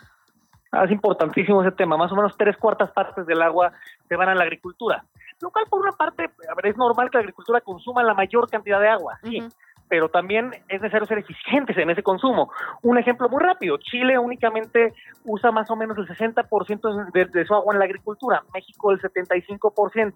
[0.71, 1.97] Ah, es importantísimo ese tema.
[1.97, 3.73] Más o menos tres cuartas partes del agua
[4.07, 5.03] se van a la agricultura
[5.41, 8.49] lo cual por una parte, a ver, es normal que la agricultura consuma la mayor
[8.49, 9.41] cantidad de agua, sí,
[9.89, 12.51] pero también es necesario ser eficientes en ese consumo.
[12.81, 14.93] Un ejemplo muy rápido, Chile únicamente
[15.26, 18.99] usa más o menos el 60% de, de su agua en la agricultura, México el
[18.99, 20.14] 75%,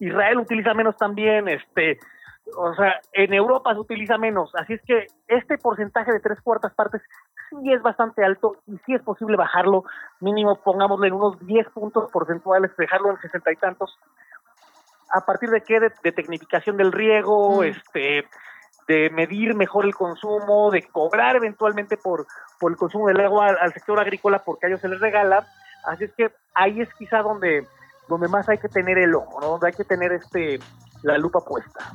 [0.00, 1.98] Israel utiliza menos también, este,
[2.56, 6.74] o sea, en Europa se utiliza menos, así es que este porcentaje de tres cuartas
[6.74, 7.02] partes
[7.50, 9.84] sí es bastante alto y sí es posible bajarlo,
[10.20, 13.98] mínimo pongámosle en unos 10 puntos porcentuales, dejarlo en sesenta y tantos,
[15.14, 17.64] a partir de qué, de, tecnificación del riego, mm.
[17.64, 18.24] este,
[18.88, 22.26] de medir mejor el consumo, de cobrar eventualmente por,
[22.58, 25.46] por el consumo del agua al, sector agrícola porque a ellos se les regala.
[25.86, 27.66] Así es que ahí es quizá donde,
[28.08, 29.46] donde más hay que tener el ojo, ¿no?
[29.50, 30.58] donde hay que tener este
[31.02, 31.92] la lupa puesta.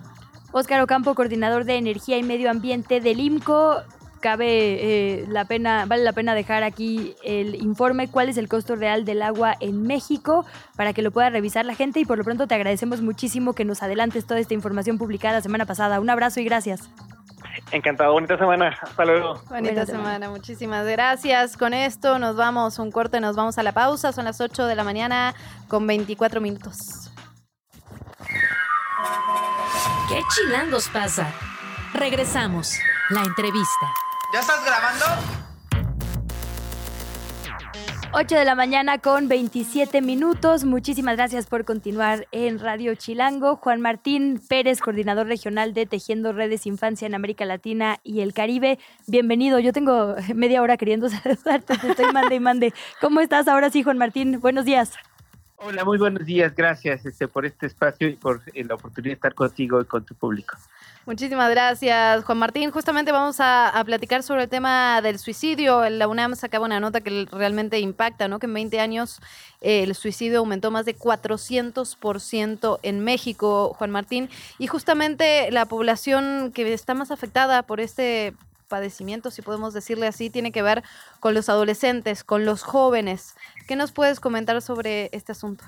[0.51, 3.83] Óscar Ocampo, coordinador de Energía y Medio Ambiente del IMCO
[4.19, 8.75] cabe eh, la pena, vale la pena dejar aquí el informe cuál es el costo
[8.75, 12.23] real del agua en México para que lo pueda revisar la gente y por lo
[12.23, 15.99] pronto te agradecemos muchísimo que nos adelantes toda esta información publicada la semana pasada.
[15.99, 16.89] Un abrazo y gracias.
[17.71, 18.77] Encantado, bonita semana.
[18.81, 19.41] Hasta luego.
[19.49, 21.57] Bonita semana, muchísimas gracias.
[21.57, 24.11] Con esto nos vamos, un corte, nos vamos a la pausa.
[24.11, 25.35] Son las 8 de la mañana
[25.67, 27.11] con 24 minutos.
[30.09, 31.31] ¿Qué chilangos pasa?
[31.93, 32.73] Regresamos.
[33.09, 34.08] La entrevista.
[34.31, 35.05] ¿Ya estás grabando?
[38.11, 40.65] 8 de la mañana con 27 minutos.
[40.65, 43.55] Muchísimas gracias por continuar en Radio Chilango.
[43.55, 48.77] Juan Martín Pérez, coordinador regional de Tejiendo Redes Infancia en América Latina y el Caribe.
[49.07, 49.57] Bienvenido.
[49.57, 51.77] Yo tengo media hora queriendo saludarte.
[51.79, 52.73] Te estoy mande y mande.
[53.01, 54.39] ¿Cómo estás ahora sí, Juan Martín?
[54.41, 54.93] Buenos días.
[55.57, 56.55] Hola, muy buenos días.
[56.55, 60.05] Gracias este, por este espacio y por eh, la oportunidad de estar contigo y con
[60.05, 60.55] tu público.
[61.05, 62.71] Muchísimas gracias, Juan Martín.
[62.71, 65.89] Justamente vamos a, platicar sobre el tema del suicidio.
[65.89, 68.37] La UNAM sacaba una nota que realmente impacta, ¿no?
[68.37, 69.19] Que en 20 años
[69.61, 74.29] eh, el suicidio aumentó más de 400% en México, Juan Martín.
[74.59, 78.33] Y justamente la población que está más afectada por este
[78.67, 80.83] padecimiento, si podemos decirle así, tiene que ver
[81.19, 83.35] con los adolescentes, con los jóvenes.
[83.67, 85.65] ¿Qué nos puedes comentar sobre este asunto?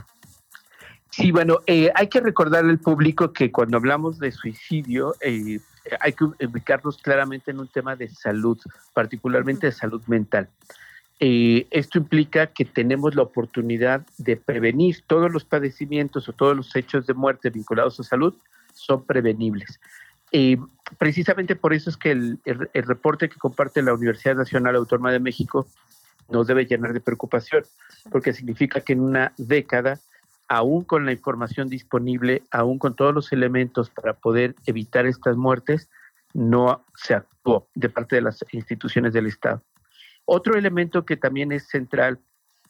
[1.12, 5.60] Sí, bueno, eh, hay que recordarle al público que cuando hablamos de suicidio, eh,
[6.00, 8.58] hay que ubicarnos claramente en un tema de salud,
[8.94, 10.50] particularmente de salud mental.
[11.20, 16.76] eh, esto implica que tenemos la oportunidad de prevenir todos los padecimientos o todos los
[16.76, 18.34] hechos de muerte vinculados a salud
[18.74, 19.80] son prevenibles.
[20.32, 20.58] Eh,
[20.98, 25.20] precisamente por eso es que el, el, reporte que comparte la Universidad Nacional Autónoma de
[25.20, 25.68] México
[26.30, 27.66] nos debe llenar de preocupación,
[28.10, 30.00] porque significa que en una década,
[30.52, 35.90] aún con la información disponible, aún con todos los elementos para poder evitar estas muertes,
[36.34, 39.64] no se actuó de parte de las instituciones del Estado.
[40.26, 42.20] Otro elemento que también es central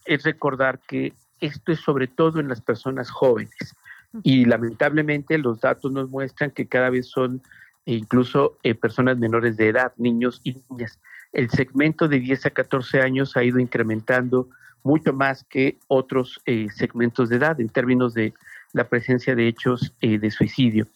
[0.06, 3.76] es recordar que esto es sobre todo en las personas jóvenes
[4.22, 7.41] y lamentablemente los datos nos muestran que cada vez son
[7.86, 10.99] incluso eh, personas menores de edad, niños y niñas.
[11.34, 14.49] El segmento de 10 a 14 años ha ido incrementando
[14.84, 18.34] mucho más que otros eh, segmentos de edad en términos de
[18.74, 20.88] la presencia de hechos eh, de suicidio.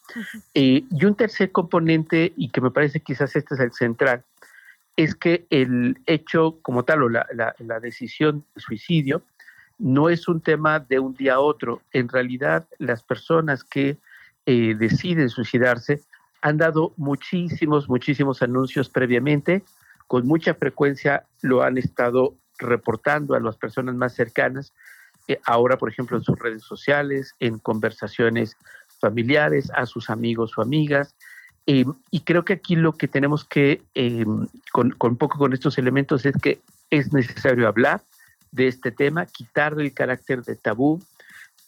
[0.53, 4.23] y un tercer componente, y que me parece quizás este es el central,
[4.95, 9.21] es que el hecho como tal o la, la decisión de suicidio
[9.77, 11.81] no es un tema de un día a otro.
[11.91, 13.97] En realidad, las personas que
[14.45, 16.01] eh, deciden suicidarse
[16.41, 19.63] han dado muchísimos, muchísimos anuncios previamente.
[20.07, 24.73] Con mucha frecuencia lo han estado reportando a las personas más cercanas.
[25.27, 28.57] Eh, ahora, por ejemplo, en sus redes sociales, en conversaciones
[28.99, 31.15] familiares, a sus amigos o amigas.
[31.67, 33.81] Eh, y creo que aquí lo que tenemos que,
[34.71, 36.59] con, con, poco con estos elementos, es que
[36.91, 38.01] es necesario hablar,
[38.55, 41.03] de este tema, quitarle el carácter de tabú.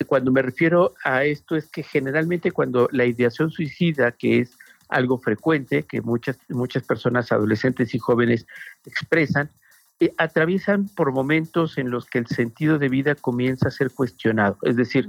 [0.07, 4.57] Cuando me refiero a esto es que generalmente cuando la ideación suicida, que es
[4.87, 8.47] algo frecuente, que muchas, muchas personas, adolescentes y jóvenes
[8.85, 9.49] expresan,
[9.99, 14.57] eh, atraviesan por momentos en los que el sentido de vida comienza a ser cuestionado.
[14.63, 15.07] Es decir,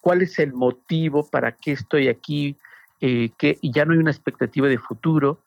[0.00, 2.56] ¿cuál es el motivo para qué estoy aquí?
[3.00, 5.38] Eh, que ya no hay una expectativa de futuro.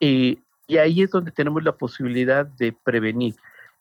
[0.00, 0.36] Eh,
[0.66, 3.34] y ahí es donde tenemos la posibilidad de prevenir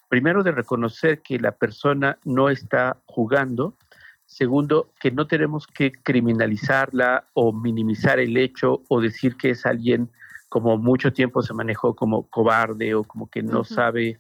[0.10, 3.76] primero de reconocer que la persona no está jugando,
[4.26, 10.10] segundo, que no tenemos que criminalizarla o minimizar el hecho o decir que es alguien
[10.50, 14.18] como mucho tiempo se manejó como cobarde o como que no sabe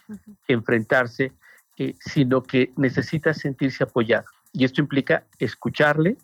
[0.47, 1.33] enfrentarse,
[1.77, 4.25] eh, sino que necesita sentirse apoyado.
[4.53, 6.17] Y esto implica escucharle,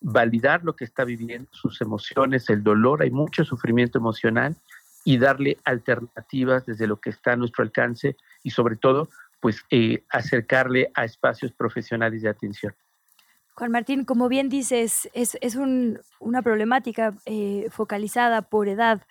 [0.00, 4.56] validar lo que está viviendo, sus emociones, el dolor, hay mucho sufrimiento emocional
[5.04, 9.08] y darle alternativas desde lo que está a nuestro alcance y sobre todo,
[9.40, 12.74] pues eh, acercarle a espacios profesionales de atención.
[13.54, 19.02] Juan Martín, como bien dices, es, es una problemática eh, focalizada por edad.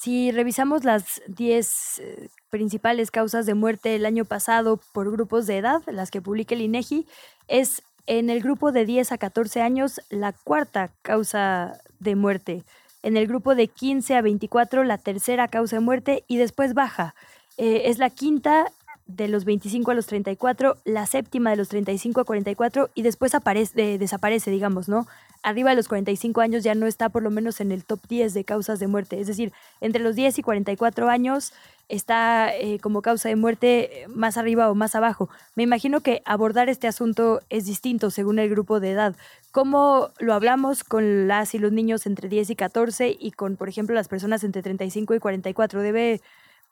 [0.00, 5.58] Si revisamos las 10 eh, principales causas de muerte el año pasado por grupos de
[5.58, 7.06] edad, las que publica el INEGI,
[7.48, 12.64] es en el grupo de 10 a 14 años la cuarta causa de muerte.
[13.02, 17.14] En el grupo de 15 a 24 la tercera causa de muerte y después baja.
[17.58, 18.72] es la quinta
[19.06, 23.34] de los 25 a los 34, la séptima de los 35 a 44 y después
[23.34, 25.06] aparece, desaparece, digamos, ¿no?
[25.42, 28.34] Arriba de los 45 años ya no está por lo menos en el top 10
[28.34, 29.20] de causas de muerte.
[29.20, 31.52] Es decir, entre los 10 y 44 años
[31.88, 35.28] está eh, como causa de muerte más arriba o más abajo.
[35.56, 39.16] Me imagino que abordar este asunto es distinto según el grupo de edad.
[39.50, 43.68] ¿Cómo lo hablamos con las y los niños entre 10 y 14 y con, por
[43.68, 45.82] ejemplo, las personas entre 35 y 44?
[45.82, 46.20] Debe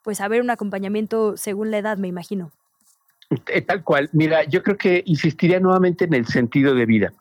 [0.03, 2.53] pues haber un acompañamiento según la edad, me imagino.
[3.49, 4.09] Eh, tal cual.
[4.13, 7.13] Mira, yo creo que insistiría nuevamente en el sentido de vida.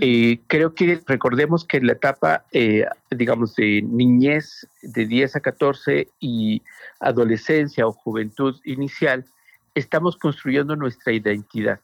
[0.00, 5.40] Eh, creo que recordemos que en la etapa, eh, digamos, de niñez de 10 a
[5.40, 6.62] 14 y
[7.00, 9.24] adolescencia o juventud inicial,
[9.74, 11.80] estamos construyendo nuestra identidad.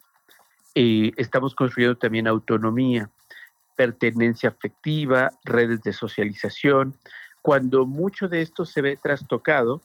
[0.75, 3.09] estamos construyendo también autonomía,
[3.77, 6.95] pertenencia afectiva, redes de socialización.
[7.41, 9.81] Cuando mucho de esto se ve trastocado,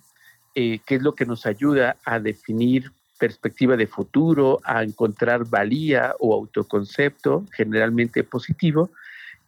[0.55, 2.91] eh, qué es lo que nos ayuda a definir
[3.21, 8.89] perspectiva de futuro, a encontrar valía o autoconcepto, generalmente positivo,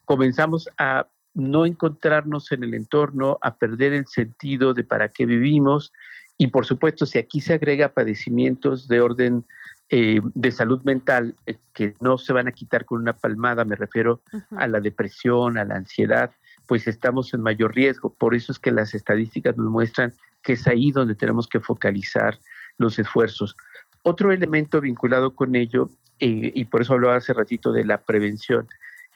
[0.06, 5.92] comenzamos a no encontrarnos en el entorno, a perder el sentido de para qué vivimos
[6.38, 9.44] y por supuesto si aquí se agrega padecimientos de orden
[9.90, 13.76] eh, de salud mental eh, que no se van a quitar con una palmada, me
[13.76, 14.22] refiero
[14.56, 16.30] a la depresión, a la ansiedad,
[16.68, 18.14] pues estamos en mayor riesgo.
[18.14, 20.14] Por eso es que las estadísticas nos muestran
[20.44, 22.38] que es ahí donde tenemos que focalizar
[22.78, 23.56] los esfuerzos.
[24.04, 25.90] Otro elemento vinculado con ello,
[26.20, 28.68] eh, y por eso hablaba hace ratito de la prevención,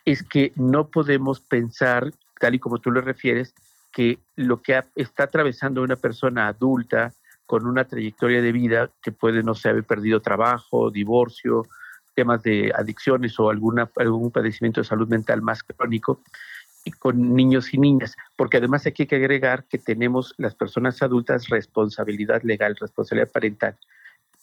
[0.06, 3.54] es que no podemos pensar, tal y como tú lo refieres,
[3.92, 7.14] que lo que está atravesando una persona adulta
[7.46, 11.66] con una trayectoria de vida que puede, no sé, haber perdido trabajo, divorcio,
[12.14, 16.22] temas de adicciones o alguna, algún padecimiento de salud mental más crónico,
[16.92, 21.50] con niños y niñas, porque además aquí hay que agregar que tenemos las personas adultas
[21.50, 23.78] responsabilidad legal, responsabilidad parental.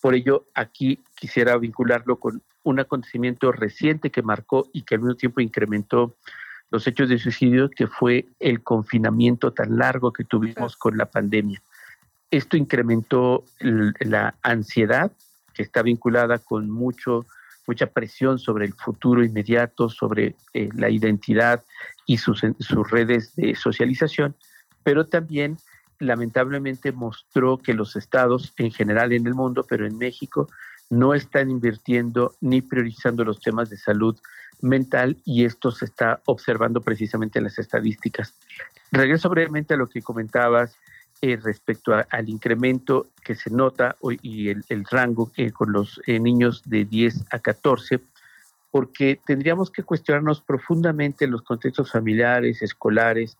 [0.01, 5.17] Por ello, aquí quisiera vincularlo con un acontecimiento reciente que marcó y que al mismo
[5.17, 6.17] tiempo incrementó
[6.71, 11.63] los hechos de suicidio, que fue el confinamiento tan largo que tuvimos con la pandemia.
[12.31, 15.13] Esto incrementó la ansiedad,
[15.53, 17.27] que está vinculada con mucho,
[17.67, 21.63] mucha presión sobre el futuro inmediato, sobre eh, la identidad
[22.07, 24.37] y sus, sus redes de socialización,
[24.83, 25.57] pero también
[25.99, 30.49] lamentablemente mostró que los estados en general en el mundo, pero en México,
[30.91, 34.19] no están invirtiendo ni priorizando los temas de salud
[34.61, 38.35] mental y esto se está observando precisamente en las estadísticas.
[38.93, 40.77] Regreso brevemente a lo que comentabas
[41.27, 46.21] eh, respecto al incremento que se nota hoy y el, rango eh, con los eh,
[46.21, 47.99] niños de 10 a 14,
[48.71, 53.39] porque tendríamos que cuestionarnos profundamente los contextos familiares, escolares,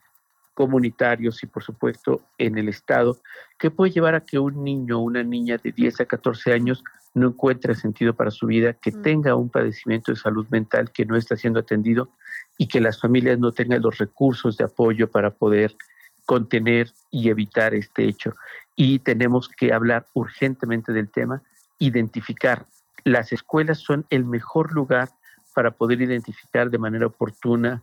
[0.55, 3.19] comunitarios y por supuesto en el Estado,
[3.59, 6.83] que puede llevar a que un niño o una niña de 10 a 14 años
[7.13, 9.03] no encuentre sentido para su vida, que mm.
[9.03, 12.09] tenga un padecimiento de salud mental que no está siendo atendido
[12.57, 15.77] y que las familias no tengan los recursos de apoyo para poder
[16.25, 18.35] contener y evitar este hecho.
[18.77, 21.43] Y tenemos que hablar urgentemente del tema,
[21.79, 22.67] identificar.
[23.05, 25.11] Las escuelas son el mejor lugar
[25.55, 27.83] para poder identificar de manera oportuna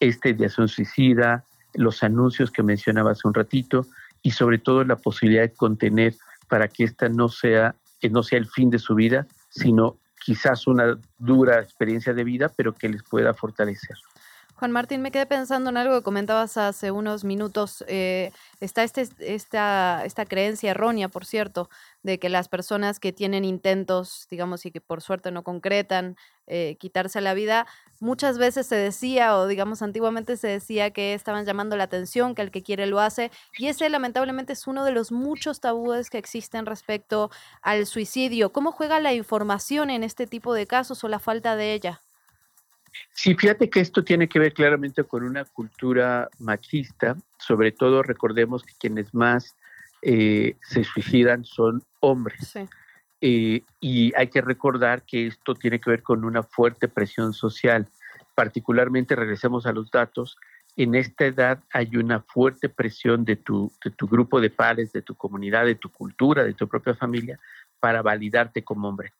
[0.00, 1.44] esta ideación suicida,
[1.74, 3.86] los anuncios que mencionaba hace un ratito
[4.22, 6.14] y sobre todo la posibilidad de contener
[6.48, 10.66] para que esta no sea, que no sea el fin de su vida, sino quizás
[10.66, 13.96] una dura experiencia de vida, pero que les pueda fortalecer.
[14.58, 17.84] Juan Martín, me quedé pensando en algo que comentabas hace unos minutos.
[17.86, 21.70] Eh, está este, esta, esta creencia errónea, por cierto,
[22.02, 26.16] de que las personas que tienen intentos, digamos, y que por suerte no concretan
[26.48, 27.68] eh, quitarse la vida,
[28.00, 32.42] muchas veces se decía, o digamos, antiguamente se decía que estaban llamando la atención, que
[32.42, 36.18] el que quiere lo hace, y ese lamentablemente es uno de los muchos tabúes que
[36.18, 37.30] existen respecto
[37.62, 38.50] al suicidio.
[38.50, 42.02] ¿Cómo juega la información en este tipo de casos o la falta de ella?
[43.12, 48.62] Sí, fíjate que esto tiene que ver claramente con una cultura machista, sobre todo recordemos
[48.62, 49.56] que quienes más
[50.02, 52.54] eh, se suicidan son hombres.
[53.20, 57.88] Eh, y hay que recordar que esto tiene que ver con una fuerte presión social.
[58.34, 60.36] Particularmente, regresemos a los datos,
[60.76, 65.02] en esta edad hay una fuerte presión de tu, de tu grupo de pares, de
[65.02, 67.40] tu comunidad, de tu cultura, de tu propia familia,
[67.80, 69.12] para validarte como hombre.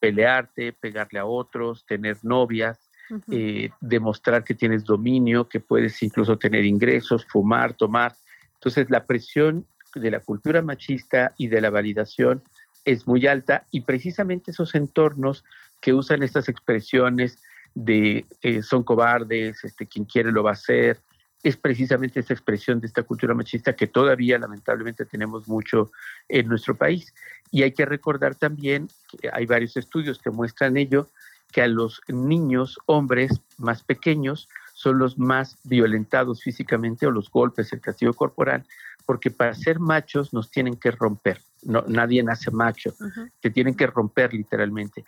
[0.00, 2.90] Pelearte, pegarle a otros, tener novias,
[3.30, 8.14] eh, demostrar que tienes dominio, que puedes incluso tener ingresos, fumar, tomar.
[8.54, 12.42] Entonces la presión de la cultura machista y de la validación
[12.84, 15.44] es muy alta y precisamente esos entornos
[15.80, 17.38] que usan estas expresiones
[17.74, 21.00] de eh, son cobardes, este, quien quiere lo va a hacer,
[21.42, 25.92] es precisamente esta expresión de esta cultura machista que todavía lamentablemente tenemos mucho
[26.26, 27.12] en nuestro país.
[27.50, 31.08] Y hay que recordar también que hay varios estudios que muestran ello,
[31.54, 37.72] que a los niños hombres más pequeños son los más violentados físicamente o los golpes,
[37.72, 38.66] el castigo corporal,
[39.06, 41.40] porque para ser machos nos tienen que romper.
[41.62, 42.92] No, nadie nace macho,
[43.40, 45.04] te tienen que romper literalmente.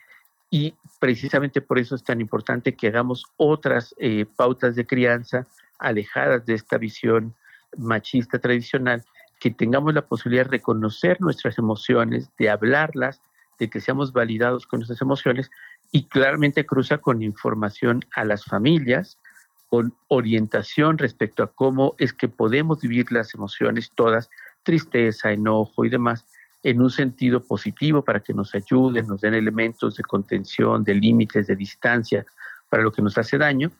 [0.48, 5.48] Y precisamente por eso es tan importante que hagamos otras eh, pautas de crianza
[5.80, 7.34] alejadas de esta visión
[7.76, 9.02] machista tradicional,
[9.40, 13.20] que tengamos la posibilidad de reconocer nuestras emociones, de hablarlas,
[13.58, 15.50] de que seamos validados con nuestras emociones
[15.92, 19.18] y claramente cruza con información a las familias,
[19.68, 24.30] con orientación respecto a cómo es que podemos vivir las emociones todas,
[24.62, 26.26] tristeza, enojo y demás,
[26.62, 31.46] en un sentido positivo para que nos ayuden, nos den elementos de contención, de límites,
[31.46, 32.26] de distancia
[32.68, 33.70] para lo que nos hace daño,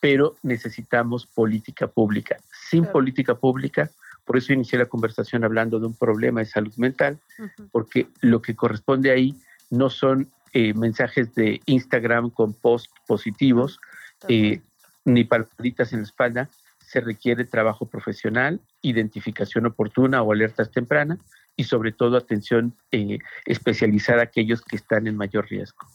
[0.00, 2.36] pero necesitamos política pública.
[2.68, 3.90] Sin política pública,
[4.26, 7.18] por eso inicié la conversación hablando de un problema de salud mental,
[7.72, 9.34] porque lo que corresponde ahí
[9.70, 13.80] no son eh, mensajes de Instagram con posts positivos,
[14.28, 14.60] eh,
[15.04, 16.48] ni palmaditas en la espalda,
[16.78, 21.18] se requiere trabajo profesional, identificación oportuna o alertas tempranas
[21.56, 25.88] y sobre todo atención eh, especializada a aquellos que están en mayor riesgo.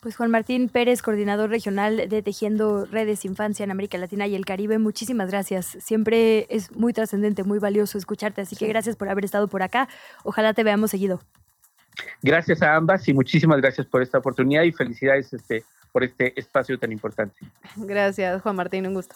[0.00, 4.44] Pues Juan Martín Pérez, coordinador regional de Tejiendo Redes Infancia en América Latina y el
[4.44, 5.78] Caribe, muchísimas gracias.
[5.80, 9.88] Siempre es muy trascendente, muy valioso escucharte, así que gracias por haber estado por acá.
[10.22, 11.22] Ojalá te veamos seguido.
[12.22, 16.78] Gracias a ambas y muchísimas gracias por esta oportunidad y felicidades este, por este espacio
[16.78, 17.36] tan importante.
[17.76, 19.14] Gracias, Juan Martín, un gusto.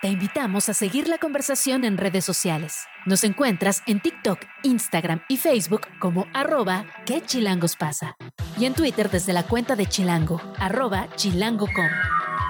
[0.00, 2.84] Te invitamos a seguir la conversación en redes sociales.
[3.04, 8.16] Nos encuentras en TikTok, Instagram y Facebook como arroba que chilangos pasa.
[8.56, 12.47] Y en Twitter desde la cuenta de Chilango, arroba chilango.com.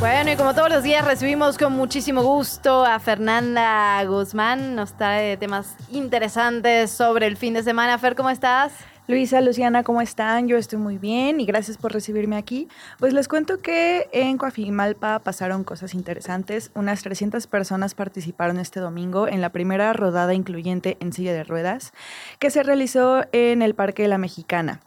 [0.00, 4.74] Bueno, y como todos los días recibimos con muchísimo gusto a Fernanda Guzmán.
[4.74, 7.98] Nos trae temas interesantes sobre el fin de semana.
[7.98, 8.72] Fer, ¿cómo estás?
[9.08, 10.48] Luisa, Luciana, ¿cómo están?
[10.48, 12.66] Yo estoy muy bien y gracias por recibirme aquí.
[12.98, 16.70] Pues les cuento que en Coajimalpa pasaron cosas interesantes.
[16.74, 21.92] Unas 300 personas participaron este domingo en la primera rodada incluyente en silla de ruedas
[22.38, 24.80] que se realizó en el Parque de la Mexicana.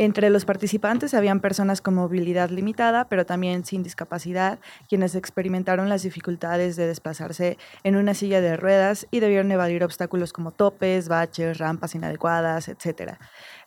[0.00, 6.04] Entre los participantes habían personas con movilidad limitada, pero también sin discapacidad, quienes experimentaron las
[6.04, 11.58] dificultades de desplazarse en una silla de ruedas y debieron evadir obstáculos como topes, baches,
[11.58, 13.14] rampas inadecuadas, etc.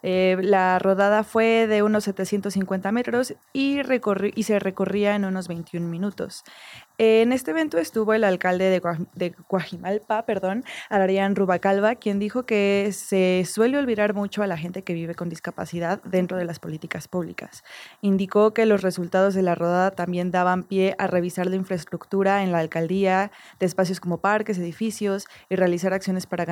[0.04, 3.82] Eh, la rodada fue de unos 750 metros y,
[4.34, 6.46] y se recorría en unos 21 minutos.
[6.98, 8.70] En este evento estuvo el alcalde
[9.16, 14.84] de, Coajimalpa, perdón, Arián Rubacalva, quien dijo que se suele olvidar mucho a la gente
[14.84, 17.64] que vive con discapacidad dentro de las políticas públicas.
[18.02, 22.52] Indicó que los resultados de la rodada también daban pie a revisar la infraestructura en
[22.52, 26.46] la alcaldía de espacios como parques, edificios y realizar acciones para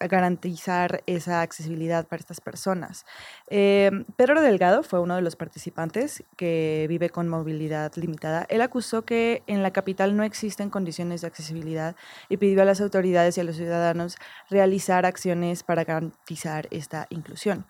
[0.00, 3.06] garantizar esa accesibilidad para estas personas.
[3.48, 8.46] Eh, Pedro Delgado fue uno de los participantes que vive con movilidad limitada.
[8.50, 11.96] Él acusó que en la capital no existen condiciones de accesibilidad
[12.28, 14.16] y pidió a las autoridades y a los ciudadanos
[14.50, 17.66] realizar acciones para garantizar esta inclusión.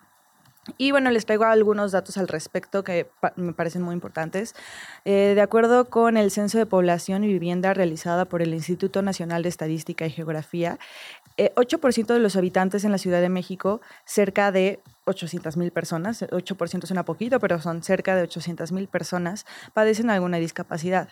[0.79, 4.55] Y bueno, les traigo algunos datos al respecto que me parecen muy importantes.
[5.05, 9.43] Eh, de acuerdo con el Censo de Población y Vivienda realizada por el Instituto Nacional
[9.43, 10.79] de Estadística y Geografía,
[11.37, 16.23] 8% eh, de los habitantes en la Ciudad de México, cerca de 800 mil personas,
[16.23, 19.45] 8% suena poquito, pero son cerca de 800 mil personas,
[19.75, 21.11] padecen alguna discapacidad.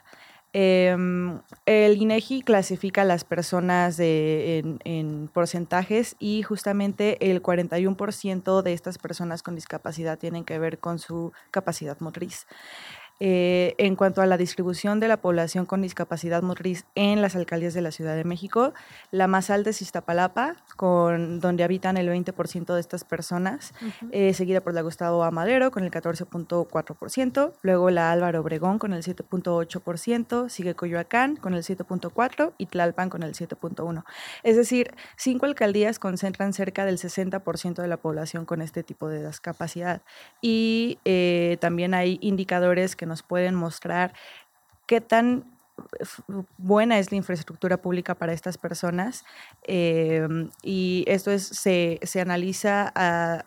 [0.54, 8.98] Em, el INEGI clasifica a las personas en, porcentajes y justamente el 41% de estas
[8.98, 12.46] personas con discapacidad tienen que ver con su capacidad motriz.
[13.20, 17.74] Eh, en cuanto a la distribución de la población con discapacidad motriz en las alcaldías
[17.74, 18.72] de la Ciudad de México,
[19.10, 23.74] la más alta es Iztapalapa, con, donde habitan el 20% de estas personas,
[24.10, 29.02] eh, seguida por la Gustavo Amadero con el 14.4%, luego la Álvaro Obregón con el
[29.02, 34.04] 7.8%, sigue Coyoacán con el 7.4% y Tlalpan con el 7.1%.
[34.42, 39.26] Es decir, cinco alcaldías concentran cerca del 60% de la población con este tipo de
[39.26, 40.02] discapacidad.
[40.40, 44.14] Y eh, también hay indicadores que nos pueden mostrar
[44.86, 45.44] qué tan
[46.56, 49.24] buena es la infraestructura pública para estas personas
[49.64, 52.92] em, y esto es, se, analiza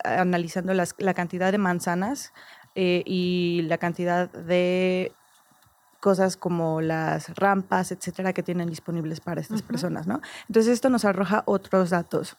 [0.03, 2.33] analizando la cantidad de manzanas
[2.75, 5.13] eh, y la cantidad de
[6.01, 10.21] cosas como las rampas, etcétera, que tienen disponibles para estas personas, ¿no?
[10.47, 12.37] Entonces esto nos arroja otros datos.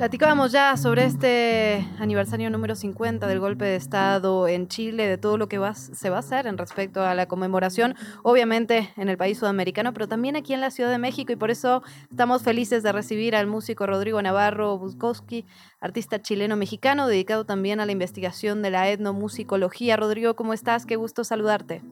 [0.00, 5.36] Platicábamos ya sobre este aniversario número 50 del golpe de Estado en Chile, de todo
[5.36, 9.18] lo que va, se va a hacer en respecto a la conmemoración, obviamente en el
[9.18, 12.82] país sudamericano, pero también aquí en la Ciudad de México y por eso estamos felices
[12.82, 15.44] de recibir al músico Rodrigo Navarro Buskowski,
[15.82, 19.98] artista chileno-mexicano dedicado también a la investigación de la etnomusicología.
[19.98, 20.86] Rodrigo, ¿cómo estás?
[20.86, 21.82] Qué gusto saludarte.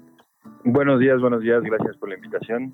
[0.64, 2.72] Buenos días, buenos días, gracias por la invitación.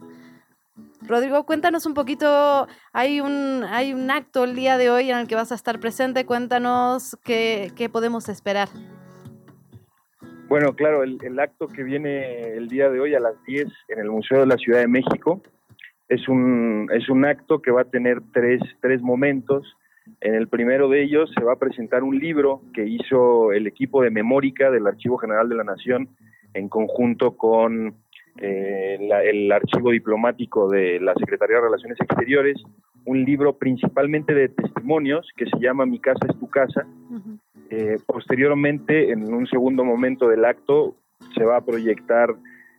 [1.07, 5.29] Rodrigo, cuéntanos un poquito, hay un, hay un acto el día de hoy en el
[5.29, 8.69] que vas a estar presente, cuéntanos qué, qué podemos esperar.
[10.49, 14.11] Bueno, claro, el, acto que viene el día de hoy a las 10 en el
[14.11, 15.43] Museo de la Ciudad de México
[16.09, 19.77] es un, es un acto que va a tener tres, tres momentos.
[20.21, 24.03] En el primero de ellos se va a presentar un libro que hizo el equipo
[24.03, 26.09] de Memórica del Archivo General de la Nación
[26.53, 27.97] en conjunto con
[28.39, 32.63] eh, el archivo diplomático de la Secretaría de Relaciones Exteriores,
[33.05, 36.87] un libro principalmente de testimonios que se llama Mi casa es tu casa.
[37.71, 40.97] eh, posteriormente, en un segundo momento del acto,
[41.35, 42.31] se va a proyectar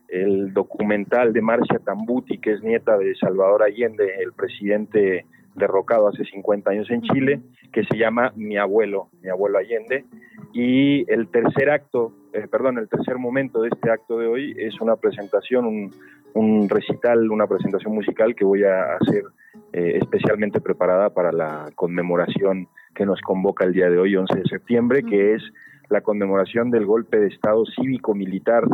[0.08, 5.26] el documental de Marcia Tambuti, que es nieta de Salvador Allende, el presidente
[5.56, 7.40] derrocado hace 50 años en Chile,
[7.72, 10.04] que se llama Mi abuelo, mi abuelo Allende.
[10.52, 14.80] Y el tercer acto, eh, perdón, el tercer momento de este acto de hoy es
[14.80, 15.90] una presentación, un,
[16.34, 19.24] un recital, una presentación musical que voy a hacer
[19.72, 24.48] eh, especialmente preparada para la conmemoración que nos convoca el día de hoy, 11 de
[24.48, 25.42] septiembre, que es
[25.88, 28.64] la conmemoración del golpe de Estado cívico-militar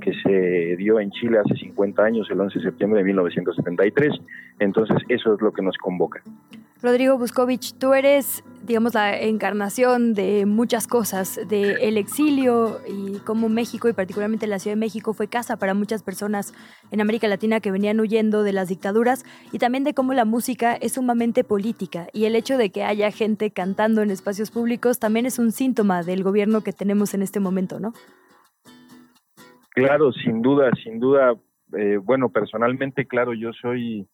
[0.00, 4.14] que se dio en Chile hace 50 años, el 11 de septiembre de 1973.
[4.60, 6.22] Entonces, eso es lo que nos convoca.
[6.82, 13.50] Rodrigo Buscovich, tú eres, digamos, la encarnación de muchas cosas, del el exilio y cómo
[13.50, 16.54] México, y particularmente la Ciudad de México, fue casa para muchas personas
[16.90, 20.74] en América Latina que venían huyendo de las dictaduras, y también de cómo la música
[20.74, 25.26] es sumamente política, y el hecho de que haya gente cantando en espacios públicos también
[25.26, 27.92] es un síntoma del gobierno que tenemos en este momento, ¿no?
[29.72, 31.34] Claro, sin duda, sin duda.
[31.76, 34.08] Eh, bueno, personalmente, claro, yo soy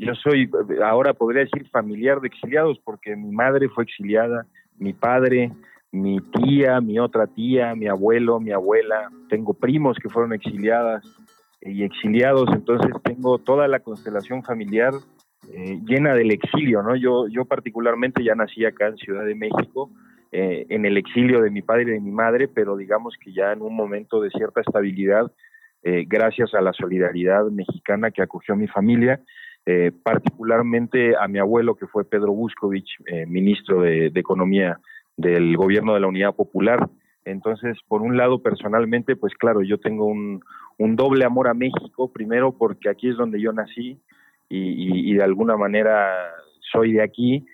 [0.00, 0.50] yo soy,
[0.82, 4.46] ahora podría decir, familiar de exiliados, porque mi madre fue exiliada,
[4.78, 5.52] mi padre,
[5.92, 11.04] mi tía, mi otra tía, mi abuelo, mi abuela, tengo primos que fueron exiliadas
[11.60, 14.94] y exiliados, entonces tengo toda la constelación familiar
[15.52, 16.96] eh, llena del exilio, ¿no?
[16.96, 19.90] Yo, yo particularmente ya nací acá en Ciudad de México,
[20.32, 23.52] eh, en el exilio de mi padre y de mi madre, pero digamos que ya
[23.52, 25.30] en un momento de cierta estabilidad,
[25.82, 29.20] eh, gracias a la solidaridad mexicana que acogió mi familia,
[29.66, 34.78] eh, particularmente a mi abuelo, que fue Pedro Buscovich, eh, ministro de, Economía
[35.16, 36.88] del gobierno de la Unidad Popular.
[37.24, 40.40] Entonces, por un lado, personalmente, pues claro, yo tengo un,
[40.78, 43.98] un doble amor a México, primero porque aquí es donde yo nací
[44.48, 46.10] y, y, y de alguna manera
[46.72, 47.46] soy de aquí,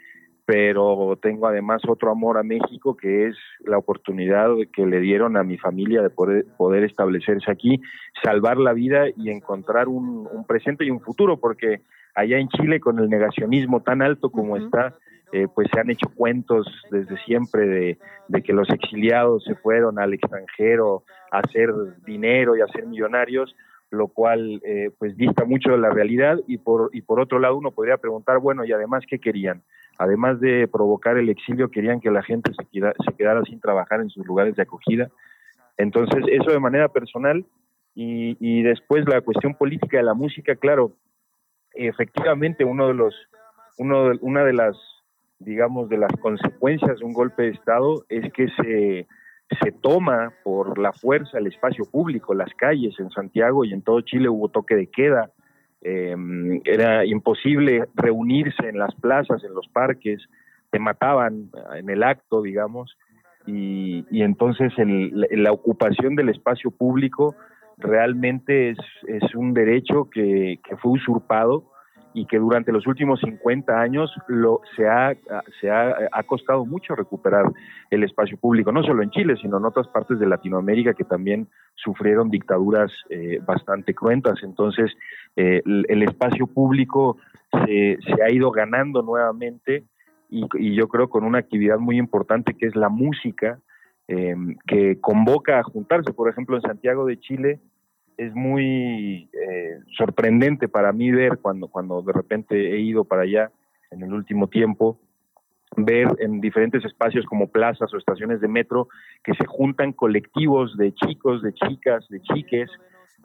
[0.46, 5.42] pero tengo además otro amor a México que es la oportunidad que le dieron a
[5.42, 7.80] mi familia de poder, poder establecerse aquí,
[8.22, 11.80] salvar la vida y encontrar un, un, presente y un futuro, porque
[12.16, 14.64] allá en Chile con el negacionismo tan alto como uh -huh.
[14.64, 14.94] está,
[15.32, 17.98] eh, pues se han hecho cuentos desde siempre de,
[18.28, 21.70] de, que los exiliados se fueron al extranjero a hacer
[22.04, 23.54] dinero y a ser millonarios,
[23.90, 27.56] lo cual eh, pues dista mucho de la realidad y por, y por otro lado
[27.56, 29.62] uno podría preguntar, bueno, y además, ¿qué querían?
[29.98, 34.00] además de provocar el exilio, querían que la gente se, queda, se quedara sin trabajar
[34.00, 35.08] en sus lugares de acogida.
[35.78, 37.44] Entonces, eso de manera personal
[37.94, 40.92] y, y, después la cuestión política de la música, claro,
[41.76, 43.14] efectivamente uno de los,
[43.78, 44.76] uno de, una de las,
[45.38, 49.06] digamos, de las consecuencias de un golpe de Estado es que se,
[49.62, 54.00] se toma por la fuerza el espacio público, las calles en Santiago y en todo
[54.00, 55.30] Chile hubo toque de queda,
[55.82, 56.16] eh,
[56.64, 60.26] era imposible reunirse en las plazas, en los parques,
[60.70, 62.96] te mataban en el acto, digamos,
[63.46, 67.36] y, y entonces el, la ocupación del espacio público
[67.78, 71.64] realmente es, es un derecho que, que, fue usurpado
[72.14, 75.14] y que durante los últimos 50 años lo, se, ha,
[75.60, 77.44] se ha, ha, costado mucho recuperar
[77.90, 81.48] el espacio público, no solo en Chile, sino en otras partes de Latinoamérica que también
[81.74, 84.42] sufrieron dictaduras eh, bastante cruentas.
[84.42, 84.90] Entonces,
[85.36, 87.18] eh, el, espacio público
[87.52, 89.84] se, se, ha ido ganando nuevamente
[90.30, 93.60] y, y, yo creo con una actividad muy importante que es la música,
[94.08, 94.34] eh,
[94.66, 96.12] que convoca a juntarse.
[96.12, 97.60] Por ejemplo, en Santiago de Chile
[98.16, 103.50] es muy eh, sorprendente para mí ver cuando, cuando de repente he ido para allá
[103.90, 104.98] en el último tiempo,
[105.76, 108.88] ver en diferentes espacios como plazas o estaciones de metro
[109.22, 112.70] que se juntan colectivos de chicos, de chicas, de chiques,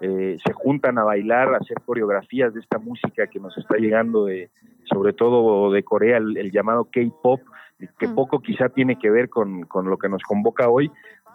[0.02, 4.26] eh, se juntan a bailar, a hacer coreografías de esta música que nos está llegando
[4.26, 4.50] de,
[4.86, 7.40] sobre todo de Corea, el, llamado K-pop,
[8.00, 10.92] que poco quizá tiene que ver con, con lo que nos convoca hoy,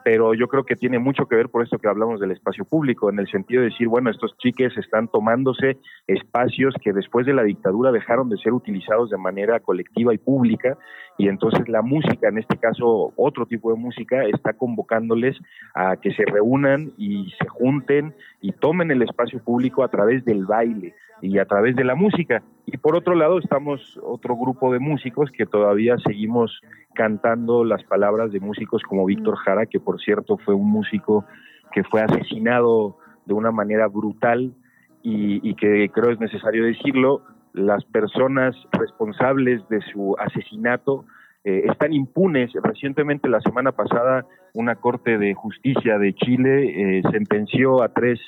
[0.06, 3.10] pero yo creo que tiene mucho que ver por esto que hablamos del espacio público,
[3.10, 7.42] en el sentido de decir, bueno, estos chiques están tomándose espacios que después de la
[7.42, 10.78] dictadura dejaron de ser utilizados de manera colectiva y pública,
[11.18, 15.36] y entonces la música, en este caso otro tipo de música, está convocándoles
[15.74, 20.46] a que se reúnan y se junten y tomen el espacio público a través del
[20.46, 22.42] baile y a través de la música.
[22.66, 26.60] Y por otro lado estamos otro grupo de músicos que todavía seguimos
[26.94, 31.24] cantando las palabras de músicos como Víctor Jara, que por cierto fue un músico
[31.72, 34.54] que fue asesinado de una manera brutal
[35.02, 37.22] y, que creo es necesario decirlo,
[37.52, 41.04] las personas responsables de su asesinato
[41.44, 42.50] eh, están impunes.
[42.60, 48.18] Recientemente, la semana pasada, una corte de justicia de Chile eh, sentenció a tres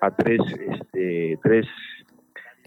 [0.00, 1.66] a tres este, tres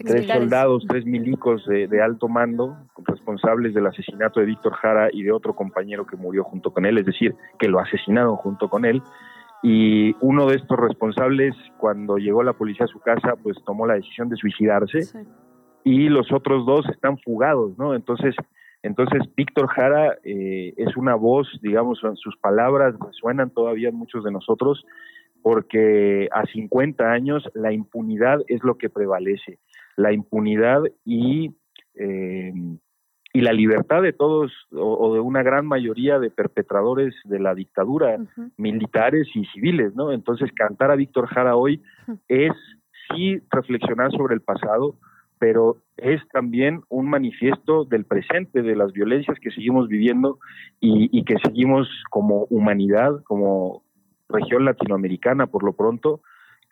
[0.02, 2.76] tres soldados, tres milicos de, alto mando
[3.06, 6.98] responsables del asesinato de Víctor Jara y de otro compañero que murió junto con él,
[6.98, 9.02] es decir, que lo asesinaron junto con él.
[9.62, 13.94] Y uno de estos responsables, cuando llegó la policía a su casa, pues tomó la
[13.94, 15.00] decisión de suicidarse.
[15.84, 17.94] Y los otros dos están fugados, ¿no?
[17.94, 18.34] Entonces,
[18.82, 24.32] entonces Víctor Jara eh, es una voz, digamos, sus palabras resuenan todavía en muchos de
[24.32, 24.84] nosotros,
[25.42, 29.58] porque a 50 años la impunidad es lo que prevalece
[29.96, 31.54] la impunidad y,
[31.94, 32.52] eh,
[33.32, 38.18] y la libertad de todos o, de una gran mayoría de perpetradores de la dictadura,
[38.56, 40.12] militares y civiles, ¿no?
[40.12, 41.82] Entonces, cantar a Víctor Jara hoy
[42.28, 42.52] es
[43.08, 44.96] sí reflexionar sobre el pasado,
[45.38, 50.38] pero es también un manifiesto del presente, de las violencias que seguimos viviendo
[50.80, 53.82] y, y que seguimos como humanidad, como
[54.28, 56.22] región latinoamericana por lo pronto,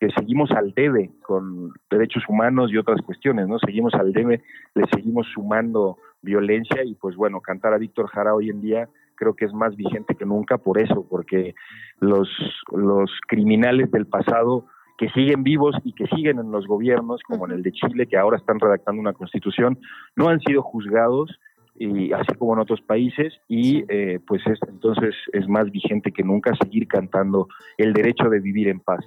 [0.01, 3.59] que seguimos al debe con derechos humanos y otras cuestiones, ¿no?
[3.59, 4.43] Seguimos al debe,
[4.75, 8.89] le seguimos sumando violencia y pues bueno, cantar a Víctor Jara hoy en día
[9.21, 11.55] creo que es más vigente que nunca por eso, porque
[12.01, 12.27] los,
[12.73, 14.65] los criminales del pasado
[14.97, 18.17] que siguen vivos y que siguen en los gobiernos, como en el de Chile, que
[18.17, 19.79] ahora están redactando una constitución,
[20.17, 21.39] no han sido juzgados,
[21.75, 26.23] y así como en otros países, y eh, pues es, entonces es más vigente que
[26.23, 27.49] nunca seguir cantando
[27.79, 29.07] el derecho de vivir en paz.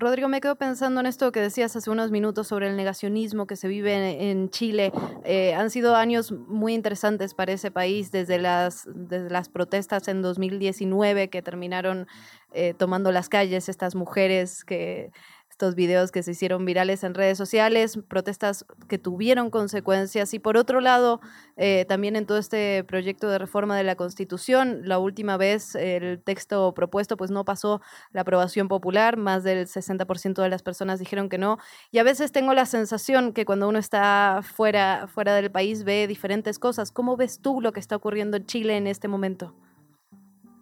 [0.00, 3.56] Rodrigo, me quedo pensando en esto que decías hace unos minutos sobre el negacionismo que
[3.56, 4.92] se vive en, Chile.
[5.24, 10.22] Eh, han sido años muy interesantes para ese país, desde las, desde las protestas en
[10.22, 12.06] 2019 que terminaron
[12.52, 15.10] eh, tomando las calles estas mujeres que
[15.58, 20.56] estos videos que se hicieron virales en redes sociales, protestas que tuvieron consecuencias y por
[20.56, 21.20] otro lado,
[21.56, 26.22] eh, también en todo este proyecto de reforma de la Constitución, la última vez el
[26.22, 27.80] texto propuesto pues no pasó
[28.12, 31.58] la aprobación popular, más del 60% de las personas dijeron que no
[31.90, 36.06] y a veces tengo la sensación que cuando uno está fuera, fuera del país ve
[36.06, 36.92] diferentes cosas.
[36.92, 39.56] ¿Cómo ves tú lo que está ocurriendo en Chile en este momento?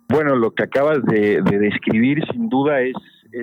[0.08, 2.94] Bueno, lo que acabas de describir sin duda es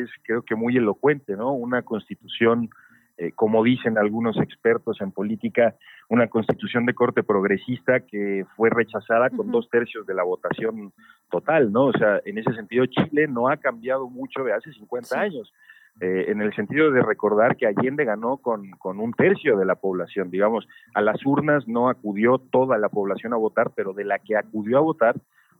[0.01, 1.53] es creo que muy elocuente, ¿no?
[1.53, 2.69] Una constitución,
[3.17, 5.75] eh, como dicen algunos expertos en política,
[6.09, 10.93] una constitución de corte progresista que fue rechazada con dos tercios de la votación
[11.29, 11.85] total, ¿no?
[11.85, 15.53] O sea, en ese sentido Chile no ha cambiado mucho de hace 50 años.
[16.01, 19.75] Eh, en el sentido de recordar que Allende ganó con, con, un tercio de la
[19.75, 24.17] población, digamos, a las urnas no acudió toda la población a votar, pero de la
[24.17, 25.15] que acudió a votar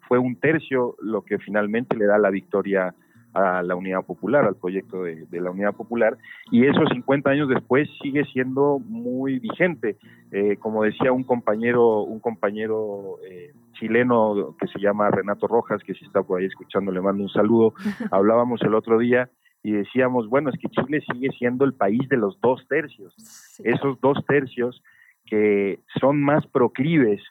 [0.07, 2.95] fue un tercio lo que finalmente le da la victoria
[3.33, 6.17] a la Unidad Popular, al proyecto de, la Unidad Popular,
[6.51, 9.97] y eso 50 años después sigue siendo muy vigente.
[10.31, 15.93] Eh, como decía un compañero, un compañero eh, chileno que se llama Renato Rojas, que
[15.93, 17.73] si está por ahí escuchando le mando un saludo,
[18.11, 19.29] hablábamos el otro día
[19.63, 23.15] y decíamos, bueno, es que Chile sigue siendo el país de los dos tercios.
[23.63, 24.83] Esos dos tercios
[25.25, 27.21] que son más proclives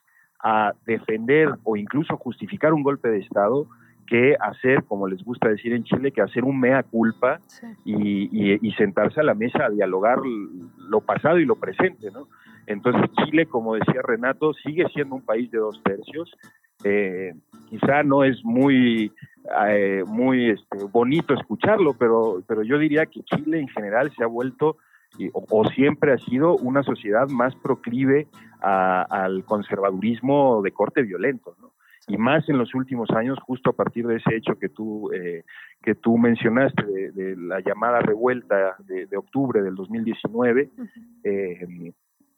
[0.42, 3.68] a defender o incluso justificar un golpe de Estado,
[4.12, 7.40] que hacer, como les gusta decir en Chile, que hacer un mea culpa
[7.82, 10.18] y, sentarse a la mesa a dialogar
[10.76, 12.28] lo pasado y lo presente, ¿no?
[12.66, 16.30] Entonces Chile, como decía Renato, sigue siendo un país de dos tercios.
[16.84, 17.32] Eh,
[17.70, 19.12] quizá no es muy
[19.68, 24.26] eh, muy este, bonito escucharlo, pero, pero yo diría que Chile en general se ha
[24.26, 24.76] vuelto
[25.32, 28.26] o, siempre ha sido una sociedad más proclive
[28.60, 31.71] al conservadurismo de corte violento, ¿no?
[32.08, 35.44] Y más en los últimos años, justo a partir de ese hecho que tú, eh,
[35.82, 40.70] que tú mencionaste, de, la llamada revuelta de, octubre del 2019,
[41.24, 41.92] eh,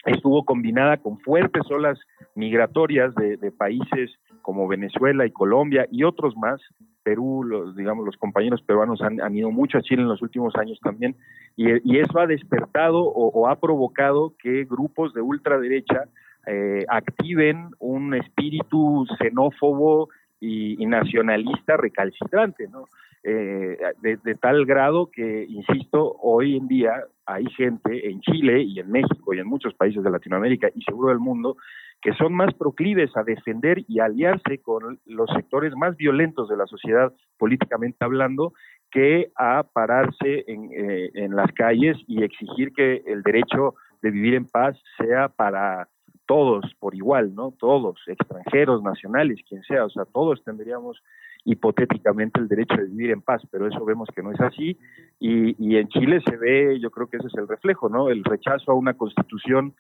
[0.04, 1.98] estuvo combinada con fuertes olas
[2.34, 4.10] migratorias de, países
[4.42, 6.60] como Venezuela y Colombia y otros más,
[7.02, 10.54] Perú, los, digamos, los compañeros peruanos han, han ido mucho a Chile en los últimos
[10.56, 11.16] años también,
[11.56, 16.04] y, y eso ha despertado o, o, ha provocado que grupos de ultraderecha
[16.46, 20.08] eh, activen un espíritu xenófobo
[20.40, 22.84] y, nacionalista recalcitrante, ¿no?
[23.22, 28.78] Eh, de, de, tal grado que, insisto, hoy en día hay gente en Chile y
[28.80, 31.56] en México y en muchos países de Latinoamérica y seguro del mundo
[32.02, 36.66] que son más proclives a defender y aliarse con los sectores más violentos de la
[36.66, 38.52] sociedad políticamente hablando
[38.90, 44.34] que a pararse en, eh, en las calles y exigir que el derecho de vivir
[44.34, 45.88] en paz sea para
[46.26, 47.52] todos por igual, ¿no?
[47.58, 51.02] Todos, extranjeros, nacionales, quien sea, o sea, todos tendríamos
[51.44, 54.78] hipotéticamente el derecho de vivir en paz, pero eso vemos que no es así
[55.20, 58.08] y, y, en Chile se ve, yo creo que ese es el reflejo, ¿no?
[58.08, 59.74] El rechazo a una constitución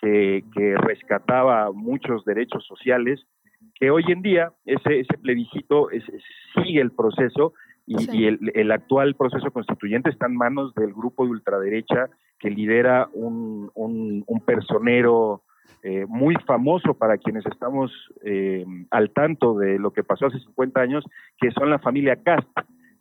[0.00, 3.26] que, que rescataba muchos derechos sociales,
[3.74, 6.04] que hoy en día ese, ese plebiscito es,
[6.54, 7.52] sigue el proceso
[7.86, 8.18] y, sí.
[8.18, 12.08] y el, el, actual proceso constituyente está en manos del grupo de ultraderecha
[12.38, 15.42] que lidera un, un, un personero
[15.82, 17.90] eh, muy famoso para quienes estamos
[18.24, 21.04] eh, al tanto de lo que pasó hace 50 años,
[21.40, 22.48] que son la familia Cast.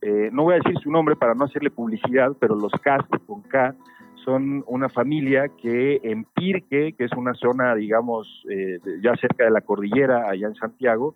[0.02, 3.42] Eh, no voy a decir su nombre para no hacerle publicidad, pero los Cast con
[3.42, 3.76] K
[4.24, 9.52] son una familia que en Pirque, que es una zona, digamos, eh, ya cerca de
[9.52, 11.16] la cordillera, allá en Santiago,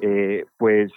[0.00, 0.92] eh, pues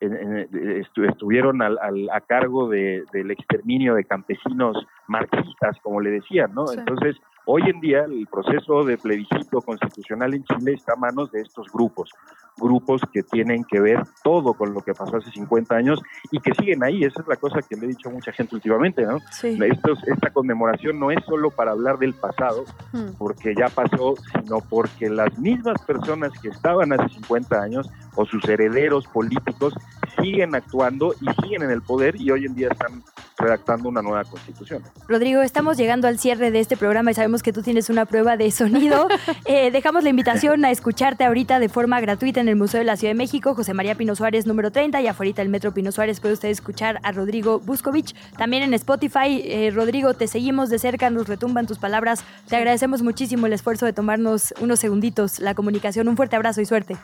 [0.00, 0.48] en, en,
[0.80, 4.76] estu estuvieron al, al, a cargo de, del exterminio de campesinos
[5.06, 6.66] marxistas, como le decían, ¿no?
[6.66, 6.78] Sí.
[6.78, 11.40] Entonces, Hoy en día el proceso de plebiscito constitucional en Chile está a manos de
[11.40, 12.10] estos grupos,
[12.56, 16.00] grupos que tienen que ver todo con lo que pasó hace 50 años
[16.30, 17.02] y que siguen ahí.
[17.02, 19.18] Esa es la cosa que le he dicho a mucha gente últimamente, ¿no?
[19.32, 19.58] Sí.
[19.60, 23.16] Estos, esta conmemoración no es solo para hablar del pasado, hmm.
[23.18, 28.48] porque ya pasó, sino porque las mismas personas que estaban hace 50 años o sus
[28.48, 29.74] herederos políticos
[30.20, 33.02] siguen actuando y siguen en el poder y hoy en día están
[33.42, 34.82] redactando una nueva constitución.
[35.08, 38.36] Rodrigo, estamos llegando al cierre de este programa y sabemos que tú tienes una prueba
[38.36, 39.08] de sonido.
[39.46, 42.96] eh, dejamos la invitación a escucharte ahorita de forma gratuita en el Museo de la
[42.96, 46.20] Ciudad de México, José María Pino Suárez, número 30, y afuera del Metro Pino Suárez
[46.20, 48.14] puede usted escuchar a Rodrigo Buscovich.
[48.36, 52.24] También en Spotify, eh, Rodrigo, te seguimos de cerca, nos retumban tus palabras.
[52.48, 56.08] Te agradecemos muchísimo el esfuerzo de tomarnos unos segunditos la comunicación.
[56.08, 56.96] Un fuerte abrazo y suerte.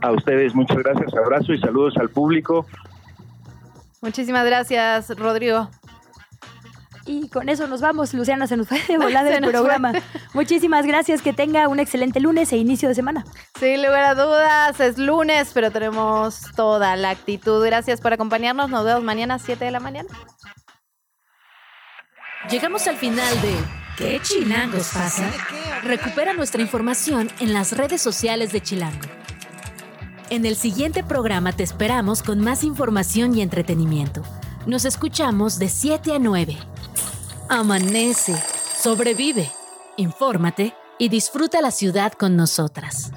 [0.00, 2.66] A ustedes, muchas gracias, abrazo y saludos al público.
[4.00, 5.70] Muchísimas gracias, Rodrigo.
[7.08, 8.12] Y con eso nos vamos.
[8.12, 9.92] Luciana se nos fue de volar el programa.
[9.92, 10.02] Fue.
[10.34, 11.22] Muchísimas gracias.
[11.22, 13.24] Que tenga un excelente lunes e inicio de semana.
[13.58, 17.64] Sin lugar a dudas, es lunes, pero tenemos toda la actitud.
[17.64, 18.68] Gracias por acompañarnos.
[18.68, 20.08] Nos vemos mañana a 7 de la mañana.
[22.50, 23.54] Llegamos al final de
[23.98, 25.28] ¿Qué chilangos pasa?
[25.82, 29.08] Recupera nuestra información en las redes sociales de Chilango.
[30.30, 34.22] En el siguiente programa te esperamos con más información y entretenimiento.
[34.66, 36.54] Nos escuchamos de 7 a 9.
[37.48, 38.36] Amanece,
[38.78, 39.50] sobrevive,
[39.96, 43.10] infórmate y disfruta la ciudad con nosotras.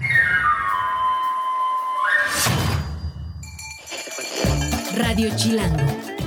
[4.95, 5.83] Radio Chilango,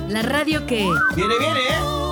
[0.07, 0.87] la radio que...
[1.15, 2.04] Viene, viene, ¿eh?